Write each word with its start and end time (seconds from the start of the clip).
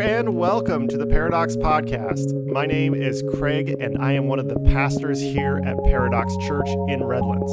and 0.00 0.34
welcome 0.34 0.88
to 0.88 0.96
the 0.96 1.06
Paradox 1.06 1.56
Podcast. 1.56 2.46
My 2.46 2.64
name 2.64 2.94
is 2.94 3.22
Craig, 3.34 3.76
and 3.80 3.98
I 3.98 4.12
am 4.12 4.28
one 4.28 4.38
of 4.38 4.48
the 4.48 4.58
pastors 4.60 5.20
here 5.20 5.60
at 5.66 5.76
Paradox 5.84 6.34
Church 6.46 6.68
in 6.88 7.04
Redlands. 7.04 7.52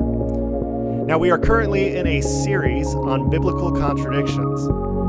Now, 1.11 1.19
we 1.19 1.33
are 1.33 1.39
currently 1.39 1.97
in 1.97 2.07
a 2.07 2.21
series 2.21 2.87
on 2.95 3.31
biblical 3.31 3.73
contradictions, 3.73 4.65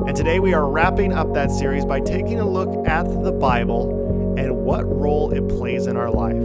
and 0.07 0.17
today 0.17 0.39
we 0.39 0.51
are 0.51 0.67
wrapping 0.67 1.13
up 1.13 1.31
that 1.35 1.51
series 1.51 1.85
by 1.85 1.99
taking 1.99 2.39
a 2.39 2.49
look 2.49 2.87
at 2.87 3.03
the 3.23 3.31
Bible 3.31 4.35
and 4.35 4.65
what 4.65 4.83
role 4.91 5.31
it 5.31 5.47
plays 5.47 5.85
in 5.85 5.97
our 5.97 6.09
life. 6.09 6.41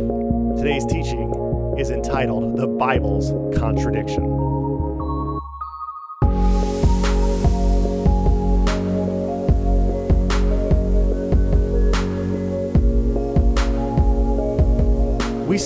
Today's 0.59 0.84
teaching 0.84 1.33
is 1.78 1.88
entitled 1.88 2.59
The 2.59 2.66
Bible's 2.66 3.30
Contradiction. 3.59 4.35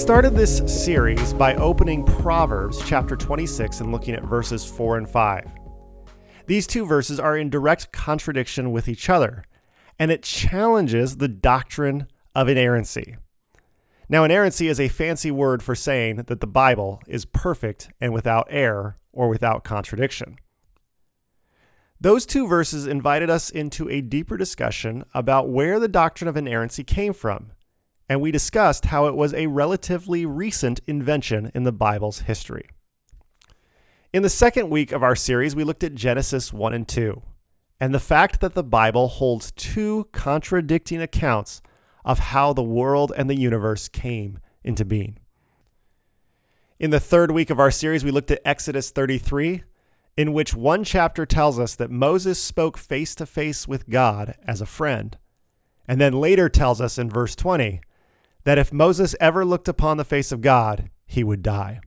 Started 0.01 0.35
this 0.35 0.63
series 0.67 1.35
by 1.35 1.55
opening 1.57 2.07
Proverbs 2.07 2.81
chapter 2.87 3.15
26 3.15 3.81
and 3.81 3.93
looking 3.93 4.15
at 4.15 4.25
verses 4.25 4.65
4 4.65 4.97
and 4.97 5.07
5. 5.07 5.47
These 6.47 6.67
two 6.67 6.87
verses 6.87 7.20
are 7.20 7.37
in 7.37 7.51
direct 7.51 7.92
contradiction 7.92 8.73
with 8.73 8.89
each 8.89 9.11
other, 9.11 9.45
and 9.98 10.11
it 10.11 10.23
challenges 10.23 11.19
the 11.19 11.29
doctrine 11.29 12.07
of 12.34 12.48
inerrancy. 12.48 13.19
Now, 14.09 14.25
inerrancy 14.25 14.69
is 14.69 14.81
a 14.81 14.89
fancy 14.89 15.31
word 15.31 15.62
for 15.62 15.75
saying 15.75 16.17
that 16.17 16.41
the 16.41 16.47
Bible 16.47 17.03
is 17.07 17.27
perfect 17.27 17.91
and 18.01 18.14
without 18.14 18.47
error 18.48 18.97
or 19.12 19.29
without 19.29 19.64
contradiction. 19.64 20.39
Those 22.01 22.25
two 22.25 22.47
verses 22.48 22.87
invited 22.87 23.29
us 23.29 23.51
into 23.51 23.91
a 23.91 24.01
deeper 24.01 24.39
discussion 24.39 25.05
about 25.12 25.51
where 25.51 25.79
the 25.79 25.89
doctrine 25.89 26.29
of 26.29 26.39
inerrancy 26.39 26.85
came 26.85 27.12
from 27.12 27.53
and 28.11 28.20
we 28.20 28.33
discussed 28.33 28.86
how 28.86 29.06
it 29.06 29.14
was 29.14 29.33
a 29.33 29.47
relatively 29.47 30.27
recent 30.27 30.80
invention 30.89 31.48
in 31.55 31.62
the 31.62 31.70
Bible's 31.70 32.22
history. 32.22 32.69
In 34.12 34.25
the 34.25 34.28
second 34.28 34.69
week 34.69 34.91
of 34.91 35.05
our 35.05 35.14
series, 35.14 35.55
we 35.55 35.62
looked 35.62 35.84
at 35.84 35.94
Genesis 35.94 36.52
1 36.52 36.75
and 36.75 36.89
2, 36.89 37.22
and 37.78 37.94
the 37.94 38.00
fact 38.00 38.41
that 38.41 38.55
the 38.55 38.64
Bible 38.64 39.06
holds 39.06 39.52
two 39.52 40.08
contradicting 40.11 41.00
accounts 41.00 41.62
of 42.05 42.19
how 42.19 42.52
the 42.52 42.64
world 42.64 43.12
and 43.17 43.30
the 43.30 43.39
universe 43.39 43.86
came 43.86 44.41
into 44.64 44.84
being. 44.84 45.17
In 46.80 46.91
the 46.91 46.98
third 46.98 47.30
week 47.30 47.48
of 47.48 47.61
our 47.61 47.70
series, 47.70 48.02
we 48.02 48.11
looked 48.11 48.33
at 48.33 48.42
Exodus 48.45 48.91
33, 48.91 49.62
in 50.17 50.33
which 50.33 50.52
one 50.52 50.83
chapter 50.83 51.24
tells 51.24 51.61
us 51.61 51.77
that 51.77 51.92
Moses 51.92 52.42
spoke 52.42 52.77
face 52.77 53.14
to 53.14 53.24
face 53.24 53.69
with 53.69 53.89
God 53.89 54.34
as 54.45 54.61
a 54.61 54.67
friend, 54.67 55.17
and 55.86 56.00
then 56.00 56.12
later 56.14 56.48
tells 56.48 56.80
us 56.80 56.98
in 56.98 57.08
verse 57.08 57.36
20 57.36 57.80
that 58.44 58.58
if 58.58 58.72
Moses 58.72 59.14
ever 59.20 59.44
looked 59.44 59.69
upon 59.69 59.96
the 59.96 60.05
face 60.05 60.33
of 60.33 60.41
God, 60.41 60.91
he 61.06 61.24
would 61.24 61.42
die. 61.42 61.80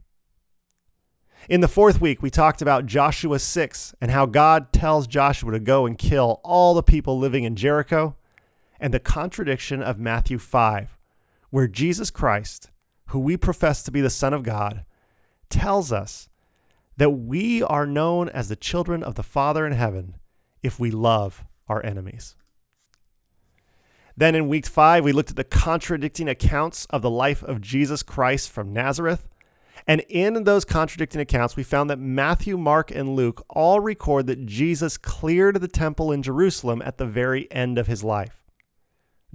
In 1.50 1.60
the 1.60 1.68
fourth 1.68 2.00
week, 2.00 2.22
we 2.22 2.30
talked 2.30 2.62
about 2.62 2.86
Joshua 2.86 3.38
6 3.38 3.96
and 4.00 4.12
how 4.12 4.26
God 4.26 4.72
tells 4.72 5.08
Joshua 5.08 5.52
to 5.52 5.60
go 5.60 5.86
and 5.86 5.98
kill 5.98 6.40
all 6.44 6.74
the 6.74 6.84
people 6.84 7.20
living 7.20 7.44
in 7.44 7.56
Jericho, 7.56 8.16
and 8.80 8.94
the 8.94 9.00
contradiction 9.00 9.82
of 9.82 10.00
Matthew 10.00 10.38
5, 10.38 10.98
where 11.50 11.68
Jesus 11.68 12.10
Christ, 12.10 12.70
who 13.08 13.20
we 13.20 13.38
profess 13.38 13.84
to 13.84 13.92
be 13.92 14.02
the 14.02 14.10
Son 14.10 14.34
of 14.34 14.44
God, 14.44 14.86
tells 15.50 15.92
us 15.92 16.30
that 16.98 17.12
we 17.12 17.62
are 17.64 17.86
known 17.86 18.30
as 18.30 18.50
the 18.50 18.56
children 18.56 19.04
of 19.04 19.16
the 19.16 19.24
Father 19.24 19.66
in 19.66 19.74
heaven 19.74 20.16
if 20.62 20.80
we 20.80 20.92
love 20.92 21.44
our 21.68 21.86
enemies. 21.86 22.36
Then 24.16 24.36
in 24.36 24.48
week 24.48 24.66
five, 24.66 25.04
we 25.04 25.12
looked 25.12 25.32
at 25.32 25.36
the 25.36 25.44
contradicting 25.44 26.30
accounts 26.30 26.86
of 26.92 27.02
the 27.02 27.10
life 27.10 27.44
of 27.44 27.62
Jesus 27.62 28.04
Christ 28.04 28.50
from 28.50 28.72
Nazareth. 28.72 29.28
And 29.88 30.02
in 30.02 30.44
those 30.44 30.66
contradicting 30.66 31.20
accounts, 31.20 31.56
we 31.56 31.64
found 31.64 31.90
that 31.90 32.00
Matthew, 32.00 32.58
Mark, 32.58 32.92
and 32.92 33.16
Luke 33.16 33.44
all 33.50 33.80
record 33.80 34.28
that 34.28 34.46
Jesus 34.46 34.98
cleared 34.98 35.60
the 35.60 35.68
temple 35.68 36.12
in 36.12 36.24
Jerusalem 36.24 36.82
at 36.86 36.98
the 36.98 37.06
very 37.06 37.52
end 37.52 37.78
of 37.78 37.88
his 37.88 38.04
life. 38.04 38.44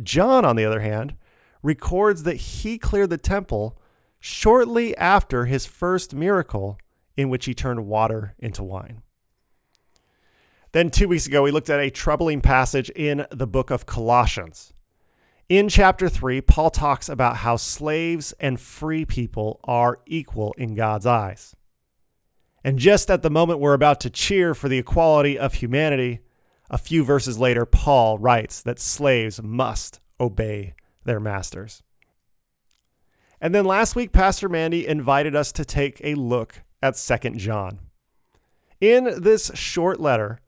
John, 0.03 0.45
on 0.45 0.57
the 0.57 0.65
other 0.65 0.81
hand, 0.81 1.17
records 1.63 2.23
that 2.23 2.37
he 2.37 2.79
cleared 2.79 3.11
the 3.11 3.19
temple 3.19 3.79
shortly 4.21 4.97
after 4.97 5.45
his 5.45 5.67
first 5.67 6.15
miracle, 6.15 6.79
in 7.17 7.29
which 7.29 7.47
he 7.47 7.55
turned 7.55 7.87
water 7.87 8.35
into 8.39 8.63
wine. 8.63 9.03
Then, 10.73 10.91
two 10.91 11.09
weeks 11.09 11.27
ago, 11.27 11.43
we 11.43 11.51
looked 11.51 11.71
at 11.71 11.81
a 11.81 11.91
troubling 11.91 12.43
passage 12.43 12.91
in 12.91 13.27
the 13.31 13.47
book 13.47 13.71
of 13.71 13.87
Colossians. 13.87 14.75
In 15.49 15.71
chapter 15.71 16.11
3, 16.11 16.43
Paul 16.43 16.71
talks 16.71 17.09
about 17.09 17.39
how 17.39 17.57
slaves 17.57 18.35
and 18.39 18.61
free 18.61 19.07
people 19.07 19.61
are 19.65 20.01
equal 20.05 20.55
in 20.59 20.75
God's 20.75 21.07
eyes. 21.07 21.57
And 22.63 22.79
just 22.79 23.11
at 23.11 23.23
the 23.23 23.31
moment 23.31 23.61
we're 23.61 23.73
about 23.73 23.99
to 24.01 24.11
cheer 24.11 24.55
for 24.55 24.69
the 24.69 24.77
equality 24.77 25.39
of 25.39 25.55
humanity, 25.55 26.21
a 26.69 26.77
few 26.77 27.03
verses 27.03 27.39
later, 27.39 27.65
Paul 27.65 28.19
writes 28.19 28.61
that 28.61 28.79
slaves 28.79 29.43
must 29.43 30.01
obey 30.21 30.75
their 31.05 31.21
masters. 31.21 31.83
And 33.41 33.55
then 33.55 33.65
last 33.65 33.97
week, 33.97 34.13
Pastor 34.13 34.51
Mandy 34.51 34.87
invited 34.87 35.35
us 35.35 35.51
to 35.53 35.65
take 35.65 35.99
a 36.05 36.15
look 36.15 36.61
at 36.83 36.97
2 36.97 37.31
John. 37.37 37.79
In 38.83 39.23
this 39.23 39.51
short 39.55 39.99
letter, 39.99 40.41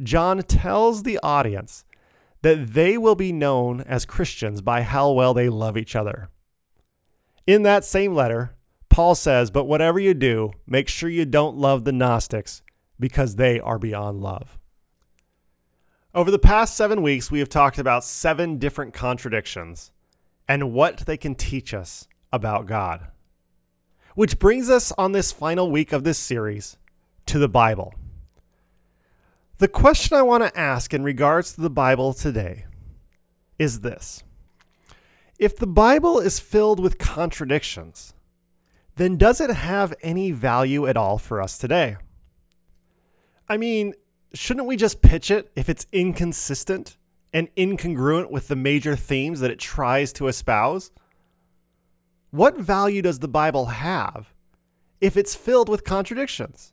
John 0.00 0.42
tells 0.42 1.02
the 1.02 1.18
audience 1.22 1.84
that 2.42 2.72
they 2.74 2.96
will 2.98 3.14
be 3.14 3.32
known 3.32 3.80
as 3.82 4.04
Christians 4.04 4.60
by 4.60 4.82
how 4.82 5.10
well 5.12 5.34
they 5.34 5.48
love 5.48 5.76
each 5.76 5.94
other. 5.94 6.28
In 7.46 7.62
that 7.62 7.84
same 7.84 8.14
letter, 8.14 8.54
Paul 8.88 9.14
says, 9.14 9.50
But 9.50 9.64
whatever 9.64 9.98
you 9.98 10.14
do, 10.14 10.52
make 10.66 10.88
sure 10.88 11.08
you 11.08 11.24
don't 11.24 11.56
love 11.56 11.84
the 11.84 11.92
Gnostics 11.92 12.62
because 12.98 13.36
they 13.36 13.58
are 13.60 13.78
beyond 13.78 14.20
love. 14.20 14.58
Over 16.14 16.30
the 16.30 16.38
past 16.38 16.76
seven 16.76 17.00
weeks, 17.00 17.30
we 17.30 17.38
have 17.38 17.48
talked 17.48 17.78
about 17.78 18.04
seven 18.04 18.58
different 18.58 18.92
contradictions 18.92 19.90
and 20.46 20.72
what 20.72 20.98
they 20.98 21.16
can 21.16 21.34
teach 21.34 21.72
us 21.72 22.06
about 22.32 22.66
God. 22.66 23.08
Which 24.14 24.38
brings 24.38 24.68
us 24.68 24.92
on 24.98 25.12
this 25.12 25.32
final 25.32 25.70
week 25.70 25.92
of 25.92 26.04
this 26.04 26.18
series 26.18 26.76
to 27.26 27.38
the 27.38 27.48
Bible. 27.48 27.94
The 29.62 29.68
question 29.68 30.16
I 30.16 30.22
want 30.22 30.42
to 30.42 30.58
ask 30.58 30.92
in 30.92 31.04
regards 31.04 31.52
to 31.52 31.60
the 31.60 31.70
Bible 31.70 32.14
today 32.14 32.64
is 33.60 33.78
this 33.78 34.24
If 35.38 35.56
the 35.56 35.68
Bible 35.68 36.18
is 36.18 36.40
filled 36.40 36.80
with 36.80 36.98
contradictions, 36.98 38.12
then 38.96 39.16
does 39.16 39.40
it 39.40 39.50
have 39.50 39.94
any 40.02 40.32
value 40.32 40.88
at 40.88 40.96
all 40.96 41.16
for 41.16 41.40
us 41.40 41.58
today? 41.58 41.96
I 43.48 43.56
mean, 43.56 43.94
shouldn't 44.34 44.66
we 44.66 44.74
just 44.74 45.00
pitch 45.00 45.30
it 45.30 45.52
if 45.54 45.68
it's 45.68 45.86
inconsistent 45.92 46.96
and 47.32 47.48
incongruent 47.54 48.32
with 48.32 48.48
the 48.48 48.56
major 48.56 48.96
themes 48.96 49.38
that 49.38 49.52
it 49.52 49.60
tries 49.60 50.12
to 50.14 50.26
espouse? 50.26 50.90
What 52.32 52.58
value 52.58 53.00
does 53.00 53.20
the 53.20 53.28
Bible 53.28 53.66
have 53.66 54.34
if 55.00 55.16
it's 55.16 55.36
filled 55.36 55.68
with 55.68 55.84
contradictions? 55.84 56.71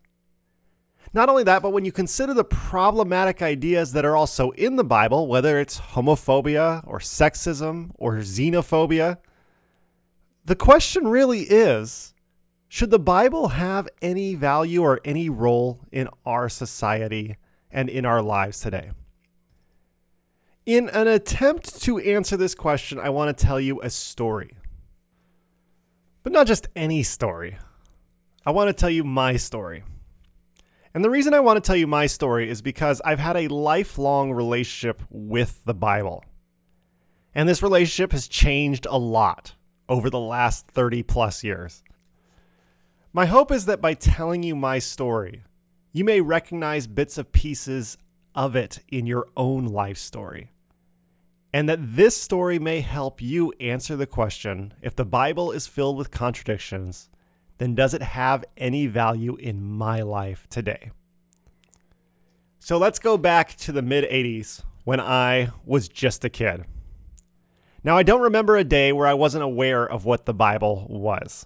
Not 1.14 1.30
only 1.30 1.44
that, 1.44 1.62
but 1.62 1.72
when 1.72 1.86
you 1.86 1.92
consider 1.92 2.34
the 2.34 2.44
problematic 2.44 3.42
ideas 3.42 3.94
that 3.94 4.06
are 4.06 4.16
also 4.16 4.52
in 4.52 4.76
the 4.76 4.84
Bible, 4.84 5.28
whether 5.28 5.60
it's 5.60 5.80
homophobia 5.80 6.84
or 6.86 7.00
sexism 7.00 7.92
or 7.96 8.18
xenophobia, 8.18 9.18
the 10.46 10.56
question 10.56 11.08
really 11.08 11.42
is 11.42 12.14
should 12.68 12.92
the 12.92 13.00
Bible 13.00 13.48
have 13.50 13.90
any 14.02 14.36
value 14.36 14.84
or 14.84 15.02
any 15.04 15.28
role 15.28 15.80
in 15.92 16.08
our 16.26 16.48
society 16.50 17.36
and 17.72 17.90
in 17.90 18.06
our 18.06 18.22
lives 18.22 18.60
today? 18.60 18.92
In 20.68 20.88
an 20.90 21.08
attempt 21.08 21.82
to 21.82 21.98
answer 21.98 22.38
this 22.38 22.54
question, 22.54 23.00
I 23.00 23.10
want 23.10 23.36
to 23.36 23.46
tell 23.46 23.60
you 23.60 23.82
a 23.82 23.90
story. 23.90 24.52
But 26.22 26.32
not 26.32 26.46
just 26.46 26.68
any 26.76 27.02
story. 27.02 27.58
I 28.46 28.52
want 28.52 28.68
to 28.68 28.74
tell 28.74 28.90
you 28.92 29.04
my 29.04 29.36
story. 29.38 29.84
And 31.00 31.06
the 31.06 31.10
reason 31.10 31.34
I 31.34 31.40
want 31.40 31.56
to 31.56 31.66
tell 31.66 31.78
you 31.78 31.88
my 31.88 32.08
story 32.08 32.50
is 32.50 32.62
because 32.62 33.02
I've 33.06 33.20
had 33.20 33.38
a 33.38 33.48
lifelong 33.48 34.34
relationship 34.34 35.02
with 35.10 35.64
the 35.64 35.74
Bible. 35.74 36.26
And 37.34 37.48
this 37.48 37.64
relationship 37.64 38.12
has 38.12 38.28
changed 38.28 38.86
a 38.86 38.98
lot 38.98 39.56
over 39.88 40.10
the 40.10 40.20
last 40.20 40.68
30 40.68 41.04
plus 41.04 41.42
years. 41.42 41.84
My 43.14 43.28
hope 43.28 43.50
is 43.50 43.64
that 43.64 43.80
by 43.80 43.94
telling 43.94 44.44
you 44.44 44.58
my 44.58 44.78
story, 44.80 45.46
you 45.94 46.04
may 46.04 46.20
recognize 46.20 46.86
bits 46.86 47.18
of 47.18 47.32
pieces 47.32 47.98
of 48.36 48.58
it 48.58 48.80
in 48.90 49.06
your 49.06 49.26
own 49.38 49.68
life 49.68 49.98
story. 49.98 50.52
And 51.54 51.70
that 51.70 51.96
this 51.96 52.22
story 52.22 52.60
may 52.60 52.82
help 52.82 53.22
you 53.22 53.54
answer 53.62 53.96
the 53.96 54.06
question 54.06 54.74
if 54.82 54.98
the 54.98 55.06
Bible 55.06 55.54
is 55.54 55.66
filled 55.66 55.96
with 55.96 56.12
contradictions, 56.12 57.10
then 57.60 57.76
does 57.76 57.94
it 57.94 58.02
have 58.02 58.44
any 58.58 58.88
value 58.88 59.36
in 59.36 59.64
my 59.64 60.02
life 60.02 60.48
today? 60.50 60.92
So 62.60 62.78
let's 62.78 63.00
go 63.00 63.18
back 63.18 63.56
to 63.58 63.72
the 63.72 63.82
mid 63.82 64.10
80s 64.10 64.64
when 64.84 65.00
I 65.00 65.52
was 65.66 65.88
just 65.88 66.26
a 66.26 66.30
kid. 66.30 66.66
Now, 67.84 67.96
I 67.96 68.04
don't 68.04 68.22
remember 68.22 68.58
a 68.58 68.64
day 68.64 68.92
where 68.92 69.08
I 69.08 69.14
wasn't 69.14 69.44
aware 69.44 69.88
of 69.88 70.04
what 70.04 70.26
the 70.26 70.34
Bible 70.34 70.86
was. 70.90 71.46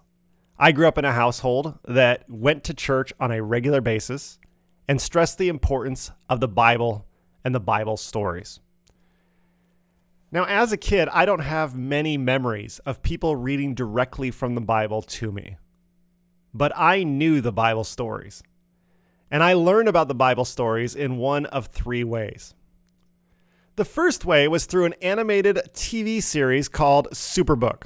I 0.57 0.71
grew 0.71 0.87
up 0.87 0.97
in 0.97 1.05
a 1.05 1.11
household 1.11 1.77
that 1.85 2.29
went 2.29 2.63
to 2.63 2.73
church 2.73 3.13
on 3.19 3.31
a 3.31 3.43
regular 3.43 3.81
basis 3.81 4.39
and 4.87 5.01
stressed 5.01 5.37
the 5.37 5.49
importance 5.49 6.11
of 6.29 6.39
the 6.39 6.47
Bible 6.47 7.05
and 7.43 7.53
the 7.53 7.59
Bible 7.59 7.97
stories. 7.97 8.59
Now, 10.31 10.45
as 10.45 10.71
a 10.71 10.77
kid, 10.77 11.09
I 11.09 11.25
don't 11.25 11.41
have 11.41 11.77
many 11.77 12.17
memories 12.17 12.79
of 12.85 13.03
people 13.03 13.35
reading 13.35 13.75
directly 13.75 14.31
from 14.31 14.55
the 14.55 14.61
Bible 14.61 15.03
to 15.03 15.31
me, 15.31 15.57
but 16.53 16.71
I 16.75 17.03
knew 17.03 17.41
the 17.41 17.51
Bible 17.51 17.83
stories. 17.83 18.43
And 19.31 19.43
I 19.43 19.53
learned 19.53 19.87
about 19.87 20.07
the 20.07 20.15
Bible 20.15 20.45
stories 20.45 20.95
in 20.95 21.17
one 21.17 21.45
of 21.47 21.67
three 21.67 22.03
ways. 22.03 22.53
The 23.75 23.85
first 23.85 24.23
way 24.23 24.47
was 24.47 24.65
through 24.65 24.85
an 24.85 24.93
animated 25.01 25.59
TV 25.73 26.21
series 26.21 26.69
called 26.69 27.09
Superbook. 27.11 27.85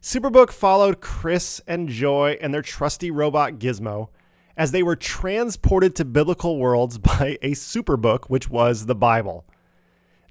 Superbook 0.00 0.50
followed 0.50 1.00
Chris 1.02 1.60
and 1.66 1.88
Joy 1.88 2.38
and 2.40 2.54
their 2.54 2.62
trusty 2.62 3.10
robot 3.10 3.54
Gizmo 3.58 4.08
as 4.56 4.72
they 4.72 4.82
were 4.82 4.96
transported 4.96 5.94
to 5.96 6.04
biblical 6.04 6.58
worlds 6.58 6.96
by 7.18 7.38
a 7.42 7.50
superbook, 7.50 8.26
which 8.26 8.48
was 8.48 8.86
the 8.86 8.94
Bible. 8.94 9.44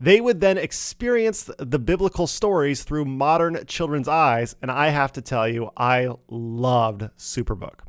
They 0.02 0.20
would 0.20 0.42
then 0.42 0.58
experience 0.58 1.50
the 1.58 1.80
biblical 1.80 2.28
stories 2.28 2.84
through 2.84 3.06
modern 3.06 3.66
children's 3.68 4.08
eyes, 4.08 4.56
and 4.62 4.70
I 4.72 4.90
have 4.90 5.14
to 5.14 5.22
tell 5.22 5.48
you, 5.48 5.70
I 5.78 6.10
loved 6.28 7.04
Superbook. 7.18 7.80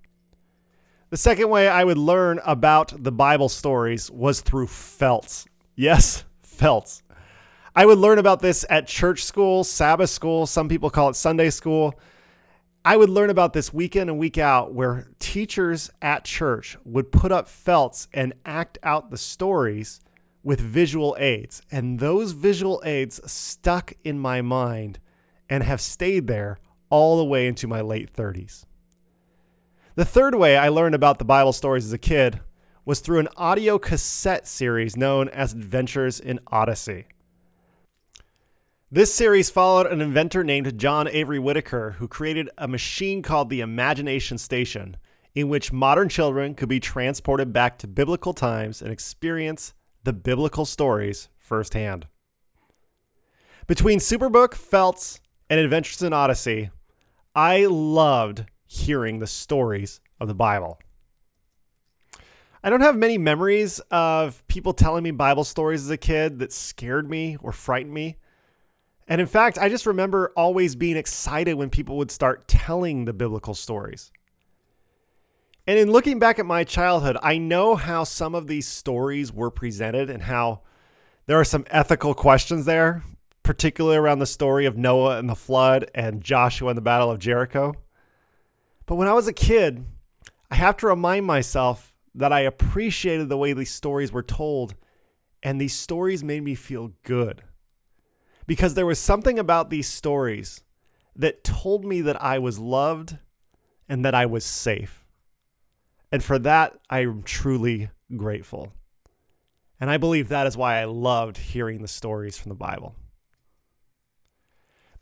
The 1.10 1.16
second 1.16 1.48
way 1.48 1.68
I 1.68 1.84
would 1.84 1.98
learn 1.98 2.40
about 2.44 2.92
the 3.02 3.12
Bible 3.12 3.48
stories 3.48 4.10
was 4.10 4.40
through 4.40 4.66
felts. 4.66 5.46
Yes, 5.76 6.24
felts. 6.42 7.02
I 7.76 7.86
would 7.86 7.98
learn 7.98 8.18
about 8.18 8.40
this 8.40 8.64
at 8.70 8.86
church 8.86 9.24
school, 9.24 9.64
Sabbath 9.64 10.10
school, 10.10 10.46
some 10.46 10.68
people 10.68 10.90
call 10.90 11.08
it 11.08 11.16
Sunday 11.16 11.50
school. 11.50 11.98
I 12.84 12.96
would 12.96 13.08
learn 13.08 13.30
about 13.30 13.52
this 13.52 13.72
week 13.72 13.96
in 13.96 14.08
and 14.08 14.18
week 14.18 14.38
out 14.38 14.74
where 14.74 15.08
teachers 15.18 15.90
at 16.02 16.24
church 16.24 16.76
would 16.84 17.10
put 17.10 17.32
up 17.32 17.48
felts 17.48 18.08
and 18.12 18.34
act 18.44 18.78
out 18.82 19.10
the 19.10 19.16
stories 19.16 20.00
with 20.44 20.60
visual 20.60 21.16
aids. 21.18 21.62
And 21.72 21.98
those 21.98 22.32
visual 22.32 22.80
aids 22.84 23.20
stuck 23.30 23.94
in 24.04 24.18
my 24.18 24.42
mind 24.42 25.00
and 25.48 25.64
have 25.64 25.80
stayed 25.80 26.26
there 26.26 26.58
all 26.90 27.16
the 27.16 27.24
way 27.24 27.48
into 27.48 27.66
my 27.66 27.80
late 27.80 28.12
30s. 28.12 28.64
The 29.96 30.04
third 30.04 30.34
way 30.34 30.56
I 30.56 30.68
learned 30.68 30.94
about 30.94 31.18
the 31.18 31.24
Bible 31.24 31.52
stories 31.52 31.86
as 31.86 31.92
a 31.92 31.98
kid 31.98 32.40
was 32.84 33.00
through 33.00 33.20
an 33.20 33.28
audio 33.36 33.78
cassette 33.78 34.46
series 34.46 34.96
known 34.96 35.28
as 35.30 35.52
Adventures 35.52 36.20
in 36.20 36.38
Odyssey. 36.48 37.06
This 38.90 39.12
series 39.12 39.50
followed 39.50 39.86
an 39.86 40.00
inventor 40.00 40.44
named 40.44 40.78
John 40.78 41.08
Avery 41.08 41.38
Whittaker, 41.38 41.92
who 41.92 42.06
created 42.06 42.50
a 42.58 42.68
machine 42.68 43.22
called 43.22 43.48
the 43.48 43.60
Imagination 43.60 44.38
Station, 44.38 44.96
in 45.34 45.48
which 45.48 45.72
modern 45.72 46.08
children 46.08 46.54
could 46.54 46.68
be 46.68 46.78
transported 46.78 47.52
back 47.52 47.78
to 47.78 47.88
biblical 47.88 48.34
times 48.34 48.82
and 48.82 48.92
experience 48.92 49.74
the 50.04 50.12
biblical 50.12 50.64
stories 50.64 51.28
firsthand. 51.38 52.06
Between 53.66 53.98
Superbook, 53.98 54.54
Felts, 54.54 55.20
and 55.48 55.58
Adventures 55.58 56.02
in 56.02 56.12
Odyssey, 56.12 56.70
I 57.34 57.66
loved 57.66 58.44
hearing 58.66 59.18
the 59.18 59.26
stories 59.26 60.00
of 60.20 60.28
the 60.28 60.34
Bible. 60.34 60.78
I 62.62 62.70
don't 62.70 62.80
have 62.80 62.96
many 62.96 63.18
memories 63.18 63.78
of 63.90 64.46
people 64.46 64.72
telling 64.72 65.02
me 65.02 65.10
Bible 65.10 65.44
stories 65.44 65.82
as 65.82 65.90
a 65.90 65.96
kid 65.96 66.38
that 66.38 66.52
scared 66.52 67.08
me 67.10 67.36
or 67.42 67.52
frightened 67.52 67.92
me. 67.92 68.16
And 69.06 69.20
in 69.20 69.26
fact, 69.26 69.58
I 69.58 69.68
just 69.68 69.84
remember 69.84 70.32
always 70.34 70.74
being 70.74 70.96
excited 70.96 71.54
when 71.54 71.68
people 71.68 71.98
would 71.98 72.10
start 72.10 72.48
telling 72.48 73.04
the 73.04 73.12
biblical 73.12 73.52
stories. 73.52 74.10
And 75.66 75.78
in 75.78 75.90
looking 75.90 76.18
back 76.18 76.38
at 76.38 76.44
my 76.44 76.64
childhood, 76.64 77.16
I 77.22 77.38
know 77.38 77.74
how 77.74 78.04
some 78.04 78.34
of 78.34 78.46
these 78.46 78.66
stories 78.66 79.32
were 79.32 79.50
presented 79.50 80.10
and 80.10 80.22
how 80.22 80.60
there 81.26 81.40
are 81.40 81.44
some 81.44 81.64
ethical 81.70 82.12
questions 82.12 82.66
there, 82.66 83.02
particularly 83.42 83.96
around 83.96 84.18
the 84.18 84.26
story 84.26 84.66
of 84.66 84.76
Noah 84.76 85.18
and 85.18 85.28
the 85.28 85.34
flood 85.34 85.90
and 85.94 86.22
Joshua 86.22 86.68
and 86.68 86.76
the 86.76 86.82
Battle 86.82 87.10
of 87.10 87.18
Jericho. 87.18 87.74
But 88.84 88.96
when 88.96 89.08
I 89.08 89.14
was 89.14 89.26
a 89.26 89.32
kid, 89.32 89.86
I 90.50 90.56
have 90.56 90.76
to 90.78 90.86
remind 90.86 91.24
myself 91.24 91.94
that 92.14 92.32
I 92.32 92.40
appreciated 92.40 93.30
the 93.30 93.38
way 93.38 93.54
these 93.54 93.72
stories 93.72 94.12
were 94.12 94.22
told, 94.22 94.74
and 95.42 95.58
these 95.58 95.74
stories 95.74 96.22
made 96.22 96.44
me 96.44 96.54
feel 96.54 96.92
good. 97.04 97.42
Because 98.46 98.74
there 98.74 98.86
was 98.86 98.98
something 98.98 99.38
about 99.38 99.70
these 99.70 99.88
stories 99.88 100.62
that 101.16 101.42
told 101.42 101.86
me 101.86 102.02
that 102.02 102.22
I 102.22 102.38
was 102.38 102.58
loved 102.58 103.16
and 103.88 104.04
that 104.04 104.14
I 104.14 104.26
was 104.26 104.44
safe. 104.44 105.03
And 106.14 106.22
for 106.22 106.38
that, 106.38 106.78
I 106.88 107.00
am 107.00 107.24
truly 107.24 107.90
grateful. 108.16 108.72
And 109.80 109.90
I 109.90 109.96
believe 109.96 110.28
that 110.28 110.46
is 110.46 110.56
why 110.56 110.80
I 110.80 110.84
loved 110.84 111.36
hearing 111.36 111.82
the 111.82 111.88
stories 111.88 112.38
from 112.38 112.50
the 112.50 112.54
Bible. 112.54 112.94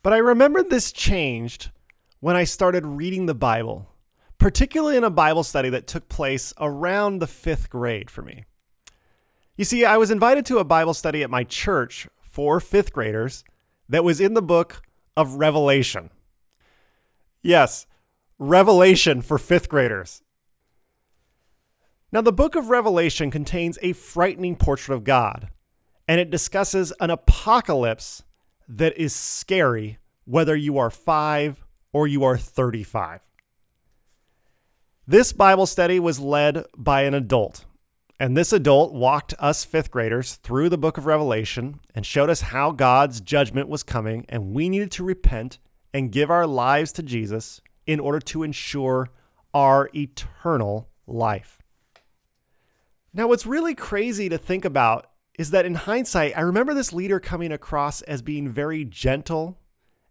But 0.02 0.14
I 0.14 0.16
remember 0.16 0.62
this 0.62 0.90
changed 0.90 1.70
when 2.20 2.34
I 2.34 2.44
started 2.44 2.86
reading 2.86 3.26
the 3.26 3.34
Bible 3.34 3.92
particularly 4.38 4.96
in 4.96 5.04
a 5.04 5.10
Bible 5.10 5.44
study 5.44 5.68
that 5.68 5.86
took 5.86 6.08
place 6.08 6.54
around 6.58 7.18
the 7.18 7.26
fifth 7.26 7.68
grade 7.68 8.10
for 8.10 8.22
me. 8.22 8.44
You 9.54 9.66
see, 9.66 9.84
I 9.84 9.98
was 9.98 10.10
invited 10.10 10.46
to 10.46 10.58
a 10.58 10.64
Bible 10.64 10.94
study 10.94 11.22
at 11.22 11.28
my 11.28 11.44
church 11.44 12.08
for 12.22 12.58
fifth 12.58 12.92
graders 12.92 13.44
that 13.90 14.02
was 14.02 14.18
in 14.18 14.32
the 14.32 14.40
book 14.40 14.80
of 15.14 15.34
Revelation. 15.34 16.08
Yes, 17.42 17.86
Revelation 18.38 19.20
for 19.20 19.36
fifth 19.36 19.68
graders. 19.68 20.22
Now, 22.12 22.20
the 22.20 22.30
book 22.30 22.56
of 22.56 22.68
Revelation 22.68 23.30
contains 23.30 23.78
a 23.80 23.94
frightening 23.94 24.54
portrait 24.56 24.94
of 24.94 25.02
God, 25.02 25.48
and 26.06 26.20
it 26.20 26.28
discusses 26.28 26.92
an 27.00 27.08
apocalypse 27.08 28.22
that 28.68 28.98
is 28.98 29.14
scary 29.14 29.98
whether 30.26 30.54
you 30.54 30.76
are 30.76 30.90
five 30.90 31.64
or 31.90 32.06
you 32.06 32.22
are 32.22 32.36
35. 32.36 33.22
This 35.06 35.32
Bible 35.32 35.64
study 35.64 35.98
was 35.98 36.20
led 36.20 36.66
by 36.76 37.04
an 37.04 37.14
adult, 37.14 37.64
and 38.20 38.36
this 38.36 38.52
adult 38.52 38.92
walked 38.92 39.32
us 39.38 39.64
fifth 39.64 39.90
graders 39.90 40.34
through 40.34 40.68
the 40.68 40.76
book 40.76 40.98
of 40.98 41.06
Revelation 41.06 41.80
and 41.94 42.04
showed 42.04 42.28
us 42.28 42.42
how 42.42 42.72
God's 42.72 43.22
judgment 43.22 43.70
was 43.70 43.82
coming, 43.82 44.26
and 44.28 44.52
we 44.52 44.68
needed 44.68 44.90
to 44.92 45.04
repent 45.04 45.58
and 45.94 46.12
give 46.12 46.30
our 46.30 46.46
lives 46.46 46.92
to 46.92 47.02
Jesus 47.02 47.62
in 47.86 47.98
order 48.00 48.20
to 48.20 48.42
ensure 48.42 49.08
our 49.54 49.88
eternal 49.94 50.90
life. 51.06 51.61
Now, 53.14 53.28
what's 53.28 53.46
really 53.46 53.74
crazy 53.74 54.28
to 54.30 54.38
think 54.38 54.64
about 54.64 55.06
is 55.38 55.50
that 55.50 55.66
in 55.66 55.74
hindsight, 55.74 56.36
I 56.36 56.40
remember 56.40 56.72
this 56.72 56.92
leader 56.92 57.20
coming 57.20 57.52
across 57.52 58.00
as 58.02 58.22
being 58.22 58.48
very 58.48 58.84
gentle 58.84 59.58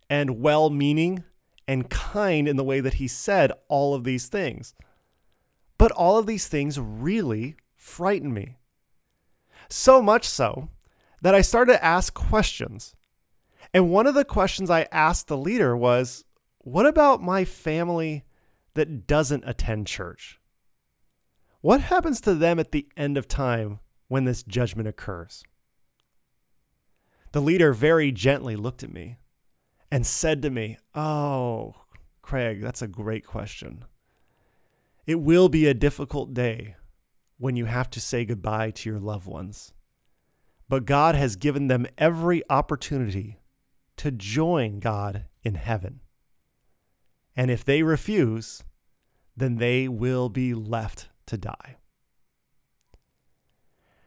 and 0.10 0.42
well 0.42 0.70
meaning 0.70 1.24
and 1.68 1.90
kind 1.90 2.48
in 2.48 2.58
the 2.58 2.64
way 2.64 2.80
that 2.80 2.96
he 2.96 3.08
said 3.08 3.52
all 3.70 3.96
of 3.96 4.04
these 4.04 4.28
things. 4.28 4.76
But 5.78 5.92
all 5.94 6.18
of 6.18 6.28
these 6.28 6.48
things 6.48 6.80
really 6.80 7.56
frightened 7.76 8.34
me. 8.34 8.58
So 9.70 10.02
much 10.02 10.28
so 10.28 10.70
that 11.22 11.34
I 11.34 11.42
started 11.42 11.74
to 11.74 11.84
ask 11.84 12.14
questions. 12.14 12.96
And 13.74 13.90
one 13.90 14.06
of 14.06 14.16
the 14.16 14.26
questions 14.26 14.70
I 14.70 14.88
asked 14.92 15.28
the 15.28 15.38
leader 15.38 15.78
was, 15.78 16.26
What 16.60 16.86
about 16.86 17.24
my 17.24 17.46
family 17.46 18.26
that 18.74 19.08
doesn't 19.08 19.48
attend 19.48 19.88
church? 19.88 20.41
What 21.62 21.82
happens 21.82 22.20
to 22.22 22.34
them 22.34 22.60
at 22.60 22.72
the 22.72 22.88
end 22.98 23.20
of 23.20 23.28
time 23.28 23.80
when 24.08 24.26
this 24.26 24.42
judgment 24.42 24.88
occurs? 24.88 25.44
The 27.34 27.42
leader 27.42 27.72
very 27.72 28.12
gently 28.12 28.56
looked 28.56 28.82
at 28.82 28.92
me 28.92 29.18
and 29.92 30.06
said 30.06 30.42
to 30.42 30.50
me, 30.50 30.80
Oh, 30.96 31.76
Craig, 32.24 32.62
that's 32.62 32.82
a 32.82 32.88
great 32.88 33.26
question. 33.26 33.86
It 35.06 35.22
will 35.22 35.50
be 35.50 35.68
a 35.68 35.76
difficult 35.76 36.34
day 36.34 36.76
when 37.38 37.56
you 37.56 37.66
have 37.66 37.92
to 37.92 38.02
say 38.02 38.26
goodbye 38.26 38.72
to 38.72 38.90
your 38.90 39.00
loved 39.00 39.28
ones. 39.28 39.74
But 40.68 40.86
God 40.86 41.14
has 41.14 41.36
given 41.36 41.68
them 41.68 41.86
every 41.96 42.42
opportunity 42.50 43.40
to 43.98 44.10
join 44.10 44.80
God 44.80 45.26
in 45.44 45.56
heaven. 45.56 46.00
And 47.36 47.52
if 47.52 47.64
they 47.64 47.84
refuse, 47.84 48.64
then 49.38 49.58
they 49.58 49.88
will 49.88 50.28
be 50.28 50.56
left 50.56 51.10
to 51.28 51.38
die. 51.38 51.78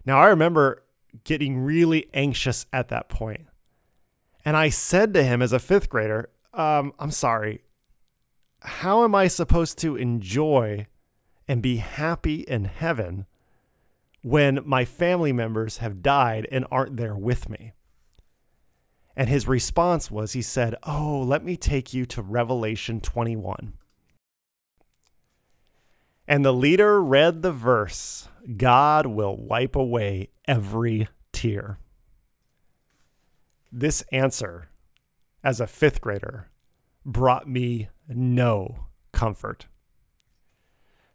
Now, 0.04 0.18
I 0.18 0.26
remember 0.26 0.82
getting 1.24 1.58
really 1.58 2.08
anxious 2.12 2.66
at 2.72 2.88
that 2.88 3.08
point. 3.08 3.46
And 4.44 4.56
I 4.56 4.68
said 4.68 5.14
to 5.14 5.22
him 5.22 5.40
as 5.40 5.52
a 5.52 5.58
fifth 5.58 5.88
grader, 5.88 6.30
um, 6.52 6.92
I'm 6.98 7.10
sorry, 7.10 7.62
how 8.60 9.04
am 9.04 9.14
I 9.14 9.28
supposed 9.28 9.78
to 9.78 9.96
enjoy 9.96 10.86
and 11.46 11.62
be 11.62 11.76
happy 11.76 12.40
in 12.40 12.64
heaven 12.64 13.26
when 14.22 14.60
my 14.64 14.84
family 14.84 15.32
members 15.32 15.78
have 15.78 16.02
died 16.02 16.46
and 16.50 16.66
aren't 16.70 16.96
there 16.96 17.14
with 17.14 17.48
me? 17.48 17.72
And 19.16 19.28
his 19.28 19.46
response 19.46 20.10
was, 20.10 20.32
he 20.32 20.42
said, 20.42 20.74
Oh, 20.82 21.20
let 21.20 21.44
me 21.44 21.56
take 21.56 21.94
you 21.94 22.04
to 22.06 22.22
Revelation 22.22 23.00
21. 23.00 23.74
And 26.26 26.44
the 26.44 26.52
leader 26.52 27.02
read 27.02 27.42
the 27.42 27.52
verse 27.52 28.28
God 28.56 29.06
will 29.06 29.36
wipe 29.36 29.76
away 29.76 30.30
every 30.46 31.08
tear. 31.32 31.78
This 33.72 34.02
answer, 34.12 34.68
as 35.42 35.60
a 35.60 35.66
fifth 35.66 36.00
grader, 36.00 36.50
brought 37.04 37.48
me 37.48 37.88
no 38.08 38.86
comfort. 39.12 39.66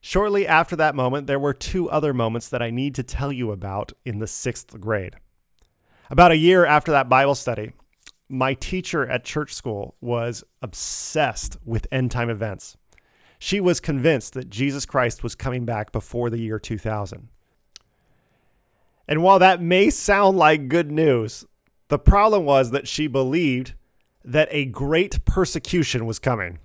Shortly 0.01 0.47
after 0.47 0.75
that 0.75 0.95
moment, 0.95 1.27
there 1.27 1.39
were 1.39 1.53
two 1.53 1.89
other 1.89 2.13
moments 2.13 2.49
that 2.49 2.61
I 2.61 2.69
need 2.69 2.95
to 2.95 3.03
tell 3.03 3.31
you 3.31 3.51
about 3.51 3.91
in 4.05 4.19
the 4.19 4.27
sixth 4.27 4.79
grade. 4.79 5.15
About 6.09 6.31
a 6.31 6.37
year 6.37 6.65
after 6.65 6.91
that 6.91 7.09
Bible 7.09 7.35
study, 7.35 7.73
my 8.29 8.53
teacher 8.53 9.05
at 9.07 9.25
church 9.25 9.53
school 9.53 9.95
was 9.99 10.43
obsessed 10.61 11.57
with 11.65 11.87
end 11.91 12.11
time 12.11 12.29
events. 12.29 12.77
She 13.39 13.61
was 13.61 13.79
convinced 13.79 14.33
that 14.33 14.49
Jesus 14.49 14.85
Christ 14.85 15.23
was 15.23 15.33
coming 15.33 15.65
back 15.65 15.91
before 15.91 16.29
the 16.29 16.39
year 16.39 16.59
2000. 16.59 17.29
And 19.07 19.23
while 19.23 19.39
that 19.39 19.61
may 19.61 19.89
sound 19.89 20.37
like 20.37 20.67
good 20.67 20.91
news, 20.91 21.45
the 21.87 21.97
problem 21.97 22.45
was 22.45 22.71
that 22.71 22.87
she 22.87 23.07
believed 23.07 23.73
that 24.23 24.49
a 24.51 24.65
great 24.65 25.25
persecution 25.25 26.05
was 26.05 26.19
coming. 26.19 26.59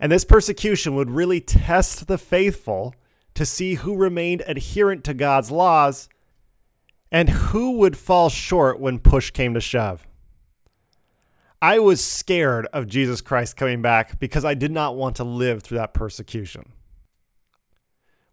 And 0.00 0.10
this 0.10 0.24
persecution 0.24 0.94
would 0.94 1.10
really 1.10 1.40
test 1.40 2.06
the 2.06 2.18
faithful 2.18 2.94
to 3.34 3.44
see 3.44 3.74
who 3.74 3.96
remained 3.96 4.42
adherent 4.46 5.04
to 5.04 5.14
God's 5.14 5.50
laws 5.50 6.08
and 7.10 7.28
who 7.28 7.78
would 7.78 7.96
fall 7.96 8.28
short 8.28 8.80
when 8.80 8.98
push 8.98 9.30
came 9.30 9.54
to 9.54 9.60
shove. 9.60 10.06
I 11.64 11.78
was 11.78 12.04
scared 12.04 12.66
of 12.74 12.88
Jesus 12.88 13.22
Christ 13.22 13.56
coming 13.56 13.80
back 13.80 14.20
because 14.20 14.44
I 14.44 14.52
did 14.52 14.70
not 14.70 14.96
want 14.96 15.16
to 15.16 15.24
live 15.24 15.62
through 15.62 15.78
that 15.78 15.94
persecution. 15.94 16.74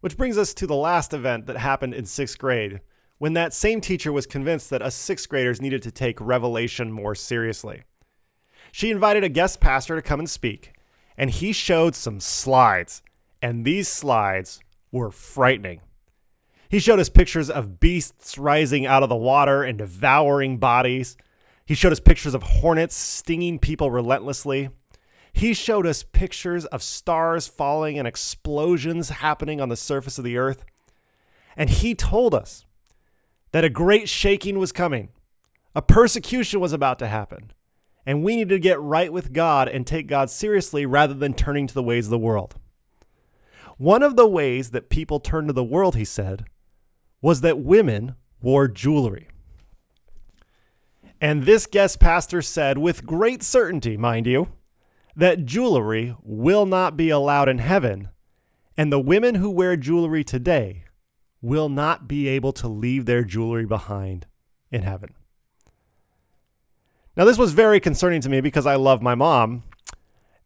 Which 0.01 0.17
brings 0.17 0.37
us 0.37 0.53
to 0.55 0.67
the 0.67 0.75
last 0.75 1.13
event 1.13 1.45
that 1.45 1.55
happened 1.55 1.93
in 1.93 2.05
sixth 2.05 2.37
grade, 2.37 2.81
when 3.19 3.31
that 3.31 3.53
same 3.53 3.79
teacher 3.79 4.11
was 4.11 4.25
convinced 4.25 4.69
that 4.69 4.81
us 4.81 4.95
sixth 4.95 5.29
graders 5.29 5.61
needed 5.61 5.81
to 5.83 5.91
take 5.91 6.19
Revelation 6.19 6.91
more 6.91 7.15
seriously. 7.15 7.83
She 8.73 8.91
invited 8.91 9.23
a 9.23 9.29
guest 9.29 9.61
pastor 9.61 9.95
to 9.95 10.01
come 10.01 10.19
and 10.19 10.29
speak, 10.29 10.73
and 11.15 11.29
he 11.29 11.53
showed 11.53 11.95
some 11.95 12.19
slides, 12.19 13.01
and 13.41 13.63
these 13.63 13.87
slides 13.87 14.59
were 14.91 15.09
frightening. 15.09 15.79
He 16.67 16.79
showed 16.79 16.99
us 16.99 17.07
pictures 17.07 17.49
of 17.49 17.79
beasts 17.79 18.37
rising 18.37 18.85
out 18.85 19.03
of 19.03 19.09
the 19.09 19.15
water 19.15 19.63
and 19.63 19.77
devouring 19.77 20.57
bodies. 20.57 21.15
He 21.71 21.75
showed 21.75 21.93
us 21.93 22.01
pictures 22.01 22.33
of 22.33 22.43
hornets 22.43 22.97
stinging 22.97 23.57
people 23.57 23.89
relentlessly. 23.89 24.71
He 25.31 25.53
showed 25.53 25.87
us 25.87 26.03
pictures 26.03 26.65
of 26.65 26.83
stars 26.83 27.47
falling 27.47 27.97
and 27.97 28.05
explosions 28.05 29.07
happening 29.07 29.61
on 29.61 29.69
the 29.69 29.77
surface 29.77 30.17
of 30.17 30.25
the 30.25 30.35
earth. 30.35 30.65
And 31.55 31.69
he 31.69 31.95
told 31.95 32.35
us 32.35 32.65
that 33.53 33.63
a 33.63 33.69
great 33.69 34.09
shaking 34.09 34.59
was 34.59 34.73
coming, 34.73 35.11
a 35.73 35.81
persecution 35.81 36.59
was 36.59 36.73
about 36.73 36.99
to 36.99 37.07
happen, 37.07 37.53
and 38.05 38.21
we 38.21 38.35
needed 38.35 38.49
to 38.49 38.59
get 38.59 38.81
right 38.81 39.13
with 39.13 39.31
God 39.31 39.69
and 39.69 39.87
take 39.87 40.07
God 40.07 40.29
seriously 40.29 40.85
rather 40.85 41.13
than 41.13 41.33
turning 41.33 41.67
to 41.67 41.73
the 41.73 41.81
ways 41.81 42.07
of 42.07 42.11
the 42.11 42.19
world. 42.19 42.55
One 43.77 44.03
of 44.03 44.17
the 44.17 44.27
ways 44.27 44.71
that 44.71 44.89
people 44.89 45.21
turned 45.21 45.47
to 45.47 45.53
the 45.53 45.63
world, 45.63 45.95
he 45.95 46.03
said, 46.03 46.43
was 47.21 47.39
that 47.39 47.59
women 47.59 48.15
wore 48.41 48.67
jewelry. 48.67 49.29
And 51.21 51.43
this 51.43 51.67
guest 51.67 51.99
pastor 51.99 52.41
said, 52.41 52.79
with 52.79 53.05
great 53.05 53.43
certainty, 53.43 53.95
mind 53.95 54.25
you, 54.25 54.49
that 55.15 55.45
jewelry 55.45 56.15
will 56.23 56.65
not 56.65 56.97
be 56.97 57.11
allowed 57.11 57.47
in 57.47 57.59
heaven, 57.59 58.09
and 58.75 58.91
the 58.91 58.99
women 58.99 59.35
who 59.35 59.51
wear 59.51 59.77
jewelry 59.77 60.23
today 60.23 60.85
will 61.39 61.69
not 61.69 62.07
be 62.07 62.27
able 62.27 62.51
to 62.53 62.67
leave 62.67 63.05
their 63.05 63.23
jewelry 63.23 63.67
behind 63.67 64.25
in 64.71 64.81
heaven. 64.81 65.13
Now, 67.15 67.25
this 67.25 67.37
was 67.37 67.53
very 67.53 67.79
concerning 67.79 68.21
to 68.21 68.29
me 68.29 68.41
because 68.41 68.65
I 68.65 68.75
love 68.75 69.03
my 69.03 69.13
mom, 69.13 69.61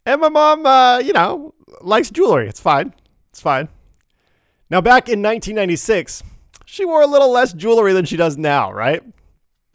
and 0.06 0.20
my 0.20 0.30
mom, 0.30 0.66
uh, 0.66 1.00
you 1.00 1.14
know, 1.14 1.54
likes 1.80 2.10
jewelry. 2.10 2.50
It's 2.50 2.60
fine. 2.60 2.94
It's 3.30 3.40
fine. 3.40 3.70
Now, 4.70 4.82
back 4.82 5.08
in 5.08 5.22
1996, 5.22 6.22
she 6.66 6.84
wore 6.84 7.02
a 7.02 7.08
little 7.08 7.32
less 7.32 7.54
jewelry 7.54 7.94
than 7.94 8.04
she 8.04 8.18
does 8.18 8.36
now, 8.36 8.74
right? 8.74 9.04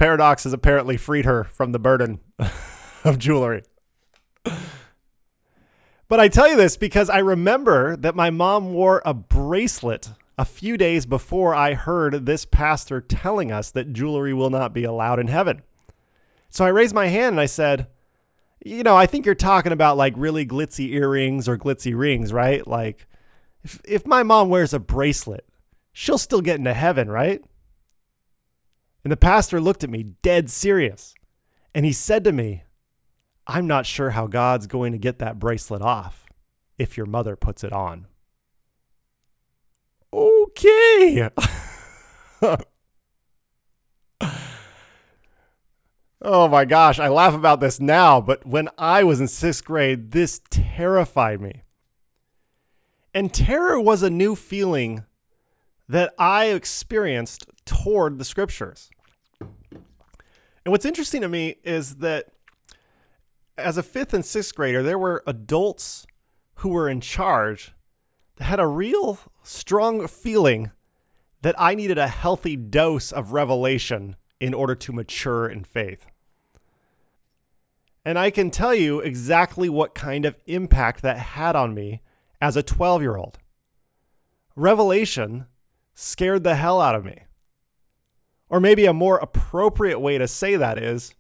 Paradox 0.01 0.45
has 0.45 0.55
apparently 0.55 0.97
freed 0.97 1.27
her 1.27 1.45
from 1.45 1.73
the 1.73 1.79
burden 1.79 2.21
of 3.05 3.19
jewelry. 3.19 3.63
But 6.09 6.19
I 6.19 6.29
tell 6.29 6.49
you 6.49 6.57
this 6.57 6.79
because 6.79 7.11
I 7.11 7.19
remember 7.19 7.97
that 7.99 8.15
my 8.15 8.31
mom 8.31 8.73
wore 8.73 9.03
a 9.05 9.13
bracelet 9.13 10.13
a 10.39 10.47
few 10.47 10.79
days 10.79 11.05
before 11.05 11.55
I 11.55 11.75
heard 11.75 12.25
this 12.25 12.47
pastor 12.47 13.03
telling 13.03 13.53
us 13.53 13.71
that 13.73 13.93
jewelry 13.93 14.33
will 14.33 14.49
not 14.49 14.73
be 14.73 14.85
allowed 14.85 15.19
in 15.19 15.29
heaven. 15.29 15.61
So 16.49 16.65
I 16.65 16.69
raised 16.69 16.95
my 16.95 17.09
hand 17.09 17.35
and 17.35 17.41
I 17.41 17.45
said, 17.45 17.87
You 18.65 18.83
know, 18.83 18.97
I 18.97 19.05
think 19.05 19.27
you're 19.27 19.35
talking 19.35 19.73
about 19.73 19.99
like 19.99 20.15
really 20.17 20.47
glitzy 20.47 20.95
earrings 20.95 21.47
or 21.47 21.59
glitzy 21.59 21.95
rings, 21.95 22.33
right? 22.33 22.67
Like, 22.67 23.07
if, 23.63 23.83
if 23.85 24.07
my 24.07 24.23
mom 24.23 24.49
wears 24.49 24.73
a 24.73 24.79
bracelet, 24.79 25.47
she'll 25.93 26.17
still 26.17 26.41
get 26.41 26.57
into 26.57 26.73
heaven, 26.73 27.11
right? 27.11 27.45
And 29.05 29.11
the 29.11 29.17
pastor 29.17 29.61
looked 29.61 29.85
at 29.85 29.91
me 29.91 30.03
dead 30.23 30.51
serious. 30.51 31.15
And 31.75 31.85
he 31.87 31.93
said 31.93 32.25
to 32.25 32.33
me, 32.33 32.65
I'm 33.47 33.67
not 33.67 33.87
sure 33.87 34.11
how 34.11 34.27
God's 34.27 34.67
going 34.67 34.93
to 34.93 34.99
get 34.99 35.19
that 35.19 35.39
bracelet 35.39 35.83
off 35.83 36.27
if 36.79 36.97
your 36.97 37.07
mother 37.07 37.37
puts 37.37 37.65
it 37.65 37.73
on. 37.73 38.07
Okay. 40.13 41.29
oh 46.23 46.49
my 46.49 46.65
gosh, 46.65 46.99
I 46.99 47.09
laugh 47.09 47.35
about 47.35 47.61
this 47.61 47.81
now, 47.81 48.21
but 48.21 48.45
when 48.47 48.69
I 48.77 49.05
was 49.05 49.21
in 49.21 49.29
sixth 49.29 49.65
grade, 49.65 50.11
this 50.11 50.41
terrified 50.51 51.41
me. 51.41 51.63
And 53.15 53.33
terror 53.33 53.81
was 53.81 54.03
a 54.03 54.11
new 54.11 54.35
feeling 54.37 55.05
that 55.91 56.15
I 56.21 56.47
experienced 56.47 57.47
toward 57.65 58.19
the 58.19 58.25
scriptures. 58.25 58.91
And 59.41 60.67
what's 60.67 60.85
interesting 60.85 61.21
to 61.23 61.29
me 61.29 61.57
is 61.65 61.97
that 61.97 62.27
as 63.59 63.77
a 63.77 63.83
fifth 63.83 64.15
and 64.15 64.25
sixth 64.25 64.55
grader, 64.55 64.85
there 64.85 65.01
were 65.01 65.25
adults 65.27 66.07
who 66.57 66.69
were 66.69 66.89
in 66.89 67.01
charge 67.01 67.73
that 68.37 68.45
had 68.45 68.61
a 68.61 68.69
real 68.69 69.19
strong 69.43 70.07
feeling 70.07 70.71
that 71.43 71.57
I 71.59 71.75
needed 71.75 71.99
a 71.99 72.07
healthy 72.07 72.55
dose 72.55 73.11
of 73.11 73.33
revelation 73.33 74.15
in 74.39 74.55
order 74.55 74.77
to 74.77 74.93
mature 74.93 75.49
in 75.49 75.65
faith. 75.65 76.07
And 78.05 78.17
I 78.17 78.31
can 78.31 78.53
tell 78.53 78.77
you 78.77 79.01
exactly 79.01 79.69
what 79.69 79.97
kind 79.97 80.25
of 80.25 80.37
impact 80.47 81.03
that 81.03 81.19
had 81.19 81.57
on 81.57 81.75
me 81.75 82.01
as 82.41 82.57
a 82.57 82.63
12 82.63 83.03
year 83.03 83.17
old. 83.17 83.41
Revelation 84.55 85.47
scared 85.95 86.45
the 86.45 86.55
hell 86.55 86.81
out 86.81 86.95
of 86.95 87.05
me. 87.05 87.25
Or 88.49 88.61
maybe 88.61 88.87
a 88.87 88.93
more 88.93 89.19
appropriate 89.19 90.01
way 90.01 90.19
to 90.19 90.27
say 90.27 90.57
that 90.57 90.79
is 90.79 91.15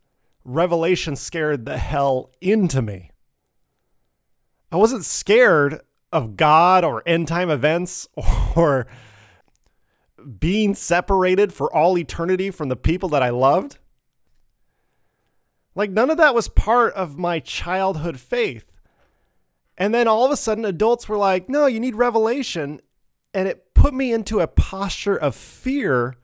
revelation 0.45 1.17
scared 1.17 1.65
the 1.65 1.79
hell 1.79 2.31
into 2.41 2.83
me. 2.83 3.11
I 4.73 4.77
wasn't 4.77 5.05
scared 5.05 5.81
of 6.13 6.37
God 6.37 6.85
or 6.85 7.03
end 7.07 7.29
time 7.29 7.51
events 7.51 8.09
or 8.57 8.87
being 10.39 10.75
separated 10.75 11.53
for 11.53 11.75
all 11.75 11.97
eternity 11.97 12.51
from 12.51 12.69
the 12.69 12.77
people 12.77 13.09
that 13.11 13.23
I 13.23 13.31
loved. 13.31 13.79
Like, 15.75 15.91
none 15.91 16.11
of 16.11 16.19
that 16.19 16.35
was 16.35 16.49
part 16.49 16.93
of 16.95 17.17
my 17.17 17.39
childhood 17.39 18.19
faith. 18.19 18.65
And 19.79 19.95
then 19.95 20.09
all 20.09 20.27
of 20.27 20.33
a 20.33 20.37
sudden, 20.37 20.65
adults 20.65 21.09
were 21.09 21.17
like, 21.17 21.49
no, 21.49 21.67
you 21.67 21.81
need 21.81 21.95
revelation. 21.95 22.81
And 23.33 23.49
it 23.49 23.70
put 23.81 23.95
me 23.95 24.13
into 24.13 24.41
a 24.41 24.47
posture 24.47 25.17
of 25.17 25.35
fear 25.35 26.15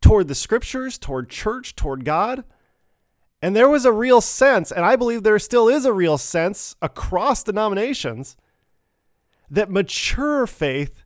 toward 0.00 0.26
the 0.26 0.34
scriptures, 0.34 0.96
toward 0.96 1.28
church, 1.28 1.76
toward 1.76 2.02
God. 2.02 2.44
And 3.42 3.54
there 3.54 3.68
was 3.68 3.84
a 3.84 3.92
real 3.92 4.22
sense, 4.22 4.72
and 4.72 4.86
I 4.86 4.96
believe 4.96 5.22
there 5.22 5.38
still 5.38 5.68
is 5.68 5.84
a 5.84 5.92
real 5.92 6.16
sense 6.16 6.76
across 6.80 7.42
denominations, 7.42 8.38
that 9.50 9.70
mature 9.70 10.46
faith 10.46 11.04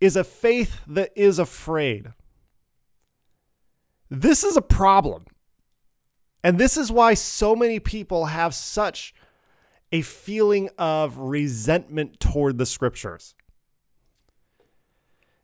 is 0.00 0.16
a 0.16 0.24
faith 0.24 0.80
that 0.88 1.12
is 1.14 1.38
afraid. 1.38 2.14
This 4.10 4.42
is 4.42 4.56
a 4.56 4.62
problem. 4.62 5.26
And 6.42 6.58
this 6.58 6.76
is 6.76 6.90
why 6.90 7.14
so 7.14 7.54
many 7.54 7.78
people 7.78 8.26
have 8.26 8.56
such 8.56 9.14
a 9.92 10.02
feeling 10.02 10.68
of 10.78 11.16
resentment 11.16 12.18
toward 12.18 12.58
the 12.58 12.66
scriptures. 12.66 13.36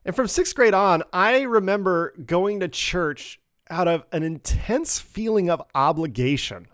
And 0.05 0.15
from 0.15 0.29
sixth 0.29 0.55
grade 0.55 0.75
on, 0.75 1.03
I 1.13 1.43
remember 1.43 2.13
going 2.25 2.61
to 2.61 2.69
church 2.69 3.41
out 3.71 3.89
of 3.89 4.05
an 4.13 4.23
intense 4.23 4.99
feeling 4.99 5.49
of 5.49 5.63
obligation. 5.75 6.67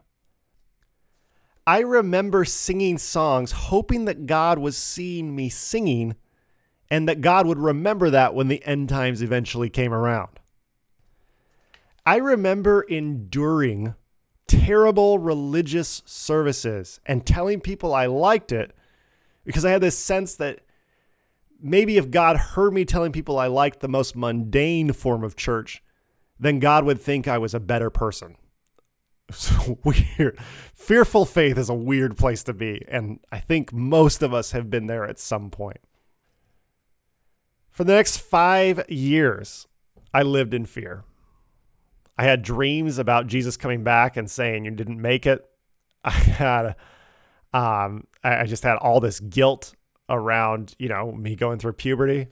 I 1.66 1.80
remember 1.80 2.44
singing 2.44 2.98
songs, 2.98 3.52
hoping 3.52 4.06
that 4.06 4.26
God 4.26 4.58
was 4.58 4.76
seeing 4.76 5.36
me 5.36 5.48
singing 5.48 6.16
and 6.90 7.08
that 7.08 7.20
God 7.20 7.46
would 7.46 7.58
remember 7.58 8.10
that 8.10 8.34
when 8.34 8.48
the 8.48 8.64
end 8.66 8.88
times 8.88 9.22
eventually 9.22 9.70
came 9.70 9.92
around. 9.92 10.40
I 12.04 12.16
remember 12.16 12.82
enduring 12.82 13.94
terrible 14.48 15.20
religious 15.20 16.02
services 16.06 16.98
and 17.06 17.24
telling 17.24 17.60
people 17.60 17.94
I 17.94 18.06
liked 18.06 18.50
it 18.50 18.74
because 19.44 19.64
I 19.64 19.70
had 19.70 19.80
this 19.80 19.96
sense 19.96 20.34
that 20.36 20.60
maybe 21.62 21.96
if 21.96 22.10
God 22.10 22.36
heard 22.36 22.72
me 22.72 22.84
telling 22.84 23.12
people 23.12 23.38
I 23.38 23.46
liked 23.46 23.80
the 23.80 23.88
most 23.88 24.16
mundane 24.16 24.92
form 24.92 25.24
of 25.24 25.36
church, 25.36 25.82
then 26.38 26.58
God 26.58 26.84
would 26.84 27.00
think 27.00 27.28
I 27.28 27.38
was 27.38 27.54
a 27.54 27.60
better 27.60 27.90
person. 27.90 28.36
So 29.32 29.78
weird. 29.84 30.40
Fearful 30.74 31.24
faith 31.24 31.56
is 31.56 31.68
a 31.68 31.74
weird 31.74 32.16
place 32.16 32.42
to 32.42 32.52
be, 32.52 32.84
and 32.88 33.20
I 33.30 33.38
think 33.38 33.72
most 33.72 34.24
of 34.24 34.34
us 34.34 34.50
have 34.50 34.68
been 34.70 34.88
there 34.88 35.06
at 35.06 35.20
some 35.20 35.50
point. 35.50 35.78
For 37.70 37.84
the 37.84 37.92
next 37.92 38.16
five 38.16 38.82
years, 38.90 39.68
I 40.12 40.22
lived 40.22 40.52
in 40.52 40.66
fear. 40.66 41.04
I 42.18 42.24
had 42.24 42.42
dreams 42.42 42.98
about 42.98 43.28
Jesus 43.28 43.56
coming 43.56 43.84
back 43.84 44.16
and 44.16 44.28
saying 44.28 44.64
you 44.64 44.72
didn't 44.72 45.00
make 45.00 45.26
it. 45.26 45.48
I 46.04 46.10
had, 46.10 46.74
um, 47.52 48.08
I 48.24 48.46
just 48.46 48.64
had 48.64 48.78
all 48.78 48.98
this 48.98 49.20
guilt 49.20 49.76
around, 50.10 50.74
you 50.78 50.88
know, 50.88 51.12
me 51.12 51.36
going 51.36 51.58
through 51.58 51.72
puberty. 51.74 52.28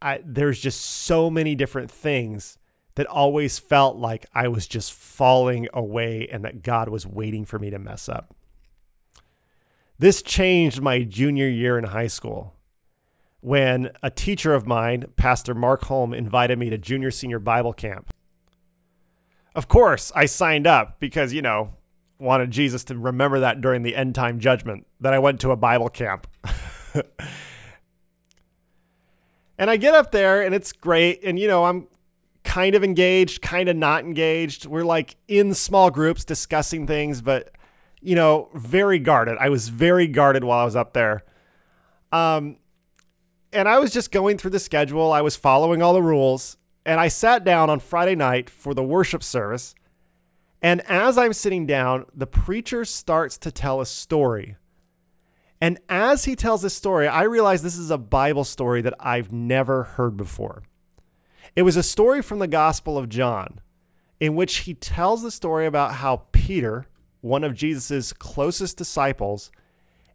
I, 0.00 0.20
there's 0.24 0.60
just 0.60 0.80
so 0.80 1.28
many 1.28 1.56
different 1.56 1.90
things 1.90 2.58
that 2.94 3.06
always 3.06 3.58
felt 3.58 3.96
like 3.96 4.26
I 4.34 4.48
was 4.48 4.66
just 4.68 4.92
falling 4.92 5.68
away 5.72 6.28
and 6.30 6.44
that 6.44 6.62
God 6.62 6.88
was 6.88 7.06
waiting 7.06 7.44
for 7.44 7.58
me 7.58 7.70
to 7.70 7.78
mess 7.78 8.08
up. 8.08 8.34
This 9.98 10.22
changed 10.22 10.80
my 10.80 11.02
junior 11.02 11.48
year 11.48 11.78
in 11.78 11.84
high 11.84 12.06
school 12.06 12.54
when 13.40 13.90
a 14.02 14.10
teacher 14.10 14.54
of 14.54 14.66
mine, 14.66 15.06
Pastor 15.16 15.54
Mark 15.54 15.84
Holm, 15.84 16.12
invited 16.12 16.58
me 16.58 16.70
to 16.70 16.78
junior 16.78 17.10
senior 17.10 17.38
Bible 17.38 17.72
camp. 17.72 18.12
Of 19.54 19.68
course, 19.68 20.12
I 20.14 20.26
signed 20.26 20.66
up 20.66 21.00
because, 21.00 21.32
you 21.32 21.42
know, 21.42 21.74
wanted 22.18 22.50
Jesus 22.50 22.84
to 22.84 22.98
remember 22.98 23.40
that 23.40 23.60
during 23.60 23.82
the 23.82 23.96
end 23.96 24.14
time 24.14 24.40
judgment 24.40 24.86
that 25.00 25.14
I 25.14 25.18
went 25.18 25.40
to 25.40 25.50
a 25.50 25.56
Bible 25.56 25.88
camp. 25.88 26.26
and 29.58 29.70
I 29.70 29.76
get 29.76 29.94
up 29.94 30.12
there 30.12 30.42
and 30.42 30.54
it's 30.54 30.72
great. 30.72 31.22
And, 31.24 31.38
you 31.38 31.48
know, 31.48 31.64
I'm 31.64 31.88
kind 32.44 32.74
of 32.74 32.82
engaged, 32.82 33.42
kind 33.42 33.68
of 33.68 33.76
not 33.76 34.04
engaged. 34.04 34.66
We're 34.66 34.84
like 34.84 35.16
in 35.28 35.54
small 35.54 35.90
groups 35.90 36.24
discussing 36.24 36.86
things, 36.86 37.20
but, 37.20 37.50
you 38.00 38.14
know, 38.14 38.48
very 38.54 38.98
guarded. 38.98 39.36
I 39.38 39.48
was 39.48 39.68
very 39.68 40.06
guarded 40.06 40.44
while 40.44 40.60
I 40.60 40.64
was 40.64 40.76
up 40.76 40.92
there. 40.92 41.24
Um, 42.12 42.56
and 43.52 43.68
I 43.68 43.78
was 43.78 43.90
just 43.90 44.10
going 44.12 44.38
through 44.38 44.50
the 44.50 44.58
schedule. 44.58 45.12
I 45.12 45.22
was 45.22 45.36
following 45.36 45.82
all 45.82 45.94
the 45.94 46.02
rules. 46.02 46.56
And 46.84 47.00
I 47.00 47.08
sat 47.08 47.44
down 47.44 47.68
on 47.68 47.80
Friday 47.80 48.14
night 48.14 48.48
for 48.48 48.72
the 48.72 48.82
worship 48.82 49.22
service. 49.22 49.74
And 50.62 50.80
as 50.82 51.18
I'm 51.18 51.32
sitting 51.32 51.66
down, 51.66 52.06
the 52.14 52.26
preacher 52.26 52.84
starts 52.84 53.38
to 53.38 53.52
tell 53.52 53.80
a 53.80 53.86
story. 53.86 54.56
And 55.60 55.78
as 55.88 56.24
he 56.24 56.36
tells 56.36 56.62
this 56.62 56.74
story, 56.74 57.08
I 57.08 57.22
realize 57.22 57.62
this 57.62 57.76
is 57.76 57.90
a 57.90 57.98
Bible 57.98 58.44
story 58.44 58.80
that 58.82 58.94
I've 59.00 59.32
never 59.32 59.84
heard 59.84 60.16
before. 60.16 60.62
It 61.56 61.62
was 61.62 61.76
a 61.76 61.82
story 61.82 62.22
from 62.22 62.38
the 62.38 62.46
Gospel 62.46 62.96
of 62.96 63.08
John, 63.08 63.60
in 64.20 64.36
which 64.36 64.58
he 64.58 64.74
tells 64.74 65.22
the 65.22 65.30
story 65.30 65.66
about 65.66 65.94
how 65.94 66.26
Peter, 66.32 66.86
one 67.20 67.42
of 67.42 67.54
Jesus' 67.54 68.12
closest 68.12 68.76
disciples, 68.76 69.50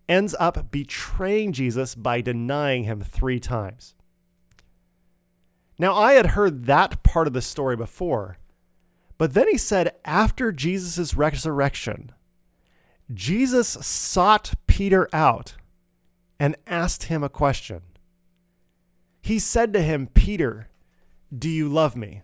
ends 0.07 0.35
up 0.39 0.71
betraying 0.71 1.51
Jesus 1.51 1.95
by 1.95 2.21
denying 2.21 2.83
him 2.83 3.01
three 3.01 3.39
times. 3.39 3.95
Now, 5.77 5.95
I 5.95 6.13
had 6.13 6.27
heard 6.27 6.65
that 6.65 7.03
part 7.03 7.27
of 7.27 7.33
the 7.33 7.41
story 7.41 7.75
before, 7.75 8.37
but 9.17 9.33
then 9.33 9.47
he 9.49 9.57
said 9.57 9.95
after 10.05 10.51
Jesus' 10.51 11.15
resurrection, 11.15 12.11
Jesus 13.13 13.67
sought 13.67 14.53
Peter 14.67 15.07
out 15.13 15.55
and 16.39 16.55
asked 16.67 17.03
him 17.03 17.23
a 17.23 17.29
question. 17.29 17.81
He 19.21 19.39
said 19.39 19.71
to 19.73 19.81
him, 19.81 20.07
Peter, 20.13 20.69
do 21.35 21.49
you 21.49 21.69
love 21.69 21.95
me? 21.95 22.23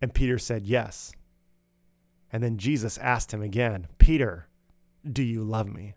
And 0.00 0.14
Peter 0.14 0.38
said, 0.38 0.66
Yes. 0.66 1.12
And 2.30 2.42
then 2.42 2.58
Jesus 2.58 2.98
asked 2.98 3.32
him 3.32 3.42
again, 3.42 3.88
Peter, 3.98 4.48
do 5.10 5.22
you 5.22 5.42
love 5.42 5.66
me? 5.66 5.94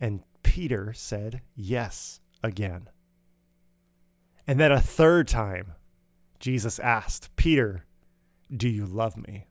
And 0.00 0.22
Peter 0.42 0.92
said, 0.92 1.42
Yes, 1.54 2.20
again. 2.42 2.88
And 4.46 4.58
then 4.58 4.72
a 4.72 4.80
third 4.80 5.28
time, 5.28 5.74
Jesus 6.40 6.78
asked, 6.80 7.34
Peter, 7.36 7.84
do 8.54 8.68
you 8.68 8.84
love 8.84 9.16
me? 9.16 9.46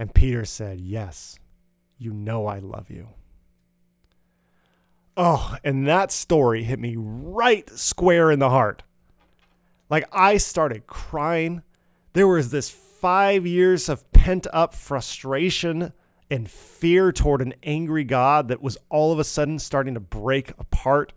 And 0.00 0.14
Peter 0.14 0.46
said, 0.46 0.80
Yes, 0.80 1.38
you 1.98 2.14
know 2.14 2.46
I 2.46 2.58
love 2.58 2.88
you. 2.88 3.08
Oh, 5.14 5.56
and 5.62 5.86
that 5.86 6.10
story 6.10 6.62
hit 6.62 6.78
me 6.78 6.94
right 6.96 7.68
square 7.68 8.30
in 8.30 8.38
the 8.38 8.48
heart. 8.48 8.82
Like 9.90 10.08
I 10.10 10.38
started 10.38 10.86
crying. 10.86 11.62
There 12.14 12.26
was 12.26 12.50
this 12.50 12.70
five 12.70 13.46
years 13.46 13.90
of 13.90 14.10
pent 14.12 14.46
up 14.54 14.74
frustration 14.74 15.92
and 16.30 16.50
fear 16.50 17.12
toward 17.12 17.42
an 17.42 17.52
angry 17.62 18.04
God 18.04 18.48
that 18.48 18.62
was 18.62 18.78
all 18.88 19.12
of 19.12 19.18
a 19.18 19.24
sudden 19.24 19.58
starting 19.58 19.92
to 19.92 20.00
break 20.00 20.52
apart. 20.58 21.12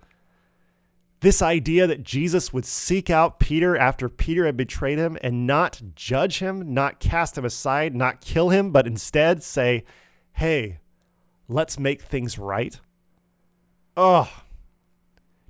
This 1.23 1.41
idea 1.41 1.88
that 1.88 2.03
Jesus 2.03 2.51
would 2.51 2.65
seek 2.65 3.09
out 3.09 3.39
Peter 3.39 3.77
after 3.77 4.09
Peter 4.09 4.45
had 4.45 4.57
betrayed 4.57 4.97
him 4.97 5.17
and 5.21 5.47
not 5.47 5.81
judge 5.95 6.39
him, 6.39 6.73
not 6.73 6.99
cast 6.99 7.38
him 7.38 7.45
aside, 7.45 7.95
not 7.95 8.19
kill 8.19 8.49
him, 8.49 8.71
but 8.71 8.86
instead 8.86 9.41
say, 9.41 9.86
hey, 10.33 10.79
let's 11.47 11.79
make 11.79 12.01
things 12.01 12.38
right. 12.38 12.77
Oh, 13.95 14.29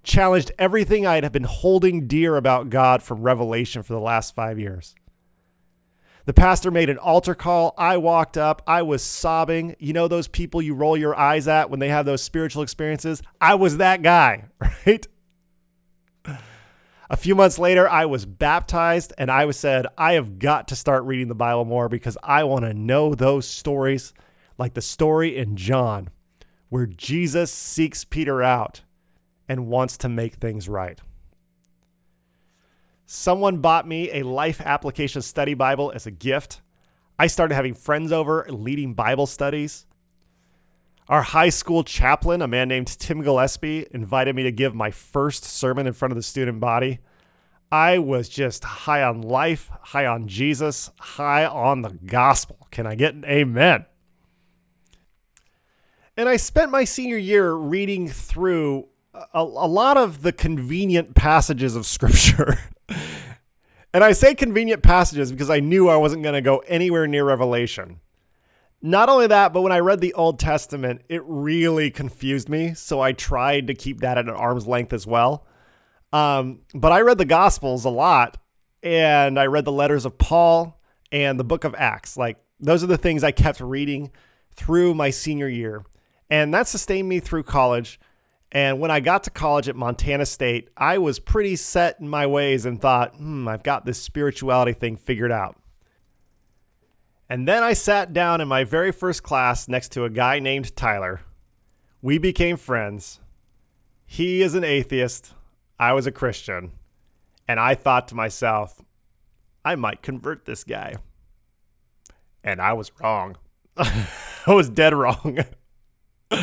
challenged 0.04 0.52
everything 0.60 1.08
I 1.08 1.20
had 1.20 1.32
been 1.32 1.46
holding 1.46 2.06
dear 2.06 2.36
about 2.36 2.70
God 2.70 3.02
from 3.02 3.24
Revelation 3.24 3.82
for 3.82 3.94
the 3.94 4.00
last 4.00 4.36
five 4.36 4.60
years. 4.60 4.94
The 6.26 6.34
pastor 6.34 6.70
made 6.70 6.92
an 6.92 7.00
altar 7.00 7.34
call. 7.34 7.74
I 7.80 7.98
walked 7.98 8.38
up. 8.38 8.62
I 8.68 8.84
was 8.84 9.02
sobbing. 9.02 9.76
You 9.80 9.94
know 9.94 10.08
those 10.08 10.28
people 10.28 10.62
you 10.62 10.76
roll 10.76 10.96
your 10.96 11.16
eyes 11.16 11.48
at 11.48 11.72
when 11.72 11.80
they 11.80 11.90
have 11.90 12.06
those 12.06 12.22
spiritual 12.22 12.62
experiences? 12.62 13.24
I 13.42 13.56
was 13.56 13.78
that 13.78 14.04
guy, 14.04 14.46
right? 14.86 15.08
A 17.10 17.18
few 17.18 17.36
months 17.36 17.60
later, 17.60 17.88
I 17.88 18.06
was 18.06 18.26
baptized 18.26 19.14
and 19.18 19.30
I 19.30 19.46
was 19.46 19.58
said, 19.58 19.88
I 19.98 20.14
have 20.14 20.40
got 20.40 20.68
to 20.70 20.76
start 20.76 21.04
reading 21.04 21.28
the 21.28 21.36
Bible 21.36 21.66
more 21.66 21.90
because 21.90 22.18
I 22.24 22.44
want 22.44 22.66
to 22.66 22.74
know 22.74 23.14
those 23.14 23.48
stories 23.48 24.14
like 24.58 24.74
the 24.74 24.82
story 24.82 25.36
in 25.36 25.58
John 25.58 26.10
where 26.70 26.86
Jesus 26.86 27.52
seeks 27.52 28.04
Peter 28.06 28.42
out 28.42 28.82
and 29.48 29.68
wants 29.68 29.98
to 29.98 30.10
make 30.10 30.36
things 30.36 30.70
right. 30.70 31.00
Someone 33.06 33.58
bought 33.58 33.88
me 33.88 34.10
a 34.12 34.24
life 34.24 34.62
application 34.62 35.22
study 35.22 35.54
Bible 35.54 35.92
as 35.94 36.08
a 36.08 36.12
gift. 36.12 36.62
I 37.20 37.28
started 37.28 37.54
having 37.54 37.74
friends 37.76 38.12
over 38.12 38.46
leading 38.50 38.94
Bible 38.94 39.28
studies. 39.28 39.86
Our 41.10 41.22
high 41.22 41.50
school 41.50 41.84
chaplain, 41.84 42.42
a 42.42 42.48
man 42.48 42.70
named 42.70 42.88
Tim 42.88 43.22
Gillespie, 43.22 43.88
invited 43.92 44.36
me 44.36 44.44
to 44.44 44.52
give 44.52 44.74
my 44.74 44.90
first 44.90 45.44
sermon 45.44 45.86
in 45.86 45.94
front 45.94 46.12
of 46.12 46.16
the 46.16 46.24
student 46.24 46.60
body. 46.60 47.00
I 47.72 47.98
was 47.98 48.30
just 48.30 48.64
high 48.64 49.04
on 49.04 49.22
life, 49.22 49.70
high 49.82 50.06
on 50.06 50.28
Jesus, 50.28 50.92
high 51.00 51.46
on 51.46 51.82
the 51.82 51.90
gospel. 51.90 52.68
Can 52.72 52.86
I 52.86 52.96
get 52.96 53.16
an 53.16 53.26
amen? 53.26 53.86
And 56.16 56.30
I 56.30 56.38
spent 56.38 56.72
my 56.72 56.84
senior 56.84 57.18
year 57.18 57.54
reading 57.54 58.08
through 58.08 58.88
a, 59.14 59.42
a 59.42 59.44
lot 59.44 59.98
of 59.98 60.22
the 60.22 60.32
convenient 60.32 61.16
passages 61.16 61.76
of 61.76 61.86
scripture. 61.86 62.60
and 63.94 64.04
I 64.04 64.12
say 64.12 64.36
convenient 64.36 64.84
passages 64.84 65.32
because 65.32 65.50
I 65.50 65.60
knew 65.60 65.90
I 65.90 65.98
wasn't 65.98 66.24
going 66.24 66.36
to 66.36 66.42
go 66.42 66.60
anywhere 66.60 67.08
near 67.08 67.26
Revelation. 67.26 68.00
Not 68.86 69.08
only 69.08 69.28
that, 69.28 69.54
but 69.54 69.62
when 69.62 69.72
I 69.72 69.80
read 69.80 70.02
the 70.02 70.14
Old 70.14 70.40
Testament, 70.40 71.04
it 71.08 71.24
really 71.26 71.90
confused 71.90 72.50
me. 72.50 72.74
So 72.74 73.00
I 73.00 73.14
tried 73.14 73.68
to 73.68 73.74
keep 73.74 74.02
that 74.02 74.18
at 74.18 74.26
an 74.26 74.36
arm's 74.36 74.68
length 74.68 74.92
as 74.92 75.08
well. 75.08 75.48
Um, 76.12 76.60
but 76.76 76.92
I 76.92 77.00
read 77.00 77.18
the 77.18 77.24
Gospels 77.24 77.86
a 77.86 77.90
lot, 77.90 78.38
and 78.84 79.40
I 79.40 79.46
read 79.46 79.64
the 79.64 79.72
letters 79.72 80.06
of 80.06 80.18
Paul 80.18 80.82
and 81.14 81.40
the 81.40 81.46
book 81.46 81.64
of 81.64 81.74
Acts. 81.76 82.18
Like, 82.18 82.44
those 82.60 82.84
are 82.84 82.88
the 82.88 82.98
things 82.98 83.24
I 83.24 83.32
kept 83.32 83.62
reading 83.62 84.12
through 84.54 84.96
my 84.96 85.12
senior 85.12 85.48
year. 85.48 85.86
And 86.30 86.54
that 86.54 86.68
sustained 86.68 87.08
me 87.08 87.22
through 87.22 87.44
college. 87.44 88.02
And 88.52 88.82
when 88.82 88.92
I 88.92 89.00
got 89.00 89.24
to 89.24 89.30
college 89.30 89.70
at 89.70 89.78
Montana 89.78 90.26
State, 90.26 90.68
I 90.76 90.98
was 90.98 91.20
pretty 91.20 91.56
set 91.56 92.02
in 92.02 92.10
my 92.10 92.28
ways 92.28 92.66
and 92.66 92.82
thought, 92.82 93.16
hmm, 93.16 93.48
I've 93.48 93.64
got 93.64 93.86
this 93.86 94.02
spirituality 94.02 94.74
thing 94.74 94.98
figured 94.98 95.32
out. 95.32 95.56
And 97.30 97.48
then 97.48 97.64
I 97.64 97.74
sat 97.74 98.14
down 98.14 98.42
in 98.42 98.48
my 98.48 98.64
very 98.64 98.92
first 98.92 99.24
class 99.24 99.68
next 99.68 99.92
to 99.94 100.04
a 100.04 100.10
guy 100.10 100.40
named 100.40 100.76
Tyler. 100.76 101.22
We 102.02 102.18
became 102.18 102.58
friends. 102.58 103.20
He 104.06 104.42
is 104.42 104.56
an 104.56 104.64
atheist. 104.64 105.34
I 105.80 105.94
was 105.94 106.06
a 106.06 106.12
Christian. 106.12 106.72
And 107.48 107.60
I 107.60 107.76
thought 107.76 108.08
to 108.10 108.16
myself, 108.16 108.82
I 109.66 109.76
might 109.76 110.02
convert 110.02 110.46
this 110.46 110.64
guy. 110.64 110.96
And 112.44 112.62
I 112.62 112.74
was 112.74 112.92
wrong. 113.00 113.38
I 113.78 114.08
was 114.48 114.70
dead 114.70 114.94
wrong. 114.94 115.40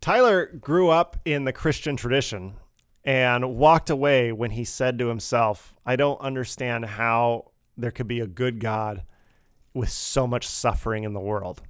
Tyler 0.00 0.46
grew 0.46 0.88
up 0.88 1.18
in 1.24 1.44
the 1.44 1.52
Christian 1.52 1.96
tradition 1.96 2.54
and 3.04 3.56
walked 3.56 3.90
away 3.90 4.32
when 4.32 4.52
he 4.52 4.64
said 4.64 4.98
to 4.98 5.08
himself, 5.08 5.74
I 5.84 5.96
don't 5.96 6.20
understand 6.20 6.86
how 6.86 7.50
there 7.78 7.90
could 7.90 8.08
be 8.08 8.20
a 8.20 8.26
good 8.26 8.60
God 8.60 9.04
with 9.72 9.90
so 9.90 10.26
much 10.26 10.46
suffering 10.46 11.04
in 11.04 11.12
the 11.12 11.20
world. 11.20 11.62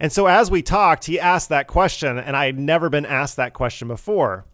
And 0.00 0.12
so, 0.12 0.26
as 0.26 0.50
we 0.50 0.60
talked, 0.60 1.04
he 1.04 1.20
asked 1.20 1.48
that 1.50 1.68
question, 1.68 2.18
and 2.18 2.36
I 2.36 2.46
had 2.46 2.58
never 2.58 2.90
been 2.90 3.06
asked 3.06 3.36
that 3.36 3.54
question 3.54 3.86
before. 3.86 4.44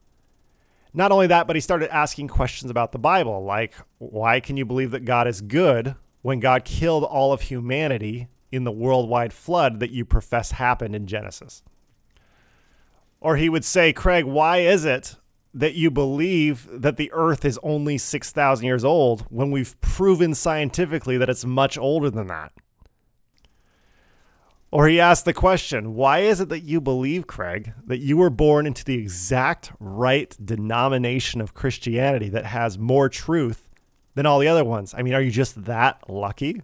Not 0.92 1.12
only 1.12 1.28
that, 1.28 1.46
but 1.46 1.56
he 1.56 1.61
started 1.61 1.94
asking 1.94 2.28
questions 2.28 2.70
about 2.70 2.92
the 2.92 2.98
Bible, 2.98 3.44
like, 3.44 3.74
why 3.98 4.40
can 4.40 4.56
you 4.56 4.66
believe 4.66 4.90
that 4.90 5.04
God 5.04 5.26
is 5.26 5.40
good 5.40 5.94
when 6.22 6.40
God 6.40 6.64
killed 6.64 7.04
all 7.04 7.33
of 7.33 7.42
humanity 7.42 8.28
in 8.52 8.64
the 8.64 8.72
worldwide 8.72 9.33
flood 9.33 9.80
that 9.80 9.90
you 9.90 10.04
profess 10.04 10.52
happened 10.52 10.94
in 10.94 11.06
Genesis? 11.06 11.62
Or 13.20 13.37
he 13.37 13.48
would 13.48 13.64
say, 13.64 13.92
Craig, 13.92 14.24
why 14.24 14.59
is 14.59 14.85
it 14.85 15.16
that 15.52 15.74
you 15.74 15.90
believe 15.90 16.68
that 16.70 16.96
the 16.96 17.10
earth 17.12 17.44
is 17.44 17.58
only 17.62 17.98
6,000 17.98 18.64
years 18.64 18.84
old 18.84 19.22
when 19.30 19.50
we've 19.50 19.80
proven 19.80 20.34
scientifically 20.34 21.18
that 21.18 21.30
it's 21.30 21.44
much 21.44 21.76
older 21.76 22.10
than 22.10 22.28
that? 22.28 22.52
Or 24.72 24.86
he 24.86 25.00
asked 25.00 25.24
the 25.24 25.32
question, 25.32 25.94
why 25.94 26.20
is 26.20 26.40
it 26.40 26.48
that 26.50 26.60
you 26.60 26.80
believe, 26.80 27.26
Craig, 27.26 27.72
that 27.86 27.98
you 27.98 28.16
were 28.16 28.30
born 28.30 28.66
into 28.66 28.84
the 28.84 28.94
exact 28.94 29.72
right 29.80 30.36
denomination 30.44 31.40
of 31.40 31.54
Christianity 31.54 32.28
that 32.28 32.46
has 32.46 32.78
more 32.78 33.08
truth 33.08 33.68
than 34.14 34.26
all 34.26 34.38
the 34.38 34.46
other 34.46 34.64
ones? 34.64 34.94
I 34.96 35.02
mean, 35.02 35.14
are 35.14 35.20
you 35.20 35.32
just 35.32 35.64
that 35.64 36.08
lucky? 36.08 36.62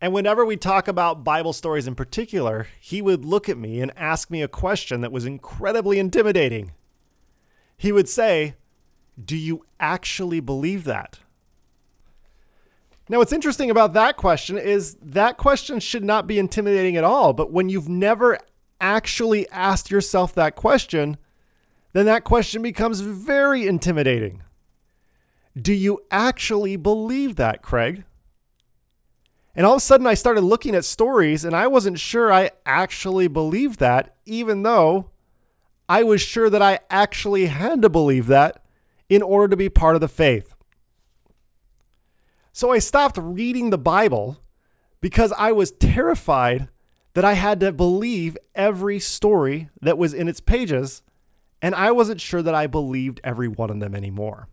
And 0.00 0.12
whenever 0.12 0.44
we 0.44 0.56
talk 0.56 0.88
about 0.88 1.22
Bible 1.22 1.52
stories 1.52 1.86
in 1.86 1.94
particular, 1.94 2.66
he 2.80 3.00
would 3.00 3.24
look 3.24 3.48
at 3.48 3.56
me 3.56 3.80
and 3.80 3.92
ask 3.96 4.28
me 4.28 4.42
a 4.42 4.48
question 4.48 5.02
that 5.02 5.12
was 5.12 5.26
incredibly 5.26 6.00
intimidating. 6.00 6.72
He 7.76 7.92
would 7.92 8.08
say, 8.08 8.56
Do 9.22 9.36
you 9.36 9.66
actually 9.78 10.40
believe 10.40 10.84
that? 10.84 11.18
Now, 13.08 13.18
what's 13.18 13.32
interesting 13.32 13.70
about 13.70 13.92
that 13.92 14.16
question 14.16 14.58
is 14.58 14.96
that 15.00 15.36
question 15.36 15.78
should 15.78 16.02
not 16.02 16.26
be 16.26 16.38
intimidating 16.38 16.96
at 16.96 17.04
all. 17.04 17.32
But 17.32 17.52
when 17.52 17.68
you've 17.68 17.88
never 17.88 18.38
actually 18.80 19.48
asked 19.50 19.90
yourself 19.90 20.34
that 20.34 20.56
question, 20.56 21.16
then 21.92 22.06
that 22.06 22.24
question 22.24 22.62
becomes 22.62 23.00
very 23.00 23.66
intimidating. 23.66 24.42
Do 25.60 25.72
you 25.72 26.02
actually 26.10 26.76
believe 26.76 27.36
that, 27.36 27.62
Craig? 27.62 28.04
And 29.54 29.64
all 29.64 29.74
of 29.74 29.78
a 29.78 29.80
sudden, 29.80 30.06
I 30.06 30.14
started 30.14 30.42
looking 30.42 30.74
at 30.74 30.84
stories, 30.84 31.44
and 31.44 31.56
I 31.56 31.66
wasn't 31.68 31.98
sure 31.98 32.30
I 32.30 32.50
actually 32.66 33.28
believed 33.28 33.78
that, 33.78 34.16
even 34.26 34.64
though 34.64 35.10
I 35.88 36.02
was 36.02 36.20
sure 36.20 36.50
that 36.50 36.62
I 36.62 36.80
actually 36.90 37.46
had 37.46 37.82
to 37.82 37.88
believe 37.88 38.26
that 38.26 38.64
in 39.08 39.22
order 39.22 39.48
to 39.48 39.56
be 39.56 39.68
part 39.68 39.94
of 39.94 40.00
the 40.00 40.08
faith. 40.08 40.54
So 42.52 42.72
I 42.72 42.78
stopped 42.78 43.18
reading 43.20 43.70
the 43.70 43.78
Bible 43.78 44.38
because 45.00 45.32
I 45.36 45.52
was 45.52 45.72
terrified 45.72 46.68
that 47.14 47.24
I 47.24 47.34
had 47.34 47.60
to 47.60 47.72
believe 47.72 48.36
every 48.54 48.98
story 48.98 49.70
that 49.80 49.98
was 49.98 50.12
in 50.12 50.28
its 50.28 50.40
pages, 50.40 51.02
and 51.62 51.74
I 51.74 51.90
wasn't 51.92 52.20
sure 52.20 52.42
that 52.42 52.54
I 52.54 52.66
believed 52.66 53.20
every 53.22 53.48
one 53.48 53.70
of 53.70 53.80
them 53.80 53.94
anymore. 53.94 54.48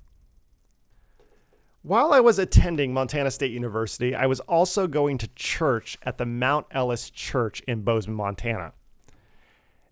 While 1.81 2.13
I 2.13 2.21
was 2.21 2.39
attending 2.39 2.93
Montana 2.93 3.31
State 3.31 3.51
University, 3.51 4.15
I 4.15 4.25
was 4.25 4.39
also 4.41 4.87
going 4.87 5.17
to 5.17 5.27
church 5.35 5.97
at 6.03 6.17
the 6.17 6.25
Mount 6.25 6.67
Ellis 6.71 7.09
Church 7.09 7.61
in 7.67 7.81
Bozeman, 7.81 8.15
Montana. 8.15 8.73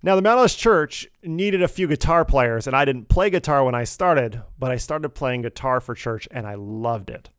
Now, 0.04 0.16
the 0.16 0.22
Mount 0.22 0.50
Church 0.50 1.08
needed 1.24 1.62
a 1.62 1.68
few 1.68 1.88
guitar 1.88 2.26
players, 2.26 2.66
and 2.66 2.76
I 2.76 2.86
didn't 2.86 3.08
play 3.10 3.30
guitar 3.30 3.64
when 3.64 3.76
I 3.76 3.84
started, 3.84 4.42
but 4.58 4.72
I 4.72 4.78
started 4.78 5.10
playing 5.10 5.44
guitar 5.44 5.80
for 5.80 5.94
church 5.94 6.28
and 6.32 6.48
I 6.48 6.56
loved 6.56 7.12
it. 7.12 7.30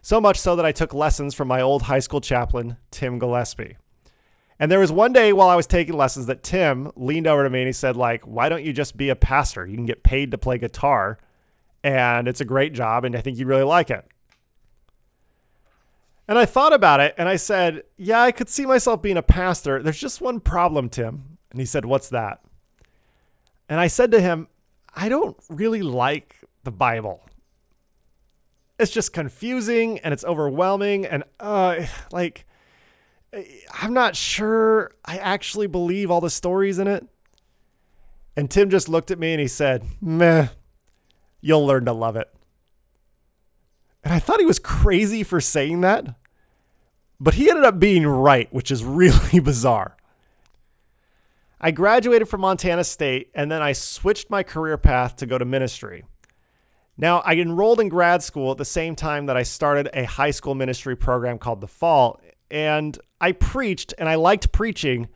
So 0.00 0.20
much 0.20 0.40
so 0.40 0.56
that 0.56 0.66
I 0.66 0.72
took 0.72 0.92
lessons 0.92 1.32
from 1.32 1.46
my 1.46 1.60
old 1.60 1.82
high 1.82 2.00
school 2.00 2.20
chaplain, 2.20 2.76
Tim 2.90 3.20
Gillespie. 3.20 3.76
And 4.58 4.70
there 4.70 4.80
was 4.80 4.90
one 4.90 5.12
day 5.12 5.32
while 5.32 5.48
I 5.48 5.54
was 5.54 5.68
taking 5.68 5.96
lessons 5.96 6.26
that 6.26 6.42
Tim 6.42 6.90
leaned 6.96 7.28
over 7.28 7.44
to 7.44 7.50
me 7.50 7.60
and 7.60 7.68
he 7.68 7.72
said, 7.72 7.96
like, 7.96 8.22
why 8.24 8.48
don't 8.48 8.64
you 8.64 8.72
just 8.72 8.96
be 8.96 9.08
a 9.08 9.16
pastor? 9.16 9.64
You 9.64 9.76
can 9.76 9.86
get 9.86 10.02
paid 10.02 10.32
to 10.32 10.38
play 10.38 10.58
guitar 10.58 11.18
and 11.84 12.28
it's 12.28 12.40
a 12.40 12.44
great 12.44 12.72
job, 12.72 13.04
and 13.04 13.16
I 13.16 13.20
think 13.20 13.38
you'd 13.38 13.48
really 13.48 13.64
like 13.64 13.90
it. 13.90 14.06
And 16.28 16.38
I 16.38 16.46
thought 16.46 16.72
about 16.72 17.00
it 17.00 17.14
and 17.18 17.28
I 17.28 17.36
said, 17.36 17.82
Yeah, 17.96 18.22
I 18.22 18.32
could 18.32 18.48
see 18.48 18.64
myself 18.64 19.02
being 19.02 19.16
a 19.16 19.22
pastor. 19.22 19.82
There's 19.82 19.98
just 19.98 20.20
one 20.20 20.40
problem, 20.40 20.88
Tim. 20.88 21.31
And 21.52 21.60
he 21.60 21.66
said, 21.66 21.84
What's 21.84 22.08
that? 22.08 22.40
And 23.68 23.78
I 23.78 23.86
said 23.86 24.10
to 24.10 24.20
him, 24.20 24.48
I 24.94 25.08
don't 25.08 25.36
really 25.48 25.82
like 25.82 26.36
the 26.64 26.72
Bible. 26.72 27.22
It's 28.78 28.90
just 28.90 29.12
confusing 29.12 30.00
and 30.00 30.12
it's 30.12 30.24
overwhelming. 30.24 31.06
And 31.06 31.24
uh, 31.38 31.86
like, 32.10 32.46
I'm 33.80 33.94
not 33.94 34.16
sure 34.16 34.92
I 35.04 35.18
actually 35.18 35.68
believe 35.68 36.10
all 36.10 36.20
the 36.20 36.30
stories 36.30 36.78
in 36.78 36.88
it. 36.88 37.06
And 38.36 38.50
Tim 38.50 38.70
just 38.70 38.88
looked 38.88 39.10
at 39.10 39.18
me 39.18 39.32
and 39.32 39.40
he 39.40 39.48
said, 39.48 39.84
Meh, 40.00 40.48
You'll 41.40 41.66
learn 41.66 41.84
to 41.86 41.92
love 41.92 42.16
it. 42.16 42.32
And 44.04 44.14
I 44.14 44.20
thought 44.20 44.40
he 44.40 44.46
was 44.46 44.58
crazy 44.58 45.22
for 45.22 45.40
saying 45.40 45.80
that, 45.82 46.14
but 47.20 47.34
he 47.34 47.50
ended 47.50 47.64
up 47.64 47.78
being 47.78 48.06
right, 48.06 48.52
which 48.52 48.70
is 48.70 48.84
really 48.84 49.40
bizarre. 49.40 49.96
I 51.64 51.70
graduated 51.70 52.28
from 52.28 52.40
Montana 52.40 52.82
State 52.82 53.30
and 53.34 53.50
then 53.50 53.62
I 53.62 53.72
switched 53.72 54.28
my 54.28 54.42
career 54.42 54.76
path 54.76 55.14
to 55.16 55.26
go 55.26 55.38
to 55.38 55.44
ministry. 55.44 56.04
Now, 56.96 57.20
I 57.20 57.34
enrolled 57.34 57.78
in 57.78 57.88
grad 57.88 58.22
school 58.22 58.50
at 58.50 58.58
the 58.58 58.64
same 58.64 58.96
time 58.96 59.26
that 59.26 59.36
I 59.36 59.44
started 59.44 59.88
a 59.94 60.04
high 60.04 60.32
school 60.32 60.56
ministry 60.56 60.96
program 60.96 61.38
called 61.38 61.60
The 61.60 61.68
Fall, 61.68 62.20
and 62.50 62.98
I 63.20 63.32
preached 63.32 63.94
and 63.96 64.08
I 64.08 64.16
liked 64.16 64.52
preaching, 64.52 65.08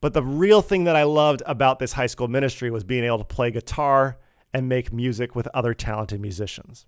but 0.00 0.12
the 0.12 0.22
real 0.22 0.60
thing 0.60 0.84
that 0.84 0.96
I 0.96 1.04
loved 1.04 1.42
about 1.46 1.78
this 1.78 1.92
high 1.92 2.08
school 2.08 2.28
ministry 2.28 2.70
was 2.70 2.84
being 2.84 3.04
able 3.04 3.18
to 3.18 3.24
play 3.24 3.50
guitar 3.52 4.18
and 4.52 4.68
make 4.68 4.92
music 4.92 5.34
with 5.34 5.48
other 5.54 5.74
talented 5.74 6.20
musicians. 6.20 6.86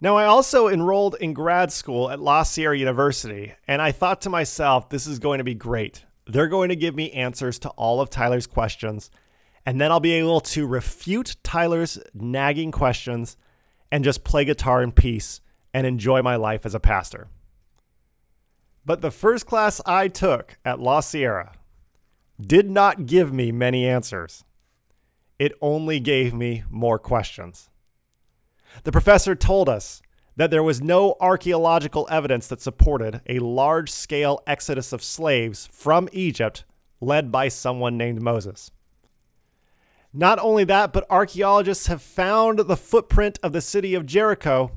Now, 0.00 0.16
I 0.16 0.24
also 0.24 0.68
enrolled 0.68 1.16
in 1.20 1.34
grad 1.34 1.72
school 1.72 2.08
at 2.10 2.20
La 2.20 2.44
Sierra 2.44 2.78
University, 2.78 3.52
and 3.68 3.82
I 3.82 3.92
thought 3.92 4.20
to 4.22 4.30
myself, 4.30 4.88
this 4.88 5.06
is 5.06 5.18
going 5.18 5.38
to 5.38 5.44
be 5.44 5.54
great. 5.54 6.04
They're 6.32 6.48
going 6.48 6.70
to 6.70 6.76
give 6.76 6.94
me 6.94 7.10
answers 7.12 7.58
to 7.60 7.68
all 7.70 8.00
of 8.00 8.08
Tyler's 8.08 8.46
questions, 8.46 9.10
and 9.66 9.78
then 9.78 9.92
I'll 9.92 10.00
be 10.00 10.12
able 10.12 10.40
to 10.40 10.66
refute 10.66 11.36
Tyler's 11.42 11.98
nagging 12.14 12.72
questions 12.72 13.36
and 13.90 14.02
just 14.02 14.24
play 14.24 14.46
guitar 14.46 14.82
in 14.82 14.92
peace 14.92 15.42
and 15.74 15.86
enjoy 15.86 16.22
my 16.22 16.36
life 16.36 16.64
as 16.64 16.74
a 16.74 16.80
pastor. 16.80 17.28
But 18.86 19.02
the 19.02 19.10
first 19.10 19.44
class 19.44 19.82
I 19.84 20.08
took 20.08 20.56
at 20.64 20.80
La 20.80 21.00
Sierra 21.00 21.52
did 22.40 22.70
not 22.70 23.04
give 23.04 23.30
me 23.30 23.52
many 23.52 23.86
answers 23.86 24.44
it 25.38 25.52
only 25.60 25.98
gave 26.00 26.32
me 26.32 26.62
more 26.70 26.98
questions. 26.98 27.68
The 28.84 28.92
professor 28.92 29.34
told 29.34 29.68
us 29.68 30.00
that 30.36 30.50
there 30.50 30.62
was 30.62 30.80
no 30.80 31.16
archaeological 31.20 32.08
evidence 32.10 32.46
that 32.48 32.60
supported 32.60 33.20
a 33.26 33.38
large 33.38 33.90
scale 33.90 34.40
exodus 34.46 34.92
of 34.92 35.02
slaves 35.02 35.68
from 35.72 36.08
Egypt 36.12 36.64
led 37.00 37.30
by 37.30 37.48
someone 37.48 37.98
named 37.98 38.22
Moses. 38.22 38.70
Not 40.12 40.38
only 40.38 40.64
that, 40.64 40.92
but 40.92 41.06
archaeologists 41.10 41.86
have 41.86 42.02
found 42.02 42.60
the 42.60 42.76
footprint 42.76 43.38
of 43.42 43.52
the 43.52 43.60
city 43.60 43.94
of 43.94 44.06
Jericho, 44.06 44.72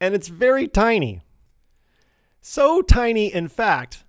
and 0.00 0.14
it's 0.14 0.28
very 0.28 0.68
tiny. 0.68 1.20
So 2.40 2.80
tiny, 2.80 3.32
in 3.32 3.48
fact, 3.48 4.04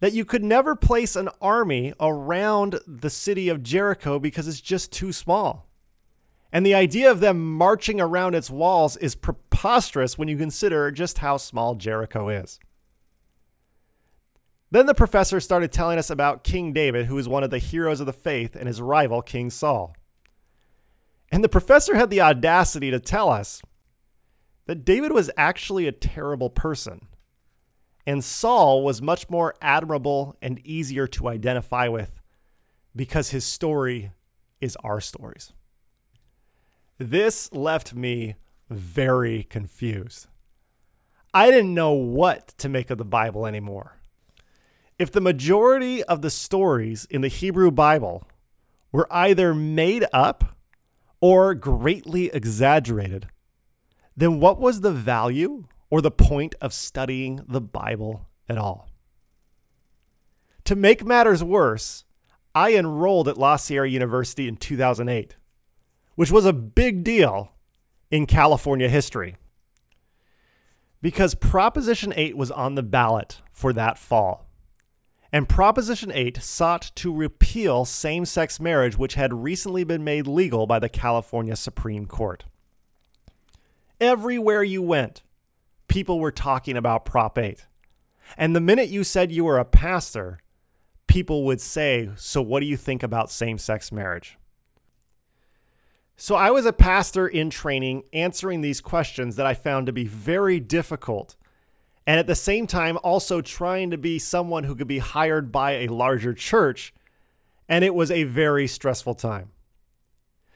that 0.00 0.12
you 0.12 0.24
could 0.24 0.44
never 0.44 0.74
place 0.76 1.16
an 1.16 1.30
army 1.40 1.94
around 2.00 2.80
the 2.86 3.08
city 3.08 3.48
of 3.48 3.62
Jericho 3.62 4.18
because 4.18 4.46
it's 4.46 4.60
just 4.60 4.92
too 4.92 5.12
small. 5.12 5.68
And 6.52 6.66
the 6.66 6.74
idea 6.74 7.10
of 7.10 7.20
them 7.20 7.54
marching 7.56 8.00
around 8.00 8.34
its 8.34 8.50
walls 8.50 8.98
is 8.98 9.14
preposterous 9.14 10.18
when 10.18 10.28
you 10.28 10.36
consider 10.36 10.90
just 10.90 11.18
how 11.18 11.38
small 11.38 11.74
Jericho 11.74 12.28
is. 12.28 12.60
Then 14.70 14.86
the 14.86 14.94
professor 14.94 15.40
started 15.40 15.72
telling 15.72 15.98
us 15.98 16.10
about 16.10 16.44
King 16.44 16.72
David, 16.72 17.06
who 17.06 17.14
was 17.14 17.28
one 17.28 17.42
of 17.42 17.50
the 17.50 17.58
heroes 17.58 18.00
of 18.00 18.06
the 18.06 18.12
faith, 18.12 18.54
and 18.54 18.66
his 18.66 18.80
rival, 18.80 19.22
King 19.22 19.50
Saul. 19.50 19.94
And 21.30 21.42
the 21.42 21.48
professor 21.48 21.94
had 21.94 22.10
the 22.10 22.20
audacity 22.20 22.90
to 22.90 23.00
tell 23.00 23.30
us 23.30 23.62
that 24.66 24.84
David 24.84 25.12
was 25.12 25.30
actually 25.36 25.86
a 25.86 25.92
terrible 25.92 26.50
person, 26.50 27.08
and 28.06 28.22
Saul 28.22 28.82
was 28.82 29.00
much 29.00 29.28
more 29.30 29.54
admirable 29.62 30.36
and 30.42 30.58
easier 30.66 31.06
to 31.06 31.28
identify 31.28 31.88
with 31.88 32.20
because 32.94 33.30
his 33.30 33.44
story 33.44 34.12
is 34.60 34.76
our 34.82 35.00
stories. 35.00 35.52
This 36.98 37.52
left 37.52 37.94
me 37.94 38.36
very 38.70 39.44
confused. 39.44 40.26
I 41.34 41.50
didn't 41.50 41.74
know 41.74 41.92
what 41.92 42.48
to 42.58 42.68
make 42.68 42.90
of 42.90 42.98
the 42.98 43.04
Bible 43.04 43.46
anymore. 43.46 43.98
If 44.98 45.10
the 45.10 45.20
majority 45.20 46.04
of 46.04 46.22
the 46.22 46.30
stories 46.30 47.06
in 47.06 47.22
the 47.22 47.28
Hebrew 47.28 47.70
Bible 47.70 48.24
were 48.92 49.08
either 49.10 49.54
made 49.54 50.04
up 50.12 50.56
or 51.20 51.54
greatly 51.54 52.26
exaggerated, 52.26 53.28
then 54.16 54.38
what 54.40 54.60
was 54.60 54.80
the 54.80 54.92
value 54.92 55.64
or 55.90 56.02
the 56.02 56.10
point 56.10 56.54
of 56.60 56.72
studying 56.74 57.40
the 57.48 57.60
Bible 57.60 58.28
at 58.48 58.58
all? 58.58 58.90
To 60.64 60.76
make 60.76 61.04
matters 61.04 61.42
worse, 61.42 62.04
I 62.54 62.74
enrolled 62.74 63.28
at 63.28 63.38
La 63.38 63.56
Sierra 63.56 63.88
University 63.88 64.46
in 64.46 64.56
2008, 64.56 65.36
which 66.14 66.30
was 66.30 66.44
a 66.44 66.52
big 66.52 67.04
deal 67.04 67.52
in 68.10 68.26
California 68.26 68.88
history 68.88 69.36
because 71.00 71.34
Proposition 71.34 72.12
8 72.14 72.36
was 72.36 72.50
on 72.50 72.74
the 72.74 72.82
ballot 72.82 73.40
for 73.50 73.72
that 73.72 73.98
fall 73.98 74.46
and 75.32 75.48
Proposition 75.48 76.12
8 76.12 76.42
sought 76.42 76.92
to 76.96 77.14
repeal 77.14 77.86
same 77.86 78.26
sex 78.26 78.60
marriage, 78.60 78.98
which 78.98 79.14
had 79.14 79.32
recently 79.32 79.82
been 79.82 80.04
made 80.04 80.26
legal 80.26 80.66
by 80.66 80.78
the 80.78 80.90
California 80.90 81.56
Supreme 81.56 82.04
Court. 82.04 82.44
Everywhere 83.98 84.62
you 84.62 84.82
went, 84.82 85.22
people 85.88 86.20
were 86.20 86.30
talking 86.30 86.76
about 86.76 87.06
Prop 87.06 87.38
8. 87.38 87.64
And 88.36 88.54
the 88.54 88.60
minute 88.60 88.90
you 88.90 89.04
said 89.04 89.32
you 89.32 89.44
were 89.44 89.58
a 89.58 89.64
pastor, 89.64 90.38
people 91.06 91.44
would 91.44 91.62
say, 91.62 92.10
So, 92.16 92.42
what 92.42 92.60
do 92.60 92.66
you 92.66 92.76
think 92.76 93.02
about 93.02 93.30
same 93.30 93.56
sex 93.56 93.90
marriage? 93.90 94.36
So, 96.16 96.36
I 96.36 96.50
was 96.50 96.66
a 96.66 96.72
pastor 96.72 97.26
in 97.26 97.50
training 97.50 98.04
answering 98.12 98.60
these 98.60 98.80
questions 98.80 99.36
that 99.36 99.46
I 99.46 99.54
found 99.54 99.86
to 99.86 99.92
be 99.92 100.04
very 100.04 100.60
difficult 100.60 101.36
and 102.06 102.18
at 102.18 102.26
the 102.26 102.34
same 102.34 102.66
time 102.66 102.98
also 103.02 103.40
trying 103.40 103.90
to 103.90 103.98
be 103.98 104.18
someone 104.18 104.64
who 104.64 104.74
could 104.74 104.88
be 104.88 104.98
hired 104.98 105.52
by 105.52 105.72
a 105.72 105.88
larger 105.88 106.34
church. 106.34 106.92
And 107.68 107.84
it 107.84 107.94
was 107.94 108.10
a 108.10 108.24
very 108.24 108.66
stressful 108.66 109.14
time. 109.14 109.50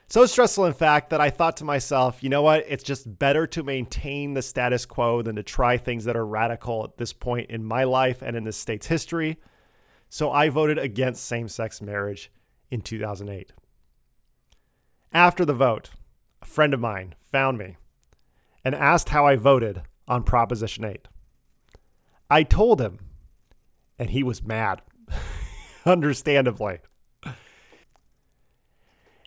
So 0.09 0.25
stressful, 0.27 0.67
in 0.67 0.73
fact, 0.73 1.11
that 1.11 1.21
I 1.21 1.31
thought 1.31 1.57
to 1.59 1.65
myself, 1.65 2.23
you 2.23 2.29
know 2.29 2.43
what? 2.43 2.65
It's 2.69 2.85
just 2.85 3.19
better 3.19 3.47
to 3.49 3.63
maintain 3.63 4.35
the 4.35 4.43
status 4.43 4.87
quo 4.87 5.23
than 5.23 5.37
to 5.37 5.43
try 5.43 5.77
things 5.77 6.05
that 6.05 6.17
are 6.17 6.27
radical 6.27 6.85
at 6.85 6.97
this 6.97 7.13
point 7.13 7.51
in 7.51 7.65
my 7.65 7.85
life 7.85 8.23
and 8.23 8.37
in 8.37 8.45
this 8.45 8.57
state's 8.57 8.87
history. 8.87 9.39
So 10.09 10.31
I 10.31 10.49
voted 10.49 10.79
against 10.79 11.25
same 11.25 11.49
sex 11.49 11.81
marriage 11.81 12.31
in 12.71 12.83
2008. 12.83 13.53
After 15.13 15.45
the 15.45 15.55
vote, 15.55 15.91
a 16.43 16.47
friend 16.47 16.75
of 16.75 16.81
mine 16.81 17.15
found 17.21 17.59
me 17.59 17.77
and 18.65 18.75
asked 18.75 19.11
how 19.11 19.27
I 19.27 19.37
voted 19.37 19.83
on 20.09 20.23
Proposition 20.23 20.85
8. 20.85 21.09
I 22.29 22.43
told 22.43 22.81
him, 22.81 22.99
and 23.99 24.11
he 24.11 24.23
was 24.23 24.43
mad, 24.43 24.83
understandably. 25.87 26.79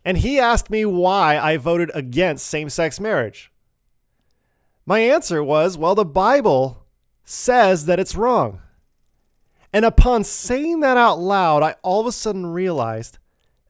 And 0.06 0.18
he 0.18 0.40
asked 0.40 0.70
me 0.70 0.86
why 0.86 1.38
I 1.38 1.58
voted 1.58 1.92
against 1.94 2.48
same 2.48 2.70
sex 2.70 3.00
marriage. 3.00 3.52
My 4.86 5.00
answer 5.00 5.44
was 5.44 5.78
well, 5.78 5.96
the 5.96 6.06
Bible 6.06 6.86
says 7.24 7.86
that 7.86 8.00
it's 8.00 8.16
wrong. 8.16 8.62
And 9.72 9.86
upon 9.86 10.24
saying 10.24 10.80
that 10.80 10.98
out 10.98 11.20
loud, 11.20 11.62
I 11.62 11.76
all 11.84 12.02
of 12.02 12.08
a 12.08 12.12
sudden 12.12 12.48
realized 12.48 13.20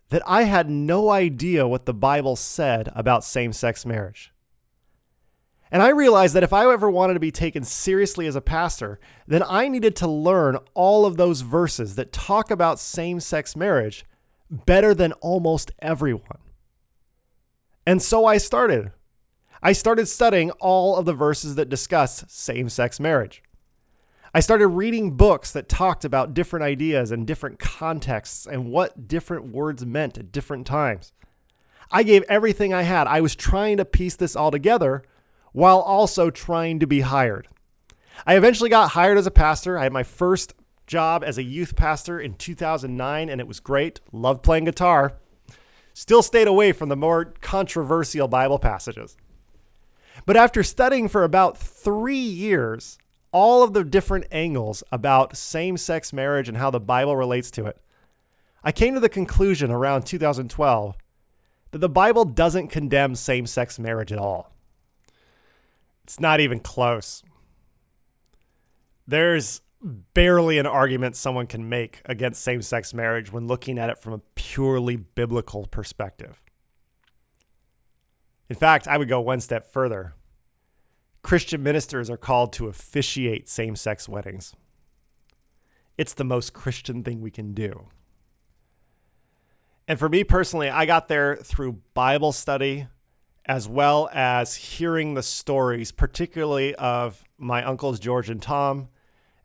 that 0.10 0.24
I 0.26 0.44
had 0.44 0.70
no 0.70 1.10
idea 1.10 1.68
what 1.68 1.86
the 1.86 1.94
Bible 1.94 2.36
said 2.36 2.92
about 2.96 3.24
same 3.24 3.54
sex 3.54 3.86
marriage. 3.86 4.32
And 5.72 5.84
I 5.84 5.90
realized 5.90 6.34
that 6.34 6.44
if 6.44 6.52
I 6.52 6.72
ever 6.72 6.90
wanted 6.90 7.14
to 7.14 7.20
be 7.20 7.32
taken 7.32 7.64
seriously 7.64 8.26
as 8.26 8.36
a 8.36 8.42
pastor, 8.42 9.00
then 9.28 9.44
I 9.48 9.68
needed 9.68 9.96
to 9.98 10.08
learn 10.08 10.58
all 10.74 11.06
of 11.06 11.18
those 11.18 11.42
verses 11.42 11.96
that 11.96 12.12
talk 12.12 12.50
about 12.50 12.80
same 12.80 13.20
sex 13.20 13.56
marriage 13.56 14.04
better 14.50 14.96
than 14.96 15.14
almost 15.14 15.72
everyone. 15.80 16.40
And 17.86 18.02
so 18.02 18.26
I 18.26 18.40
started. 18.40 18.92
I 19.62 19.74
started 19.74 20.08
studying 20.08 20.50
all 20.52 20.96
of 20.96 21.06
the 21.06 21.14
verses 21.14 21.56
that 21.56 21.70
discuss 21.70 22.26
same 22.28 22.70
sex 22.70 23.00
marriage. 23.00 23.44
I 24.34 24.42
started 24.42 24.68
reading 24.68 25.18
books 25.18 25.52
that 25.52 25.68
talked 25.68 26.06
about 26.06 26.36
different 26.36 26.64
ideas 26.64 27.12
and 27.12 27.26
different 27.26 27.58
contexts 27.58 28.46
and 28.46 28.72
what 28.72 29.08
different 29.08 29.52
words 29.52 29.86
meant 29.86 30.18
at 30.20 30.32
different 30.32 30.68
times. 30.68 31.14
I 31.92 32.04
gave 32.04 32.24
everything 32.24 32.72
I 32.72 32.84
had. 32.84 33.08
I 33.08 33.22
was 33.22 33.36
trying 33.36 33.78
to 33.78 33.86
piece 33.86 34.16
this 34.16 34.36
all 34.36 34.52
together 34.52 35.04
while 35.52 35.80
also 35.80 36.30
trying 36.30 36.80
to 36.80 36.88
be 36.88 37.02
hired. 37.02 37.48
I 38.28 38.36
eventually 38.36 38.70
got 38.70 38.92
hired 38.92 39.18
as 39.18 39.26
a 39.26 39.32
pastor. 39.32 39.80
I 39.80 39.84
had 39.84 39.94
my 39.94 40.04
first 40.04 40.54
job 40.86 41.24
as 41.26 41.40
a 41.40 41.44
youth 41.44 41.76
pastor 41.76 42.20
in 42.20 42.36
2009, 42.36 43.30
and 43.30 43.42
it 43.42 43.48
was 43.48 43.60
great. 43.60 44.00
Loved 44.12 44.44
playing 44.44 44.66
guitar. 44.66 45.14
Still 45.94 46.22
stayed 46.22 46.48
away 46.48 46.72
from 46.72 46.90
the 46.90 46.96
more 46.96 47.34
controversial 47.42 48.28
Bible 48.28 48.60
passages. 48.60 49.18
But 50.28 50.38
after 50.38 50.62
studying 50.62 51.08
for 51.08 51.24
about 51.24 51.58
three 51.58 52.16
years, 52.20 53.00
all 53.32 53.64
of 53.64 53.74
the 53.74 53.84
different 53.84 54.26
angles 54.32 54.84
about 54.92 55.38
same 55.38 55.78
sex 55.78 56.12
marriage 56.12 56.48
and 56.48 56.58
how 56.58 56.70
the 56.70 56.80
Bible 56.80 57.16
relates 57.16 57.52
to 57.52 57.66
it, 57.66 57.78
I 58.64 58.72
came 58.72 58.94
to 58.94 59.00
the 59.00 59.10
conclusion 59.10 59.72
around 59.72 60.06
2012 60.06 60.98
that 61.72 61.78
the 61.78 61.90
Bible 61.90 62.26
doesn't 62.26 62.70
condemn 62.70 63.16
same 63.16 63.46
sex 63.46 63.80
marriage 63.80 64.12
at 64.12 64.20
all. 64.20 64.54
It's 66.04 66.20
not 66.20 66.40
even 66.40 66.60
close. 66.60 67.24
There's 69.08 69.62
barely 69.82 70.58
an 70.58 70.66
argument 70.66 71.16
someone 71.16 71.48
can 71.48 71.70
make 71.70 72.02
against 72.06 72.42
same 72.42 72.62
sex 72.62 72.94
marriage 72.94 73.32
when 73.32 73.48
looking 73.48 73.78
at 73.78 73.90
it 73.90 73.98
from 73.98 74.14
a 74.14 74.22
purely 74.36 74.98
biblical 74.98 75.66
perspective. 75.68 76.42
In 78.50 78.56
fact, 78.56 78.88
I 78.88 78.98
would 78.98 79.08
go 79.08 79.22
one 79.22 79.40
step 79.40 79.72
further. 79.72 80.16
Christian 81.22 81.62
ministers 81.62 82.10
are 82.10 82.18
called 82.18 82.54
to 82.54 82.68
officiate 82.68 83.50
same 83.50 83.76
sex 83.76 84.08
weddings. 84.08 84.56
It's 85.98 86.14
the 86.14 86.24
most 86.24 86.54
Christian 86.54 87.04
thing 87.04 87.22
we 87.22 87.32
can 87.32 87.54
do. 87.54 87.88
And 89.88 90.00
for 90.00 90.08
me 90.08 90.24
personally, 90.24 90.70
I 90.70 90.86
got 90.86 91.08
there 91.08 91.36
through 91.36 91.82
Bible 91.94 92.32
study 92.32 92.88
as 93.46 93.68
well 93.68 94.10
as 94.14 94.56
hearing 94.56 95.16
the 95.16 95.24
stories, 95.24 95.92
particularly 95.92 96.76
of 96.76 97.24
my 97.40 97.64
uncles 97.64 98.00
George 98.00 98.30
and 98.30 98.42
Tom, 98.42 98.90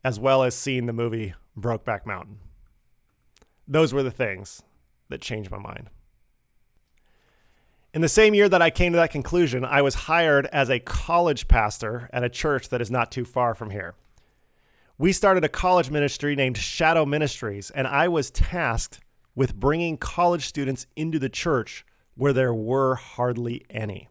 as 0.04 0.20
well 0.20 0.42
as 0.42 0.54
seeing 0.54 0.84
the 0.84 0.92
movie 0.92 1.34
Brokeback 1.58 2.04
Mountain. 2.04 2.38
Those 3.66 3.94
were 3.94 4.02
the 4.02 4.10
things 4.10 4.62
that 5.08 5.22
changed 5.22 5.50
my 5.50 5.58
mind. 5.58 5.88
In 7.94 8.00
the 8.00 8.08
same 8.08 8.34
year 8.34 8.48
that 8.48 8.60
I 8.60 8.70
came 8.70 8.92
to 8.92 8.96
that 8.96 9.12
conclusion, 9.12 9.64
I 9.64 9.80
was 9.80 9.94
hired 9.94 10.46
as 10.46 10.68
a 10.68 10.80
college 10.80 11.46
pastor 11.46 12.10
at 12.12 12.24
a 12.24 12.28
church 12.28 12.68
that 12.70 12.80
is 12.80 12.90
not 12.90 13.12
too 13.12 13.24
far 13.24 13.54
from 13.54 13.70
here. 13.70 13.94
We 14.98 15.12
started 15.12 15.44
a 15.44 15.48
college 15.48 15.92
ministry 15.92 16.34
named 16.34 16.56
Shadow 16.56 17.06
Ministries, 17.06 17.70
and 17.70 17.86
I 17.86 18.08
was 18.08 18.32
tasked 18.32 18.98
with 19.36 19.54
bringing 19.54 19.96
college 19.96 20.44
students 20.46 20.88
into 20.96 21.20
the 21.20 21.28
church 21.28 21.86
where 22.16 22.32
there 22.32 22.52
were 22.52 22.96
hardly 22.96 23.64
any. 23.70 24.08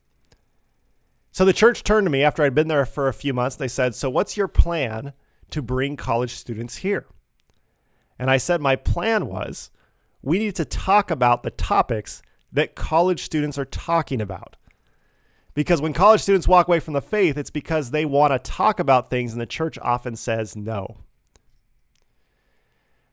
So 1.33 1.43
the 1.43 1.51
church 1.51 1.83
turned 1.83 2.05
to 2.05 2.11
me 2.11 2.23
after 2.23 2.41
I'd 2.41 2.55
been 2.55 2.69
there 2.69 2.85
for 2.85 3.09
a 3.09 3.13
few 3.13 3.33
months. 3.33 3.57
They 3.57 3.67
said, 3.67 3.95
So, 3.95 4.09
what's 4.09 4.37
your 4.37 4.47
plan 4.47 5.11
to 5.49 5.61
bring 5.61 5.97
college 5.97 6.35
students 6.35 6.77
here? 6.77 7.05
And 8.17 8.31
I 8.31 8.37
said, 8.37 8.61
My 8.61 8.77
plan 8.77 9.25
was 9.25 9.71
we 10.21 10.39
need 10.39 10.55
to 10.55 10.63
talk 10.63 11.11
about 11.11 11.43
the 11.43 11.51
topics 11.51 12.21
that 12.53 12.75
college 12.75 13.23
students 13.23 13.57
are 13.57 13.65
talking 13.65 14.21
about. 14.21 14.55
Because 15.53 15.81
when 15.81 15.93
college 15.93 16.21
students 16.21 16.47
walk 16.47 16.67
away 16.67 16.79
from 16.79 16.93
the 16.93 17.01
faith, 17.01 17.37
it's 17.37 17.49
because 17.49 17.91
they 17.91 18.05
want 18.05 18.31
to 18.31 18.39
talk 18.51 18.79
about 18.79 19.09
things, 19.09 19.33
and 19.33 19.41
the 19.41 19.45
church 19.45 19.77
often 19.81 20.15
says 20.15 20.55
no. 20.55 20.97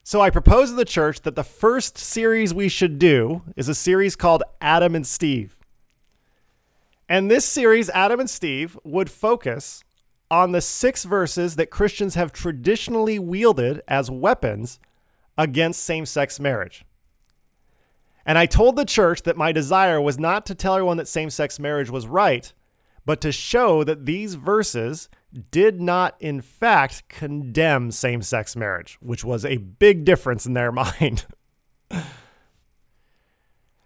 So 0.02 0.20
I 0.20 0.30
propose 0.30 0.70
to 0.70 0.76
the 0.76 0.84
church 0.84 1.22
that 1.22 1.36
the 1.36 1.44
first 1.44 1.98
series 1.98 2.54
we 2.54 2.68
should 2.68 2.98
do 2.98 3.42
is 3.56 3.68
a 3.68 3.74
series 3.74 4.16
called 4.16 4.42
Adam 4.60 4.94
and 4.94 5.06
Steve. 5.06 5.56
And 7.08 7.30
this 7.30 7.44
series, 7.44 7.90
Adam 7.90 8.20
and 8.20 8.30
Steve, 8.30 8.78
would 8.84 9.10
focus 9.10 9.84
on 10.30 10.52
the 10.52 10.60
six 10.60 11.04
verses 11.04 11.56
that 11.56 11.70
Christians 11.70 12.14
have 12.14 12.32
traditionally 12.32 13.18
wielded 13.18 13.82
as 13.88 14.10
weapons 14.10 14.78
against 15.36 15.82
same 15.82 16.06
sex 16.06 16.40
marriage. 16.40 16.84
And 18.26 18.38
I 18.38 18.46
told 18.46 18.76
the 18.76 18.84
church 18.84 19.22
that 19.22 19.36
my 19.36 19.52
desire 19.52 20.00
was 20.00 20.18
not 20.18 20.46
to 20.46 20.54
tell 20.54 20.74
everyone 20.74 20.98
that 20.98 21.08
same 21.08 21.30
sex 21.30 21.58
marriage 21.58 21.90
was 21.90 22.06
right, 22.06 22.52
but 23.04 23.20
to 23.22 23.32
show 23.32 23.82
that 23.84 24.06
these 24.06 24.34
verses 24.34 25.08
did 25.50 25.80
not, 25.80 26.16
in 26.20 26.40
fact, 26.40 27.08
condemn 27.08 27.90
same 27.90 28.22
sex 28.22 28.56
marriage, 28.56 28.98
which 29.00 29.24
was 29.24 29.44
a 29.44 29.56
big 29.56 30.04
difference 30.04 30.46
in 30.46 30.54
their 30.54 30.72
mind. 30.72 31.24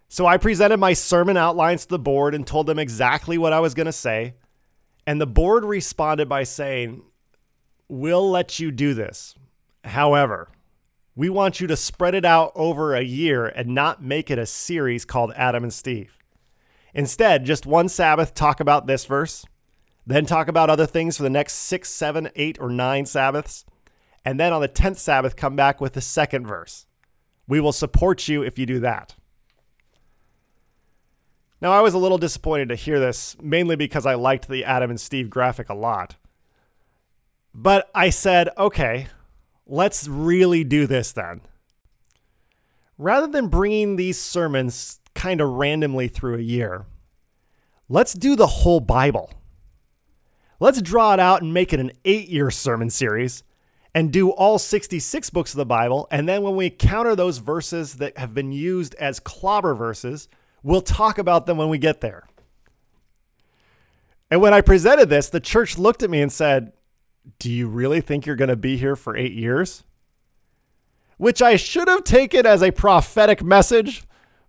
so 0.07 0.25
I 0.25 0.37
presented 0.37 0.77
my 0.77 0.93
sermon 0.93 1.37
outlines 1.37 1.83
to 1.83 1.89
the 1.89 1.99
board 1.99 2.35
and 2.35 2.45
told 2.45 2.67
them 2.67 2.79
exactly 2.79 3.37
what 3.37 3.53
I 3.53 3.59
was 3.59 3.73
going 3.73 3.85
to 3.85 3.91
say. 3.91 4.35
And 5.07 5.21
the 5.21 5.27
board 5.27 5.63
responded 5.63 6.27
by 6.27 6.43
saying, 6.43 7.03
We'll 7.87 8.29
let 8.29 8.59
you 8.59 8.71
do 8.71 8.95
this. 8.95 9.35
However, 9.83 10.49
we 11.15 11.29
want 11.29 11.61
you 11.61 11.67
to 11.67 11.77
spread 11.77 12.13
it 12.13 12.25
out 12.25 12.51
over 12.55 12.93
a 12.93 13.01
year 13.01 13.45
and 13.47 13.69
not 13.69 14.03
make 14.03 14.29
it 14.29 14.37
a 14.37 14.45
series 14.45 15.05
called 15.05 15.31
Adam 15.35 15.63
and 15.63 15.73
Steve. 15.73 16.17
Instead, 16.93 17.45
just 17.45 17.65
one 17.65 17.89
Sabbath, 17.89 18.33
talk 18.33 18.59
about 18.59 18.87
this 18.87 19.05
verse, 19.05 19.45
then 20.05 20.25
talk 20.25 20.47
about 20.47 20.69
other 20.69 20.85
things 20.85 21.17
for 21.17 21.23
the 21.23 21.29
next 21.29 21.53
six, 21.53 21.89
seven, 21.89 22.29
eight, 22.35 22.57
or 22.59 22.69
nine 22.69 23.05
Sabbaths. 23.05 23.65
And 24.23 24.39
then 24.39 24.53
on 24.53 24.61
the 24.61 24.69
10th 24.69 24.97
Sabbath, 24.97 25.35
come 25.35 25.55
back 25.55 25.79
with 25.79 25.93
the 25.93 26.01
second 26.01 26.47
verse. 26.47 26.85
We 27.47 27.59
will 27.59 27.71
support 27.71 28.27
you 28.27 28.43
if 28.43 28.57
you 28.57 28.65
do 28.65 28.79
that. 28.79 29.15
Now, 31.61 31.71
I 31.71 31.81
was 31.81 31.93
a 31.93 31.97
little 31.97 32.17
disappointed 32.17 32.69
to 32.69 32.75
hear 32.75 32.99
this, 32.99 33.37
mainly 33.41 33.75
because 33.75 34.05
I 34.05 34.15
liked 34.15 34.47
the 34.47 34.65
Adam 34.65 34.89
and 34.89 34.99
Steve 34.99 35.29
graphic 35.29 35.69
a 35.69 35.73
lot. 35.73 36.15
But 37.53 37.89
I 37.95 38.09
said, 38.09 38.49
okay, 38.57 39.07
let's 39.67 40.07
really 40.07 40.63
do 40.63 40.87
this 40.87 41.11
then. 41.11 41.41
Rather 42.97 43.27
than 43.27 43.47
bringing 43.47 43.95
these 43.95 44.19
sermons 44.19 44.99
kind 45.13 45.41
of 45.41 45.49
randomly 45.49 46.07
through 46.07 46.35
a 46.35 46.41
year, 46.41 46.85
let's 47.89 48.13
do 48.13 48.35
the 48.35 48.47
whole 48.47 48.79
Bible. 48.79 49.33
Let's 50.59 50.81
draw 50.81 51.13
it 51.13 51.19
out 51.19 51.41
and 51.41 51.53
make 51.53 51.73
it 51.73 51.79
an 51.79 51.91
eight 52.05 52.29
year 52.29 52.49
sermon 52.49 52.89
series 52.89 53.43
and 53.93 54.11
do 54.11 54.29
all 54.29 54.59
66 54.59 55.29
books 55.29 55.53
of 55.53 55.57
the 55.57 55.65
Bible. 55.65 56.07
And 56.11 56.27
then 56.27 56.41
when 56.41 56.55
we 56.55 56.69
counter 56.69 57.15
those 57.15 57.37
verses 57.39 57.95
that 57.95 58.17
have 58.17 58.33
been 58.33 58.51
used 58.51 58.95
as 58.95 59.19
clobber 59.19 59.73
verses, 59.73 60.27
we'll 60.63 60.81
talk 60.81 61.17
about 61.17 61.45
them 61.45 61.57
when 61.57 61.69
we 61.69 61.77
get 61.77 62.01
there. 62.01 62.27
And 64.29 64.41
when 64.41 64.53
I 64.53 64.61
presented 64.61 65.09
this, 65.09 65.29
the 65.29 65.39
church 65.39 65.77
looked 65.77 66.03
at 66.03 66.09
me 66.09 66.21
and 66.21 66.31
said, 66.31 66.73
Do 67.39 67.51
you 67.51 67.67
really 67.67 68.01
think 68.01 68.25
you're 68.25 68.35
going 68.35 68.49
to 68.49 68.55
be 68.55 68.77
here 68.77 68.95
for 68.95 69.15
eight 69.15 69.33
years? 69.33 69.83
Which 71.17 71.41
I 71.41 71.55
should 71.55 71.87
have 71.87 72.03
taken 72.03 72.45
as 72.45 72.61
a 72.61 72.71
prophetic 72.71 73.43
message, 73.43 74.03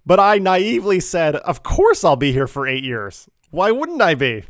but 0.05 0.19
I 0.19 0.39
naively 0.39 1.01
said, 1.01 1.37
Of 1.37 1.63
course 1.63 2.05
I'll 2.05 2.17
be 2.17 2.33
here 2.33 2.47
for 2.47 2.67
eight 2.67 2.85
years. 2.85 3.29
Why 3.51 3.71
wouldn't 3.71 4.03
I 4.03 4.15
be? 4.15 4.45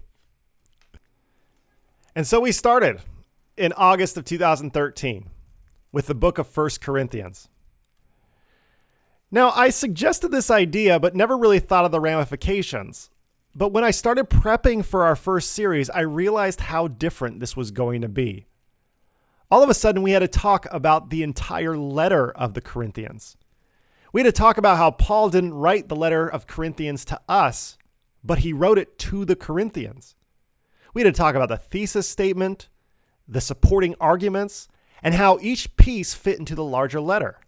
And 2.14 2.26
so 2.26 2.40
we 2.40 2.52
started 2.52 3.00
in 3.56 3.72
August 3.74 4.16
of 4.16 4.24
2013 4.24 5.30
with 5.92 6.06
the 6.06 6.14
book 6.14 6.38
of 6.38 6.46
First 6.46 6.80
Corinthians. 6.80 7.48
Now, 9.30 9.50
I 9.50 9.70
suggested 9.70 10.30
this 10.30 10.50
idea, 10.50 11.00
but 11.00 11.14
never 11.14 11.36
really 11.36 11.58
thought 11.58 11.84
of 11.84 11.90
the 11.90 12.00
ramifications. 12.00 13.10
But 13.56 13.72
when 13.72 13.84
I 13.84 13.90
started 13.90 14.28
prepping 14.28 14.84
for 14.84 15.04
our 15.04 15.16
first 15.16 15.52
series, 15.52 15.88
I 15.88 16.00
realized 16.00 16.60
how 16.60 16.88
different 16.88 17.40
this 17.40 17.56
was 17.56 17.70
going 17.70 18.02
to 18.02 18.08
be. 18.08 18.48
All 19.50 19.62
of 19.62 19.70
a 19.70 19.74
sudden, 19.74 20.02
we 20.02 20.10
had 20.10 20.18
to 20.18 20.28
talk 20.28 20.66
about 20.70 21.08
the 21.08 21.22
entire 21.22 21.74
letter 21.74 22.30
of 22.32 22.52
the 22.52 22.60
Corinthians. 22.60 23.38
We 24.12 24.20
had 24.20 24.26
to 24.26 24.38
talk 24.38 24.58
about 24.58 24.76
how 24.76 24.90
Paul 24.90 25.30
didn't 25.30 25.54
write 25.54 25.88
the 25.88 25.96
letter 25.96 26.28
of 26.28 26.46
Corinthians 26.46 27.06
to 27.06 27.18
us, 27.30 27.78
but 28.22 28.40
he 28.40 28.52
wrote 28.52 28.76
it 28.76 28.98
to 28.98 29.24
the 29.24 29.36
Corinthians. 29.36 30.16
We 30.92 31.00
had 31.00 31.14
to 31.14 31.18
talk 31.18 31.34
about 31.34 31.48
the 31.48 31.56
thesis 31.56 32.06
statement, 32.06 32.68
the 33.26 33.40
supporting 33.40 33.94
arguments, 33.98 34.68
and 35.02 35.14
how 35.14 35.38
each 35.40 35.74
piece 35.78 36.12
fit 36.12 36.38
into 36.38 36.54
the 36.54 36.64
larger 36.64 37.00
letter. 37.00 37.40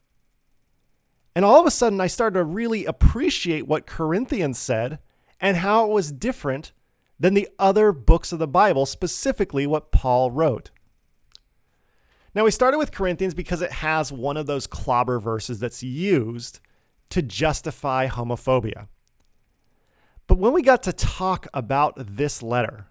And 1.37 1.45
all 1.45 1.61
of 1.61 1.67
a 1.67 1.71
sudden, 1.71 2.01
I 2.01 2.07
started 2.07 2.39
to 2.39 2.45
really 2.45 2.87
appreciate 2.87 3.67
what 3.67 3.87
Corinthians 3.87 4.59
said 4.59 5.01
and 5.41 5.59
how 5.59 5.85
it 5.85 5.93
was 5.93 6.13
different 6.13 6.73
than 7.19 7.35
the 7.35 7.49
other 7.59 7.93
books 7.93 8.33
of 8.33 8.39
the 8.39 8.49
Bible, 8.49 8.87
specifically 8.87 9.67
what 9.67 9.93
Paul 9.93 10.31
wrote. 10.31 10.71
Now, 12.35 12.45
we 12.45 12.51
started 12.51 12.79
with 12.79 12.93
Corinthians 12.93 13.35
because 13.35 13.63
it 13.63 13.73
has 13.73 14.13
one 14.13 14.37
of 14.37 14.47
those 14.47 14.67
clobber 14.67 15.19
verses 15.19 15.59
that's 15.59 15.83
used 15.83 16.61
to 17.11 17.23
justify 17.23 18.07
homophobia. 18.07 18.87
But 20.27 20.39
when 20.39 20.53
we 20.53 20.63
got 20.63 20.83
to 20.85 20.93
talk 20.93 21.47
about 21.55 21.95
this 21.97 22.43
letter, 22.43 22.87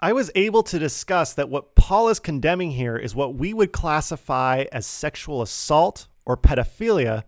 I 0.00 0.12
was 0.12 0.30
able 0.34 0.62
to 0.64 0.78
discuss 0.78 1.34
that 1.34 1.48
what 1.48 1.74
Paul 1.74 2.08
is 2.08 2.18
condemning 2.18 2.72
here 2.72 2.96
is 2.96 3.14
what 3.14 3.34
we 3.34 3.54
would 3.54 3.72
classify 3.72 4.64
as 4.72 4.86
sexual 4.86 5.40
assault 5.40 6.08
or 6.24 6.36
pedophilia, 6.36 7.22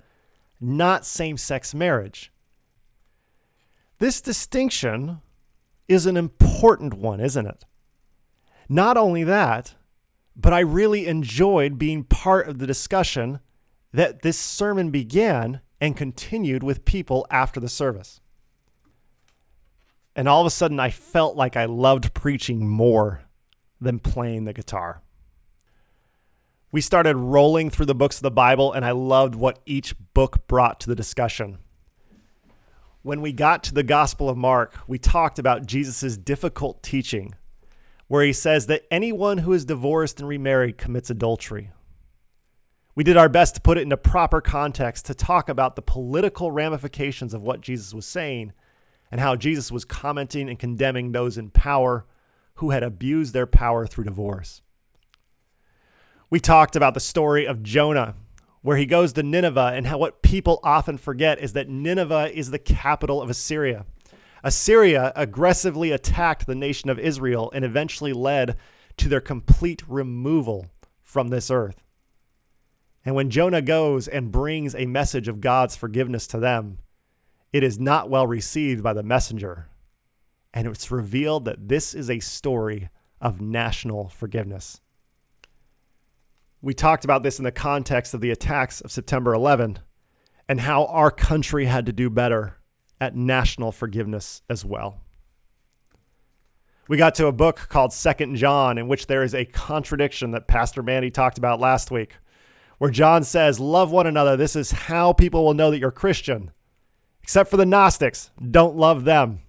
not 0.60 1.06
same 1.06 1.36
sex 1.36 1.74
marriage. 1.74 2.32
This 3.98 4.20
distinction 4.20 5.20
is 5.88 6.06
an 6.06 6.16
important 6.16 6.94
one, 6.94 7.20
isn't 7.20 7.46
it? 7.46 7.64
Not 8.68 8.96
only 8.96 9.24
that, 9.24 9.74
but 10.36 10.52
I 10.52 10.60
really 10.60 11.06
enjoyed 11.06 11.78
being 11.78 12.04
part 12.04 12.48
of 12.48 12.58
the 12.58 12.66
discussion 12.66 13.40
that 13.92 14.22
this 14.22 14.38
sermon 14.38 14.90
began 14.90 15.60
and 15.80 15.96
continued 15.96 16.62
with 16.62 16.84
people 16.84 17.26
after 17.30 17.58
the 17.58 17.68
service. 17.68 18.20
And 20.14 20.28
all 20.28 20.40
of 20.40 20.46
a 20.46 20.50
sudden, 20.50 20.78
I 20.78 20.90
felt 20.90 21.36
like 21.36 21.56
I 21.56 21.64
loved 21.64 22.14
preaching 22.14 22.68
more 22.68 23.22
than 23.80 23.98
playing 23.98 24.44
the 24.44 24.52
guitar. 24.52 25.02
We 26.70 26.80
started 26.80 27.16
rolling 27.16 27.70
through 27.70 27.86
the 27.86 27.94
books 27.94 28.16
of 28.16 28.22
the 28.22 28.30
Bible, 28.30 28.72
and 28.72 28.84
I 28.84 28.90
loved 28.90 29.34
what 29.34 29.60
each 29.64 29.94
book 30.14 30.46
brought 30.46 30.80
to 30.80 30.88
the 30.88 30.96
discussion. 30.96 31.58
When 33.08 33.22
we 33.22 33.32
got 33.32 33.64
to 33.64 33.72
the 33.72 33.82
Gospel 33.82 34.28
of 34.28 34.36
Mark, 34.36 34.74
we 34.86 34.98
talked 34.98 35.38
about 35.38 35.64
Jesus' 35.64 36.18
difficult 36.18 36.82
teaching, 36.82 37.34
where 38.06 38.22
he 38.22 38.34
says 38.34 38.66
that 38.66 38.84
anyone 38.90 39.38
who 39.38 39.54
is 39.54 39.64
divorced 39.64 40.20
and 40.20 40.28
remarried 40.28 40.76
commits 40.76 41.08
adultery. 41.08 41.70
We 42.94 43.04
did 43.04 43.16
our 43.16 43.30
best 43.30 43.54
to 43.54 43.62
put 43.62 43.78
it 43.78 43.80
into 43.80 43.96
proper 43.96 44.42
context 44.42 45.06
to 45.06 45.14
talk 45.14 45.48
about 45.48 45.74
the 45.74 45.80
political 45.80 46.50
ramifications 46.52 47.32
of 47.32 47.40
what 47.40 47.62
Jesus 47.62 47.94
was 47.94 48.04
saying 48.04 48.52
and 49.10 49.22
how 49.22 49.36
Jesus 49.36 49.72
was 49.72 49.86
commenting 49.86 50.50
and 50.50 50.58
condemning 50.58 51.12
those 51.12 51.38
in 51.38 51.48
power 51.48 52.04
who 52.56 52.72
had 52.72 52.82
abused 52.82 53.32
their 53.32 53.46
power 53.46 53.86
through 53.86 54.04
divorce. 54.04 54.60
We 56.28 56.40
talked 56.40 56.76
about 56.76 56.92
the 56.92 57.00
story 57.00 57.46
of 57.46 57.62
Jonah, 57.62 58.16
where 58.68 58.76
he 58.76 58.84
goes 58.84 59.14
to 59.14 59.22
Nineveh, 59.22 59.72
and 59.74 59.86
how 59.86 59.96
what 59.96 60.20
people 60.20 60.60
often 60.62 60.98
forget 60.98 61.38
is 61.38 61.54
that 61.54 61.70
Nineveh 61.70 62.30
is 62.34 62.50
the 62.50 62.58
capital 62.58 63.22
of 63.22 63.30
Assyria. 63.30 63.86
Assyria 64.44 65.10
aggressively 65.16 65.90
attacked 65.90 66.46
the 66.46 66.54
nation 66.54 66.90
of 66.90 66.98
Israel 66.98 67.50
and 67.54 67.64
eventually 67.64 68.12
led 68.12 68.58
to 68.98 69.08
their 69.08 69.22
complete 69.22 69.82
removal 69.88 70.66
from 71.00 71.28
this 71.28 71.50
earth. 71.50 71.82
And 73.06 73.14
when 73.14 73.30
Jonah 73.30 73.62
goes 73.62 74.06
and 74.06 74.30
brings 74.30 74.74
a 74.74 74.84
message 74.84 75.28
of 75.28 75.40
God's 75.40 75.74
forgiveness 75.74 76.26
to 76.26 76.38
them, 76.38 76.76
it 77.54 77.62
is 77.62 77.80
not 77.80 78.10
well 78.10 78.26
received 78.26 78.82
by 78.82 78.92
the 78.92 79.02
messenger. 79.02 79.70
And 80.52 80.66
it's 80.66 80.90
revealed 80.90 81.46
that 81.46 81.68
this 81.68 81.94
is 81.94 82.10
a 82.10 82.20
story 82.20 82.90
of 83.18 83.40
national 83.40 84.10
forgiveness. 84.10 84.82
We 86.60 86.74
talked 86.74 87.04
about 87.04 87.22
this 87.22 87.38
in 87.38 87.44
the 87.44 87.52
context 87.52 88.14
of 88.14 88.20
the 88.20 88.30
attacks 88.30 88.80
of 88.80 88.90
September 88.90 89.32
11 89.32 89.78
and 90.48 90.60
how 90.60 90.86
our 90.86 91.10
country 91.10 91.66
had 91.66 91.86
to 91.86 91.92
do 91.92 92.10
better 92.10 92.56
at 93.00 93.14
national 93.14 93.70
forgiveness 93.70 94.42
as 94.48 94.64
well. 94.64 95.00
We 96.88 96.96
got 96.96 97.14
to 97.16 97.26
a 97.26 97.32
book 97.32 97.66
called 97.68 97.92
Second 97.92 98.36
John, 98.36 98.78
in 98.78 98.88
which 98.88 99.06
there 99.06 99.22
is 99.22 99.34
a 99.34 99.44
contradiction 99.44 100.30
that 100.30 100.48
Pastor 100.48 100.82
Mandy 100.82 101.10
talked 101.10 101.36
about 101.36 101.60
last 101.60 101.90
week, 101.90 102.16
where 102.78 102.90
John 102.90 103.24
says, 103.24 103.60
Love 103.60 103.92
one 103.92 104.06
another. 104.06 104.36
This 104.36 104.56
is 104.56 104.70
how 104.70 105.12
people 105.12 105.44
will 105.44 105.54
know 105.54 105.70
that 105.70 105.78
you're 105.78 105.90
Christian 105.90 106.50
except 107.28 107.50
for 107.50 107.58
the 107.58 107.66
Gnostics. 107.66 108.30
Don't 108.50 108.74
love 108.74 109.04
them. 109.04 109.40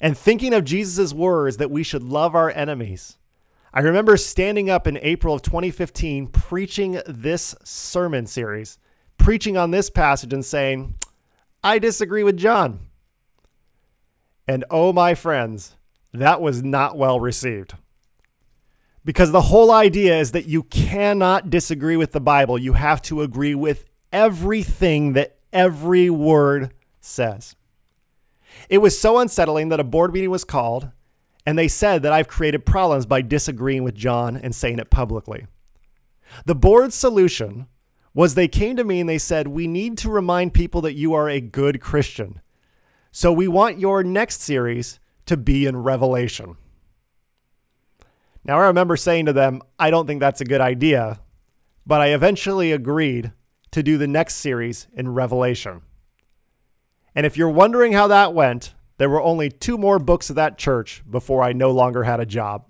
And 0.00 0.16
thinking 0.16 0.54
of 0.54 0.64
Jesus' 0.64 1.12
words 1.12 1.58
that 1.58 1.70
we 1.70 1.82
should 1.82 2.02
love 2.02 2.34
our 2.34 2.50
enemies, 2.50 3.18
I 3.76 3.80
remember 3.80 4.16
standing 4.16 4.70
up 4.70 4.86
in 4.86 4.98
April 5.02 5.34
of 5.34 5.42
2015 5.42 6.28
preaching 6.28 6.98
this 7.06 7.54
sermon 7.62 8.24
series, 8.24 8.78
preaching 9.18 9.58
on 9.58 9.70
this 9.70 9.90
passage 9.90 10.32
and 10.32 10.42
saying, 10.42 10.94
I 11.62 11.78
disagree 11.78 12.22
with 12.22 12.38
John. 12.38 12.86
And 14.48 14.64
oh, 14.70 14.94
my 14.94 15.14
friends, 15.14 15.76
that 16.14 16.40
was 16.40 16.62
not 16.62 16.96
well 16.96 17.20
received. 17.20 17.74
Because 19.04 19.30
the 19.30 19.42
whole 19.42 19.70
idea 19.70 20.18
is 20.18 20.32
that 20.32 20.46
you 20.46 20.62
cannot 20.62 21.50
disagree 21.50 21.98
with 21.98 22.12
the 22.12 22.20
Bible. 22.20 22.58
You 22.58 22.72
have 22.72 23.02
to 23.02 23.20
agree 23.20 23.54
with 23.54 23.84
everything 24.10 25.12
that 25.12 25.36
every 25.52 26.08
word 26.08 26.72
says. 27.02 27.56
It 28.70 28.78
was 28.78 28.98
so 28.98 29.18
unsettling 29.18 29.68
that 29.68 29.80
a 29.80 29.84
board 29.84 30.14
meeting 30.14 30.30
was 30.30 30.44
called, 30.44 30.92
and 31.46 31.56
they 31.56 31.68
said 31.68 32.02
that 32.02 32.12
I've 32.12 32.28
created 32.28 32.66
problems 32.66 33.06
by 33.06 33.22
disagreeing 33.22 33.84
with 33.84 33.94
John 33.94 34.36
and 34.36 34.54
saying 34.54 34.80
it 34.80 34.90
publicly. 34.90 35.46
The 36.44 36.56
board's 36.56 36.96
solution 36.96 37.68
was 38.12 38.34
they 38.34 38.48
came 38.48 38.76
to 38.76 38.84
me 38.84 38.98
and 38.98 39.08
they 39.08 39.18
said, 39.18 39.46
We 39.46 39.68
need 39.68 39.96
to 39.98 40.10
remind 40.10 40.54
people 40.54 40.80
that 40.82 40.94
you 40.94 41.14
are 41.14 41.30
a 41.30 41.40
good 41.40 41.80
Christian. 41.80 42.40
So 43.12 43.32
we 43.32 43.46
want 43.46 43.78
your 43.78 44.02
next 44.02 44.40
series 44.40 44.98
to 45.26 45.36
be 45.36 45.66
in 45.66 45.76
Revelation. 45.76 46.56
Now, 48.44 48.58
I 48.58 48.66
remember 48.66 48.96
saying 48.96 49.26
to 49.26 49.32
them, 49.32 49.62
I 49.78 49.90
don't 49.90 50.06
think 50.06 50.20
that's 50.20 50.40
a 50.40 50.44
good 50.44 50.60
idea, 50.60 51.20
but 51.86 52.00
I 52.00 52.08
eventually 52.08 52.72
agreed 52.72 53.32
to 53.72 53.82
do 53.82 53.98
the 53.98 54.06
next 54.06 54.36
series 54.36 54.86
in 54.94 55.14
Revelation. 55.14 55.82
And 57.14 57.26
if 57.26 57.36
you're 57.36 57.48
wondering 57.48 57.92
how 57.92 58.08
that 58.08 58.34
went, 58.34 58.74
there 58.98 59.10
were 59.10 59.22
only 59.22 59.50
two 59.50 59.76
more 59.76 59.98
books 59.98 60.30
of 60.30 60.36
that 60.36 60.58
church 60.58 61.02
before 61.08 61.42
I 61.42 61.52
no 61.52 61.70
longer 61.70 62.04
had 62.04 62.20
a 62.20 62.26
job. 62.26 62.64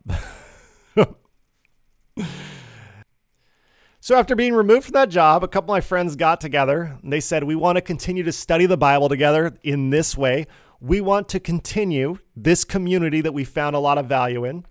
so, 4.00 4.16
after 4.16 4.34
being 4.34 4.54
removed 4.54 4.86
from 4.86 4.94
that 4.94 5.08
job, 5.08 5.44
a 5.44 5.48
couple 5.48 5.72
of 5.72 5.76
my 5.76 5.80
friends 5.80 6.16
got 6.16 6.40
together 6.40 6.98
and 7.02 7.12
they 7.12 7.20
said, 7.20 7.44
We 7.44 7.54
want 7.54 7.76
to 7.76 7.82
continue 7.82 8.22
to 8.24 8.32
study 8.32 8.66
the 8.66 8.76
Bible 8.76 9.08
together 9.08 9.56
in 9.62 9.90
this 9.90 10.16
way. 10.16 10.46
We 10.80 11.00
want 11.00 11.28
to 11.30 11.40
continue 11.40 12.18
this 12.34 12.64
community 12.64 13.20
that 13.20 13.32
we 13.32 13.44
found 13.44 13.76
a 13.76 13.80
lot 13.80 13.98
of 13.98 14.06
value 14.06 14.44
in. 14.44 14.66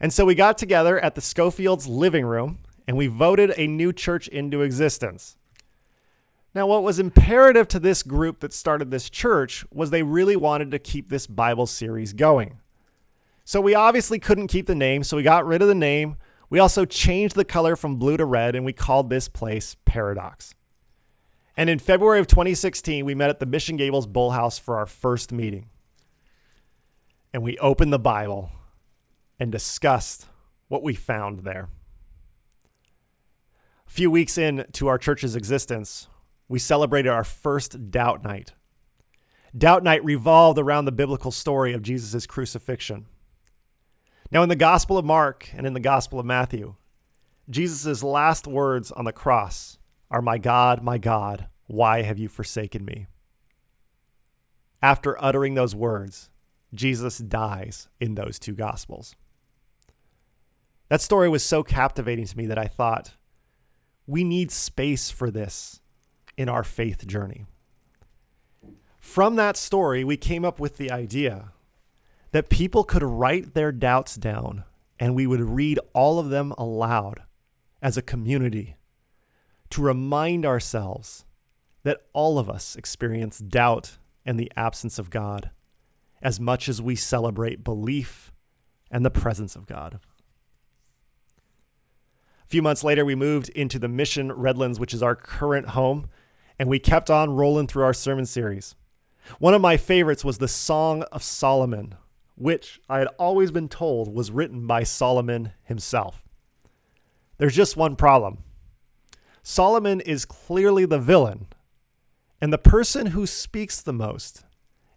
And 0.00 0.12
so 0.12 0.24
we 0.24 0.34
got 0.34 0.58
together 0.58 0.98
at 0.98 1.14
the 1.14 1.20
Schofield's 1.20 1.86
living 1.86 2.26
room 2.26 2.58
and 2.88 2.96
we 2.96 3.06
voted 3.06 3.52
a 3.56 3.66
new 3.66 3.92
church 3.92 4.26
into 4.28 4.62
existence. 4.62 5.36
Now, 6.54 6.66
what 6.66 6.82
was 6.82 6.98
imperative 6.98 7.66
to 7.68 7.80
this 7.80 8.02
group 8.02 8.40
that 8.40 8.52
started 8.52 8.90
this 8.90 9.08
church 9.08 9.64
was 9.72 9.90
they 9.90 10.02
really 10.02 10.36
wanted 10.36 10.70
to 10.72 10.78
keep 10.78 11.08
this 11.08 11.26
Bible 11.26 11.66
series 11.66 12.12
going. 12.12 12.58
So 13.44 13.60
we 13.60 13.74
obviously 13.74 14.18
couldn't 14.18 14.48
keep 14.48 14.66
the 14.66 14.74
name, 14.74 15.02
so 15.02 15.16
we 15.16 15.22
got 15.22 15.46
rid 15.46 15.62
of 15.62 15.68
the 15.68 15.74
name. 15.74 16.16
We 16.50 16.58
also 16.58 16.84
changed 16.84 17.34
the 17.34 17.44
color 17.44 17.74
from 17.74 17.96
blue 17.96 18.18
to 18.18 18.26
red 18.26 18.54
and 18.54 18.64
we 18.64 18.74
called 18.74 19.08
this 19.08 19.28
place 19.28 19.76
Paradox. 19.86 20.54
And 21.56 21.70
in 21.70 21.78
February 21.78 22.20
of 22.20 22.26
2016, 22.26 23.04
we 23.04 23.14
met 23.14 23.30
at 23.30 23.40
the 23.40 23.46
Mission 23.46 23.76
Gables 23.76 24.06
Bowl 24.06 24.30
House 24.30 24.58
for 24.58 24.76
our 24.76 24.86
first 24.86 25.32
meeting. 25.32 25.70
And 27.32 27.42
we 27.42 27.56
opened 27.58 27.92
the 27.92 27.98
Bible 27.98 28.50
and 29.40 29.50
discussed 29.50 30.26
what 30.68 30.82
we 30.82 30.94
found 30.94 31.40
there. 31.40 31.68
A 33.86 33.90
few 33.90 34.10
weeks 34.10 34.38
into 34.38 34.88
our 34.88 34.98
church's 34.98 35.34
existence, 35.34 36.08
we 36.52 36.58
celebrated 36.58 37.08
our 37.08 37.24
first 37.24 37.90
Doubt 37.90 38.22
Night. 38.22 38.52
Doubt 39.56 39.82
Night 39.82 40.04
revolved 40.04 40.58
around 40.58 40.84
the 40.84 40.92
biblical 40.92 41.30
story 41.30 41.72
of 41.72 41.80
Jesus' 41.80 42.26
crucifixion. 42.26 43.06
Now, 44.30 44.42
in 44.42 44.50
the 44.50 44.54
Gospel 44.54 44.98
of 44.98 45.04
Mark 45.06 45.48
and 45.54 45.66
in 45.66 45.72
the 45.72 45.80
Gospel 45.80 46.20
of 46.20 46.26
Matthew, 46.26 46.74
Jesus' 47.48 48.02
last 48.02 48.46
words 48.46 48.92
on 48.92 49.06
the 49.06 49.14
cross 49.14 49.78
are, 50.10 50.20
My 50.20 50.36
God, 50.36 50.82
my 50.82 50.98
God, 50.98 51.48
why 51.68 52.02
have 52.02 52.18
you 52.18 52.28
forsaken 52.28 52.84
me? 52.84 53.06
After 54.82 55.16
uttering 55.24 55.54
those 55.54 55.74
words, 55.74 56.28
Jesus 56.74 57.16
dies 57.16 57.88
in 57.98 58.14
those 58.14 58.38
two 58.38 58.52
Gospels. 58.52 59.16
That 60.90 61.00
story 61.00 61.30
was 61.30 61.42
so 61.42 61.62
captivating 61.62 62.26
to 62.26 62.36
me 62.36 62.44
that 62.44 62.58
I 62.58 62.66
thought, 62.66 63.14
we 64.06 64.22
need 64.22 64.50
space 64.50 65.10
for 65.10 65.30
this 65.30 65.80
in 66.36 66.48
our 66.48 66.64
faith 66.64 67.06
journey. 67.06 67.46
From 68.98 69.36
that 69.36 69.56
story, 69.56 70.04
we 70.04 70.16
came 70.16 70.44
up 70.44 70.60
with 70.60 70.76
the 70.76 70.90
idea 70.90 71.52
that 72.30 72.48
people 72.48 72.84
could 72.84 73.02
write 73.02 73.54
their 73.54 73.72
doubts 73.72 74.16
down 74.16 74.64
and 74.98 75.14
we 75.14 75.26
would 75.26 75.40
read 75.40 75.78
all 75.92 76.18
of 76.18 76.30
them 76.30 76.52
aloud 76.56 77.22
as 77.82 77.96
a 77.96 78.02
community 78.02 78.76
to 79.70 79.82
remind 79.82 80.46
ourselves 80.46 81.24
that 81.82 82.02
all 82.12 82.38
of 82.38 82.48
us 82.48 82.76
experience 82.76 83.38
doubt 83.38 83.98
and 84.24 84.38
the 84.38 84.52
absence 84.56 84.98
of 84.98 85.10
God 85.10 85.50
as 86.22 86.38
much 86.38 86.68
as 86.68 86.80
we 86.80 86.94
celebrate 86.94 87.64
belief 87.64 88.32
and 88.90 89.04
the 89.04 89.10
presence 89.10 89.56
of 89.56 89.66
God 89.66 89.98
A 92.44 92.48
few 92.52 92.62
months 92.62 92.84
later, 92.84 93.04
we 93.04 93.14
moved 93.14 93.48
into 93.50 93.78
the 93.78 93.88
Mission 93.88 94.30
Redlands, 94.30 94.78
which 94.78 94.92
is 94.92 95.02
our 95.02 95.16
current 95.16 95.70
home, 95.70 96.08
and 96.62 96.70
we 96.70 96.78
kept 96.78 97.10
on 97.10 97.34
rolling 97.34 97.66
through 97.66 97.82
our 97.82 97.92
sermon 97.92 98.24
series. 98.24 98.76
One 99.40 99.52
of 99.52 99.60
my 99.60 99.76
favorites 99.76 100.24
was 100.24 100.38
the 100.38 100.46
Song 100.46 101.02
of 101.10 101.20
Solomon, 101.20 101.96
which 102.36 102.80
I 102.88 103.00
had 103.00 103.08
always 103.18 103.50
been 103.50 103.68
told 103.68 104.14
was 104.14 104.30
written 104.30 104.64
by 104.64 104.84
Solomon 104.84 105.54
himself. 105.64 106.22
There's 107.38 107.56
just 107.56 107.76
one 107.76 107.96
problem 107.96 108.44
Solomon 109.42 110.00
is 110.02 110.24
clearly 110.24 110.84
the 110.84 111.00
villain, 111.00 111.48
and 112.40 112.52
the 112.52 112.58
person 112.58 113.06
who 113.06 113.26
speaks 113.26 113.82
the 113.82 113.92
most, 113.92 114.44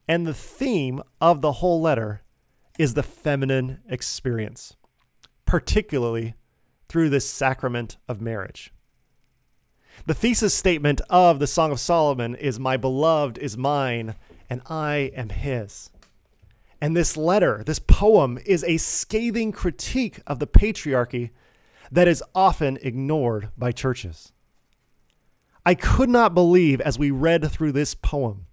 and 0.07 0.27
the 0.27 0.35
theme 0.35 1.01
of 1.19 1.41
the 1.41 1.53
whole 1.53 1.81
letter 1.81 2.21
is 2.77 2.93
the 2.93 3.01
feminine 3.01 3.79
experience, 3.89 4.75
particularly 5.47 6.35
through 6.89 7.09
this 7.09 7.27
sacrament 7.27 7.97
of 8.07 8.21
marriage. 8.21 8.71
The 10.05 10.13
thesis 10.13 10.53
statement 10.53 11.01
of 11.09 11.39
the 11.39 11.47
Song 11.47 11.71
of 11.71 11.79
Solomon 11.79 12.35
is 12.35 12.59
My 12.59 12.77
beloved 12.77 13.37
is 13.37 13.57
mine, 13.57 14.15
and 14.49 14.61
I 14.67 15.11
am 15.15 15.29
his. 15.29 15.89
And 16.79 16.95
this 16.95 17.17
letter, 17.17 17.63
this 17.65 17.79
poem, 17.79 18.37
is 18.45 18.63
a 18.63 18.77
scathing 18.77 19.51
critique 19.51 20.19
of 20.27 20.39
the 20.39 20.47
patriarchy 20.47 21.31
that 21.91 22.07
is 22.07 22.23
often 22.35 22.77
ignored 22.81 23.49
by 23.57 23.71
churches. 23.71 24.31
I 25.65 25.73
could 25.73 26.09
not 26.09 26.35
believe 26.35 26.79
as 26.81 26.99
we 26.99 27.09
read 27.09 27.49
through 27.49 27.71
this 27.71 27.95
poem 27.95 28.45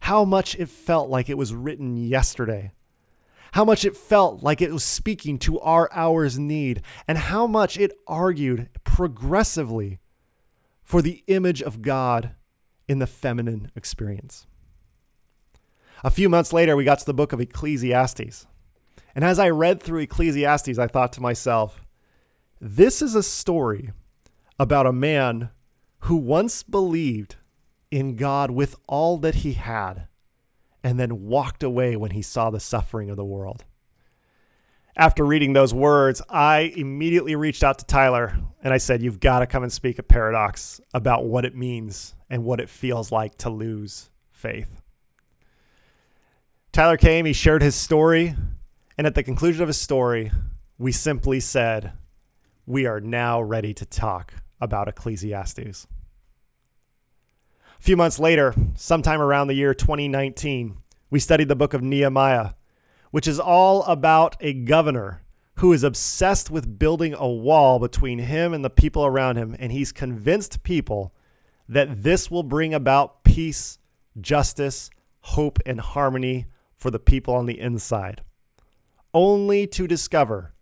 how 0.00 0.24
much 0.24 0.56
it 0.58 0.68
felt 0.68 1.08
like 1.08 1.28
it 1.28 1.38
was 1.38 1.54
written 1.54 1.96
yesterday 1.96 2.72
how 3.52 3.64
much 3.64 3.84
it 3.84 3.96
felt 3.96 4.42
like 4.42 4.60
it 4.60 4.72
was 4.72 4.84
speaking 4.84 5.38
to 5.38 5.58
our 5.60 5.88
hour's 5.92 6.38
need, 6.38 6.82
and 7.08 7.18
how 7.18 7.46
much 7.46 7.76
it 7.78 7.92
argued 8.06 8.68
progressively 8.84 9.98
for 10.90 11.02
the 11.02 11.22
image 11.28 11.62
of 11.62 11.82
God 11.82 12.34
in 12.88 12.98
the 12.98 13.06
feminine 13.06 13.70
experience. 13.76 14.48
A 16.02 16.10
few 16.10 16.28
months 16.28 16.52
later, 16.52 16.74
we 16.74 16.82
got 16.82 16.98
to 16.98 17.06
the 17.06 17.14
book 17.14 17.32
of 17.32 17.40
Ecclesiastes. 17.40 18.44
And 19.14 19.24
as 19.24 19.38
I 19.38 19.50
read 19.50 19.80
through 19.80 20.00
Ecclesiastes, 20.00 20.80
I 20.80 20.88
thought 20.88 21.12
to 21.12 21.20
myself, 21.20 21.80
this 22.60 23.02
is 23.02 23.14
a 23.14 23.22
story 23.22 23.92
about 24.58 24.84
a 24.84 24.92
man 24.92 25.50
who 26.00 26.16
once 26.16 26.64
believed 26.64 27.36
in 27.92 28.16
God 28.16 28.50
with 28.50 28.74
all 28.88 29.16
that 29.18 29.36
he 29.36 29.52
had 29.52 30.08
and 30.82 30.98
then 30.98 31.22
walked 31.22 31.62
away 31.62 31.94
when 31.94 32.10
he 32.10 32.22
saw 32.22 32.50
the 32.50 32.58
suffering 32.58 33.10
of 33.10 33.16
the 33.16 33.24
world. 33.24 33.64
After 35.00 35.24
reading 35.24 35.54
those 35.54 35.72
words, 35.72 36.20
I 36.28 36.74
immediately 36.76 37.34
reached 37.34 37.64
out 37.64 37.78
to 37.78 37.86
Tyler 37.86 38.36
and 38.62 38.74
I 38.74 38.76
said, 38.76 39.00
You've 39.00 39.18
got 39.18 39.38
to 39.38 39.46
come 39.46 39.62
and 39.62 39.72
speak 39.72 39.98
at 39.98 40.08
Paradox 40.08 40.78
about 40.92 41.24
what 41.24 41.46
it 41.46 41.56
means 41.56 42.14
and 42.28 42.44
what 42.44 42.60
it 42.60 42.68
feels 42.68 43.10
like 43.10 43.38
to 43.38 43.48
lose 43.48 44.10
faith. 44.30 44.82
Tyler 46.70 46.98
came, 46.98 47.24
he 47.24 47.32
shared 47.32 47.62
his 47.62 47.74
story, 47.74 48.34
and 48.98 49.06
at 49.06 49.14
the 49.14 49.22
conclusion 49.22 49.62
of 49.62 49.68
his 49.68 49.80
story, 49.80 50.32
we 50.76 50.92
simply 50.92 51.40
said, 51.40 51.94
We 52.66 52.84
are 52.84 53.00
now 53.00 53.40
ready 53.40 53.72
to 53.72 53.86
talk 53.86 54.34
about 54.60 54.86
Ecclesiastes. 54.86 55.86
A 57.78 57.82
few 57.82 57.96
months 57.96 58.18
later, 58.18 58.54
sometime 58.74 59.22
around 59.22 59.46
the 59.46 59.54
year 59.54 59.72
2019, 59.72 60.76
we 61.08 61.20
studied 61.20 61.48
the 61.48 61.56
book 61.56 61.72
of 61.72 61.80
Nehemiah, 61.80 62.50
which 63.10 63.26
is 63.26 63.40
all 63.40 63.82
about 63.84 64.36
a 64.40 64.52
governor 64.52 65.22
who 65.56 65.72
is 65.72 65.82
obsessed 65.82 66.50
with 66.50 66.78
building 66.78 67.14
a 67.14 67.28
wall 67.28 67.78
between 67.78 68.18
him 68.18 68.54
and 68.54 68.64
the 68.64 68.70
people 68.70 69.04
around 69.04 69.36
him. 69.36 69.54
And 69.58 69.70
he's 69.70 69.92
convinced 69.92 70.62
people 70.62 71.12
that 71.68 72.02
this 72.02 72.30
will 72.30 72.42
bring 72.42 72.72
about 72.72 73.24
peace, 73.24 73.78
justice, 74.20 74.90
hope, 75.20 75.58
and 75.66 75.80
harmony 75.80 76.46
for 76.76 76.90
the 76.90 76.98
people 76.98 77.34
on 77.34 77.46
the 77.46 77.60
inside. 77.60 78.22
Only 79.12 79.66
to 79.66 79.86
discover 79.86 80.54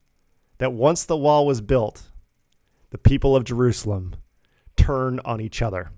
that 0.59 0.73
once 0.73 1.05
the 1.05 1.17
wall 1.17 1.47
was 1.47 1.61
built, 1.61 2.11
the 2.91 2.99
people 2.99 3.37
of 3.37 3.45
Jerusalem 3.45 4.17
turned 4.77 5.21
on 5.25 5.41
each 5.41 5.63
other. 5.63 5.93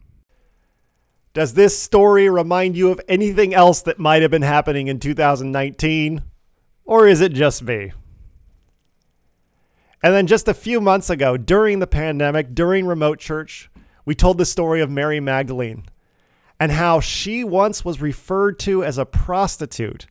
Does 1.32 1.55
this 1.55 1.78
story 1.78 2.28
remind 2.28 2.76
you 2.76 2.90
of 2.90 3.01
anything 3.09 3.55
else 3.55 3.80
that 3.82 3.98
might 3.98 4.22
have 4.22 4.30
been 4.30 4.42
happening 4.42 4.88
in 4.88 4.98
2019? 4.98 6.22
Or 6.91 7.07
is 7.07 7.20
it 7.20 7.32
just 7.32 7.62
me? 7.62 7.93
And 10.03 10.12
then 10.12 10.26
just 10.26 10.49
a 10.49 10.55
few 10.55 10.80
months 10.80 11.09
ago, 11.09 11.36
during 11.36 11.78
the 11.78 11.86
pandemic, 11.86 12.53
during 12.53 12.84
remote 12.84 13.20
church, 13.20 13.70
we 14.05 14.16
told 14.16 14.38
the 14.38 14.45
story 14.45 14.80
of 14.80 14.91
Mary 14.91 15.20
Magdalene 15.20 15.84
and 16.59 16.72
how 16.72 16.99
she 16.99 17.45
once 17.45 17.84
was 17.84 18.03
referred 18.03 18.59
to 18.61 18.82
as 18.82 18.99
a 18.99 19.07
prostitute 19.07 20.09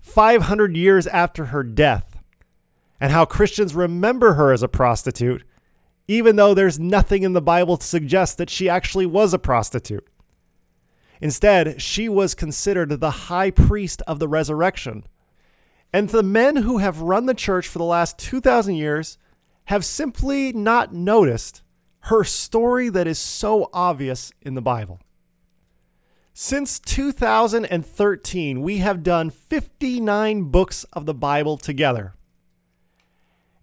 500 0.00 0.74
years 0.74 1.06
after 1.08 1.44
her 1.46 1.62
death, 1.62 2.18
and 2.98 3.12
how 3.12 3.26
Christians 3.26 3.74
remember 3.74 4.32
her 4.32 4.54
as 4.54 4.62
a 4.62 4.68
prostitute, 4.68 5.44
even 6.08 6.36
though 6.36 6.54
there's 6.54 6.80
nothing 6.80 7.24
in 7.24 7.34
the 7.34 7.42
Bible 7.42 7.76
to 7.76 7.86
suggest 7.86 8.38
that 8.38 8.48
she 8.48 8.70
actually 8.70 9.04
was 9.04 9.34
a 9.34 9.38
prostitute. 9.38 10.08
Instead, 11.20 11.82
she 11.82 12.08
was 12.08 12.34
considered 12.34 12.88
the 13.00 13.10
high 13.10 13.50
priest 13.50 14.00
of 14.06 14.18
the 14.18 14.28
resurrection. 14.28 15.04
And 15.92 16.08
the 16.08 16.22
men 16.22 16.56
who 16.56 16.78
have 16.78 17.02
run 17.02 17.26
the 17.26 17.34
church 17.34 17.68
for 17.68 17.78
the 17.78 17.84
last 17.84 18.18
2,000 18.18 18.74
years 18.74 19.18
have 19.66 19.84
simply 19.84 20.52
not 20.52 20.94
noticed 20.94 21.62
her 22.06 22.24
story 22.24 22.88
that 22.88 23.06
is 23.06 23.18
so 23.18 23.68
obvious 23.72 24.32
in 24.40 24.54
the 24.54 24.62
Bible. 24.62 25.00
Since 26.34 26.78
2013, 26.80 28.62
we 28.62 28.78
have 28.78 29.02
done 29.02 29.28
59 29.28 30.44
books 30.44 30.84
of 30.92 31.04
the 31.04 31.14
Bible 31.14 31.58
together. 31.58 32.14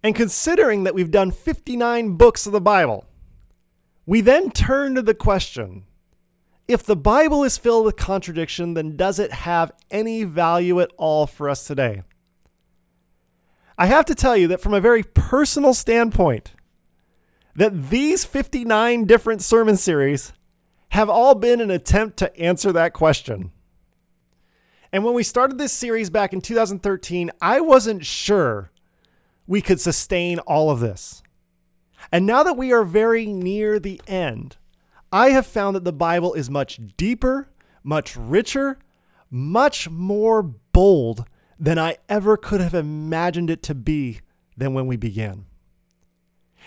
And 0.04 0.16
considering 0.16 0.84
that 0.84 0.94
we've 0.94 1.12
done 1.12 1.32
59 1.32 2.16
books 2.16 2.46
of 2.46 2.54
the 2.54 2.62
Bible, 2.62 3.06
we 4.06 4.22
then 4.22 4.52
turn 4.52 4.96
to 4.96 5.02
the 5.02 5.16
question 5.16 5.84
if 6.68 6.84
the 6.84 6.96
Bible 6.96 7.44
is 7.44 7.58
filled 7.58 7.86
with 7.86 7.96
contradiction, 7.96 8.76
then 8.76 8.96
does 8.96 9.18
it 9.18 9.32
have 9.32 9.72
any 9.90 10.24
value 10.24 10.80
at 10.80 10.92
all 10.98 11.26
for 11.26 11.50
us 11.50 11.66
today? 11.66 12.04
I 13.80 13.86
have 13.86 14.04
to 14.06 14.16
tell 14.16 14.36
you 14.36 14.50
that 14.50 14.60
from 14.60 14.74
a 14.74 14.82
very 14.82 15.04
personal 15.04 15.74
standpoint, 15.74 16.54
that 17.56 17.90
these 17.90 18.26
59 18.26 19.06
different 19.06 19.42
sermon 19.42 19.78
series 19.78 20.34
have 20.90 21.10
all 21.10 21.34
been 21.34 21.62
an 21.62 21.72
attempt 21.72 22.18
to 22.18 22.38
answer 22.38 22.74
that 22.74 22.92
question. 22.92 23.54
And 24.92 25.06
when 25.06 25.14
we 25.14 25.24
started 25.24 25.58
this 25.58 25.72
series 25.72 26.10
back 26.10 26.34
in 26.34 26.42
2013, 26.42 27.32
I 27.42 27.62
wasn't 27.62 28.06
sure 28.06 28.70
we 29.48 29.62
could 29.62 29.80
sustain 29.80 30.40
all 30.40 30.70
of 30.70 30.82
this. 30.82 31.24
And 32.12 32.26
now 32.26 32.44
that 32.44 32.58
we 32.58 32.74
are 32.74 32.84
very 32.84 33.28
near 33.28 33.80
the 33.80 34.02
end, 34.08 34.58
I 35.10 35.30
have 35.30 35.46
found 35.46 35.78
that 35.78 35.86
the 35.86 35.94
Bible 35.94 36.34
is 36.34 36.50
much 36.50 36.82
deeper, 36.98 37.48
much 37.82 38.18
richer, 38.18 38.78
much 39.32 39.90
more 39.90 40.44
bold 40.44 41.24
than 41.60 41.78
I 41.78 41.98
ever 42.08 42.38
could 42.38 42.62
have 42.62 42.74
imagined 42.74 43.50
it 43.50 43.62
to 43.64 43.76
be 43.76 44.22
than 44.56 44.74
when 44.74 44.88
we 44.88 44.96
began. 44.96 45.46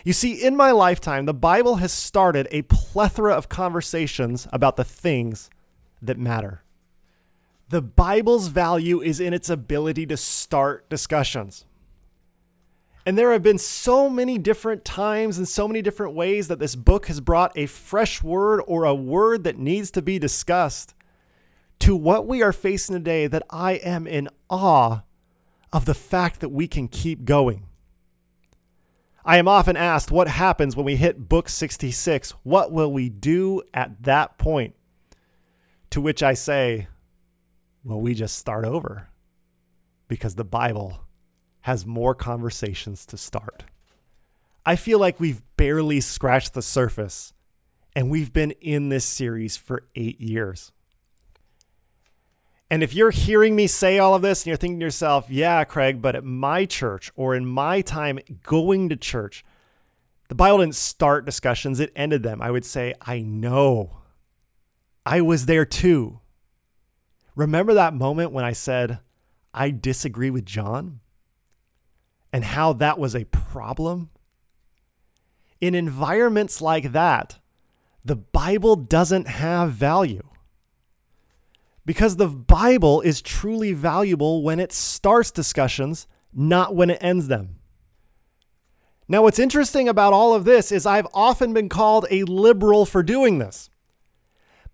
You 0.05 0.13
see, 0.13 0.33
in 0.33 0.57
my 0.57 0.73
lifetime, 0.73 1.27
the 1.27 1.35
Bible 1.35 1.77
has 1.77 1.93
started 1.93 2.49
a 2.51 2.63
plethora 2.63 3.35
of 3.35 3.49
conversations 3.49 4.49
about 4.53 4.77
the 4.77 4.85
things 4.85 5.49
that 6.01 6.19
matter. 6.19 6.63
The 7.69 7.83
Bible's 7.83 8.49
value 8.49 9.01
is 9.01 9.21
in 9.21 9.33
its 9.33 9.49
ability 9.49 10.07
to 10.07 10.17
start 10.17 10.91
discussions. 10.91 11.65
And 13.07 13.17
there 13.17 13.33
have 13.33 13.43
been 13.43 13.59
so 13.59 14.09
many 14.09 14.39
different 14.39 14.85
times 14.85 15.39
and 15.39 15.49
so 15.49 15.67
many 15.67 15.83
different 15.83 16.15
ways 16.15 16.49
that 16.49 16.59
this 16.59 16.77
book 16.77 17.07
has 17.07 17.21
brought 17.21 17.57
a 17.57 17.67
fresh 17.67 18.23
word 18.23 18.63
or 18.67 18.85
a 18.85 18.95
word 18.95 19.45
that 19.45 19.59
needs 19.59 19.91
to 19.93 20.03
be 20.03 20.19
discussed 20.19 20.95
to 21.83 21.97
what 21.97 22.29
we 22.29 22.45
are 22.45 22.53
facing 22.53 22.95
today 22.95 23.27
that 23.27 23.43
I 23.51 23.73
am 23.73 24.07
in 24.07 24.29
awe 24.49 25.01
of 25.73 25.85
the 25.85 25.95
fact 25.95 26.39
that 26.39 26.51
we 26.51 26.69
can 26.69 26.87
keep 26.87 27.25
going. 27.25 27.67
I 29.25 29.39
am 29.39 29.49
often 29.49 29.77
asked 29.77 30.13
what 30.13 30.29
happens 30.29 30.77
when 30.77 30.87
we 30.87 30.95
hit 30.95 31.29
book 31.29 31.49
66. 31.49 32.35
What 32.45 32.71
will 32.71 32.93
we 32.93 33.09
do 33.09 33.63
at 33.75 34.01
that 34.05 34.39
point? 34.39 34.77
To 35.91 36.01
which 36.01 36.23
I 36.23 36.35
say, 36.35 36.87
well, 37.83 38.01
we 38.01 38.15
just 38.15 38.39
start 38.39 38.65
over 38.65 39.09
because 40.07 40.37
the 40.37 40.45
Bible 40.45 41.01
has 41.63 41.85
more 41.85 42.15
conversations 42.15 43.05
to 43.07 43.17
start. 43.17 43.65
I 44.65 44.77
feel 44.77 45.01
like 45.01 45.19
we've 45.19 45.43
barely 45.57 46.01
scratched 46.01 46.55
the 46.55 46.63
surface, 46.63 47.33
and 47.97 48.09
we've 48.09 48.33
been 48.33 48.53
in 48.61 48.89
this 48.89 49.05
series 49.05 49.57
for 49.57 49.83
eight 49.97 50.21
years. 50.21 50.71
And 52.73 52.83
if 52.83 52.95
you're 52.95 53.11
hearing 53.11 53.55
me 53.55 53.67
say 53.67 53.99
all 53.99 54.15
of 54.15 54.23
this 54.23 54.41
and 54.41 54.47
you're 54.47 54.57
thinking 54.57 54.81
to 54.81 54.87
yourself, 54.87 55.27
yeah, 55.29 55.63
Craig, 55.65 56.01
but 56.01 56.17
at 56.17 56.25
my 56.25 56.65
church 56.65 57.13
or 57.15 57.37
in 57.37 57.45
my 57.45 57.83
time 57.83 58.19
going 58.43 58.89
to 58.89 58.97
church, 58.97 59.45
the 60.29 60.35
Bible 60.35 60.59
didn't 60.59 60.75
start 60.75 61.27
discussions, 61.27 61.79
it 61.81 61.93
ended 61.95 62.23
them. 62.23 62.41
I 62.41 62.51
would 62.51 62.65
say, 62.65 62.95
I 63.03 63.21
know. 63.21 63.99
I 65.05 65.21
was 65.21 65.45
there 65.45 65.67
too. 65.67 66.21
Remember 67.37 67.75
that 67.75 67.93
moment 67.93 68.33
when 68.33 68.45
I 68.45 68.53
said, 68.53 69.01
I 69.53 69.71
disagree 69.71 70.31
with 70.31 70.47
John? 70.47 71.01
and 72.33 72.45
how 72.45 72.73
that 72.73 72.99
was 72.99 73.15
a 73.15 73.27
problem? 73.27 74.11
In 75.61 75.75
environments 75.75 76.61
like 76.61 76.93
that, 76.93 77.39
the 78.05 78.17
Bible 78.17 78.75
doesn't 78.75 79.29
have 79.29 79.73
value. 79.73 80.27
Because 81.85 82.17
the 82.17 82.29
Bible 82.29 83.01
is 83.01 83.21
truly 83.21 83.73
valuable 83.73 84.43
when 84.43 84.61
it 84.61 84.73
starts 84.73 85.31
discussions, 85.31 86.07
not 86.33 86.75
when 86.75 86.91
it 86.91 87.03
ends 87.03 87.29
them. 87.29 87.57
Now, 89.09 89.23
what's 89.23 89.39
interesting 89.39 89.89
about 89.89 90.13
all 90.13 90.35
of 90.35 90.45
this 90.45 90.71
is 90.73 90.87
I've 90.87 91.09
often 91.13 91.53
been 91.53 91.69
called 91.69 92.07
a 92.11 92.25
liberal 92.25 92.87
for 92.87 93.03
doing 93.03 93.39
this. 93.39 93.69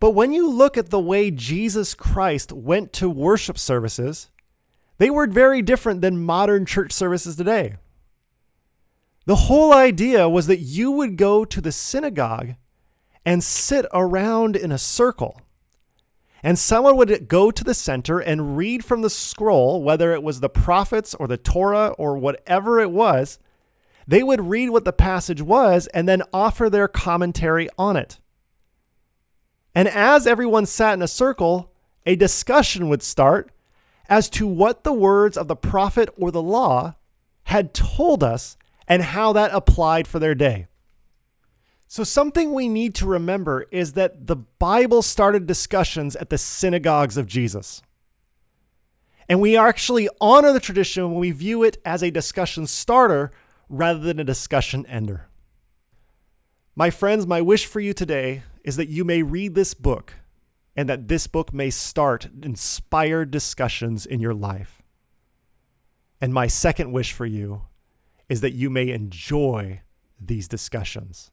But 0.01 0.11
when 0.13 0.33
you 0.33 0.49
look 0.49 0.77
at 0.77 0.91
the 0.91 1.01
way 1.01 1.31
Jesus 1.31 1.95
Christ 1.95 2.53
went 2.53 2.93
to 2.95 3.11
worship 3.11 3.59
services, 3.59 4.31
they 4.99 5.11
were 5.11 5.27
very 5.27 5.63
different 5.63 6.03
than 6.03 6.25
modern 6.25 6.67
church 6.67 6.93
services 6.93 7.37
today. 7.37 7.77
The 9.27 9.37
whole 9.37 9.75
idea 9.75 10.29
was 10.29 10.47
that 10.47 10.61
you 10.61 10.91
would 10.93 11.17
go 11.17 11.45
to 11.45 11.61
the 11.61 11.73
synagogue 11.73 12.55
and 13.25 13.43
sit 13.43 13.87
around 13.93 14.57
in 14.57 14.73
a 14.73 14.79
circle. 14.79 15.41
And 16.43 16.59
someone 16.59 16.97
would 16.97 17.29
go 17.29 17.51
to 17.51 17.65
the 17.65 17.75
center 17.75 18.21
and 18.21 18.57
read 18.57 18.85
from 18.85 19.03
the 19.03 19.11
scroll, 19.11 19.83
whether 19.83 20.13
it 20.13 20.23
was 20.23 20.41
the 20.41 20.49
prophets 20.49 21.15
or 21.15 21.27
the 21.27 21.37
Torah 21.37 21.89
or 21.99 22.17
whatever 22.17 22.81
it 22.81 22.91
was. 22.91 23.39
They 24.07 24.23
would 24.23 24.49
read 24.49 24.71
what 24.71 24.85
the 24.85 24.93
passage 24.93 25.43
was 25.43 25.87
and 25.89 26.09
then 26.09 26.23
offer 26.33 26.71
their 26.71 26.89
commentary 26.89 27.69
on 27.77 27.97
it. 27.97 28.21
And 29.75 29.89
as 29.89 30.27
everyone 30.27 30.67
sat 30.67 30.95
in 30.95 31.03
a 31.03 31.09
circle, 31.09 31.73
a 32.07 32.17
discussion 32.17 32.89
would 32.89 33.03
start 33.03 33.51
as 34.09 34.31
to 34.31 34.47
what 34.47 34.85
the 34.85 34.93
words 34.93 35.37
of 35.37 35.49
the 35.49 35.57
prophet 35.57 36.09
or 36.17 36.31
the 36.31 36.43
law 36.43 36.95
had 37.45 37.75
told 37.75 38.25
us 38.25 38.57
and 38.87 39.03
how 39.03 39.33
that 39.35 39.51
applied 39.53 40.09
for 40.09 40.19
their 40.19 40.35
day. 40.35 40.67
So, 41.91 42.05
something 42.05 42.53
we 42.53 42.69
need 42.69 42.95
to 42.97 43.07
remember 43.07 43.65
is 43.71 43.95
that 43.95 44.27
the 44.27 44.37
Bible 44.37 45.01
started 45.01 45.47
discussions 45.47 46.15
at 46.17 46.29
the 46.29 46.37
synagogues 46.37 47.17
of 47.17 47.27
Jesus. 47.27 47.81
And 49.27 49.41
we 49.41 49.57
actually 49.57 50.07
honor 50.21 50.53
the 50.53 50.61
tradition 50.61 51.11
when 51.11 51.19
we 51.19 51.31
view 51.31 51.63
it 51.63 51.79
as 51.87 52.03
a 52.03 52.11
discussion 52.11 52.67
starter 52.67 53.31
rather 53.71 54.01
than 54.01 54.21
a 54.21 54.25
discussion 54.25 54.85
ender. 54.85 55.29
My 56.77 56.91
friends, 56.91 57.27
my 57.27 57.41
wish 57.41 57.65
for 57.65 57.81
you 57.81 57.95
today 57.95 58.43
is 58.65 58.77
that 58.77 58.89
you 58.89 59.03
may 59.03 59.23
read 59.23 59.55
this 59.55 59.73
book 59.73 60.13
and 60.77 60.91
that 60.91 61.09
this 61.09 61.27
book 61.27 61.55
may 61.55 61.71
start 61.71 62.29
inspired 62.43 63.31
discussions 63.31 64.05
in 64.05 64.21
your 64.21 64.35
life. 64.35 64.83
And 66.21 66.35
my 66.35 66.49
second 66.49 66.93
wish 66.93 67.13
for 67.13 67.27
you 67.27 67.63
is 68.29 68.43
that 68.43 68.53
you 68.53 68.69
may 68.69 68.91
enjoy 68.91 69.81
these 70.21 70.49
discussions. 70.49 71.31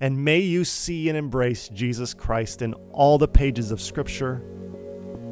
And 0.00 0.22
may 0.24 0.40
you 0.40 0.64
see 0.64 1.08
and 1.08 1.16
embrace 1.16 1.68
Jesus 1.68 2.12
Christ 2.12 2.60
in 2.60 2.74
all 2.92 3.16
the 3.16 3.28
pages 3.28 3.70
of 3.70 3.80
Scripture 3.80 4.42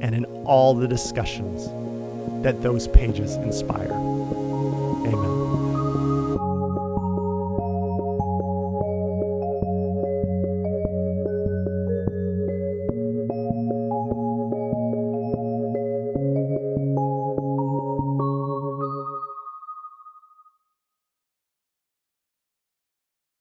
and 0.01 0.15
in 0.15 0.25
all 0.47 0.75
the 0.75 0.89
discussions 0.89 1.67
that 2.43 2.63
those 2.63 2.89
pages 2.89 3.37
inspire. 3.37 3.93
Amen. 3.93 5.34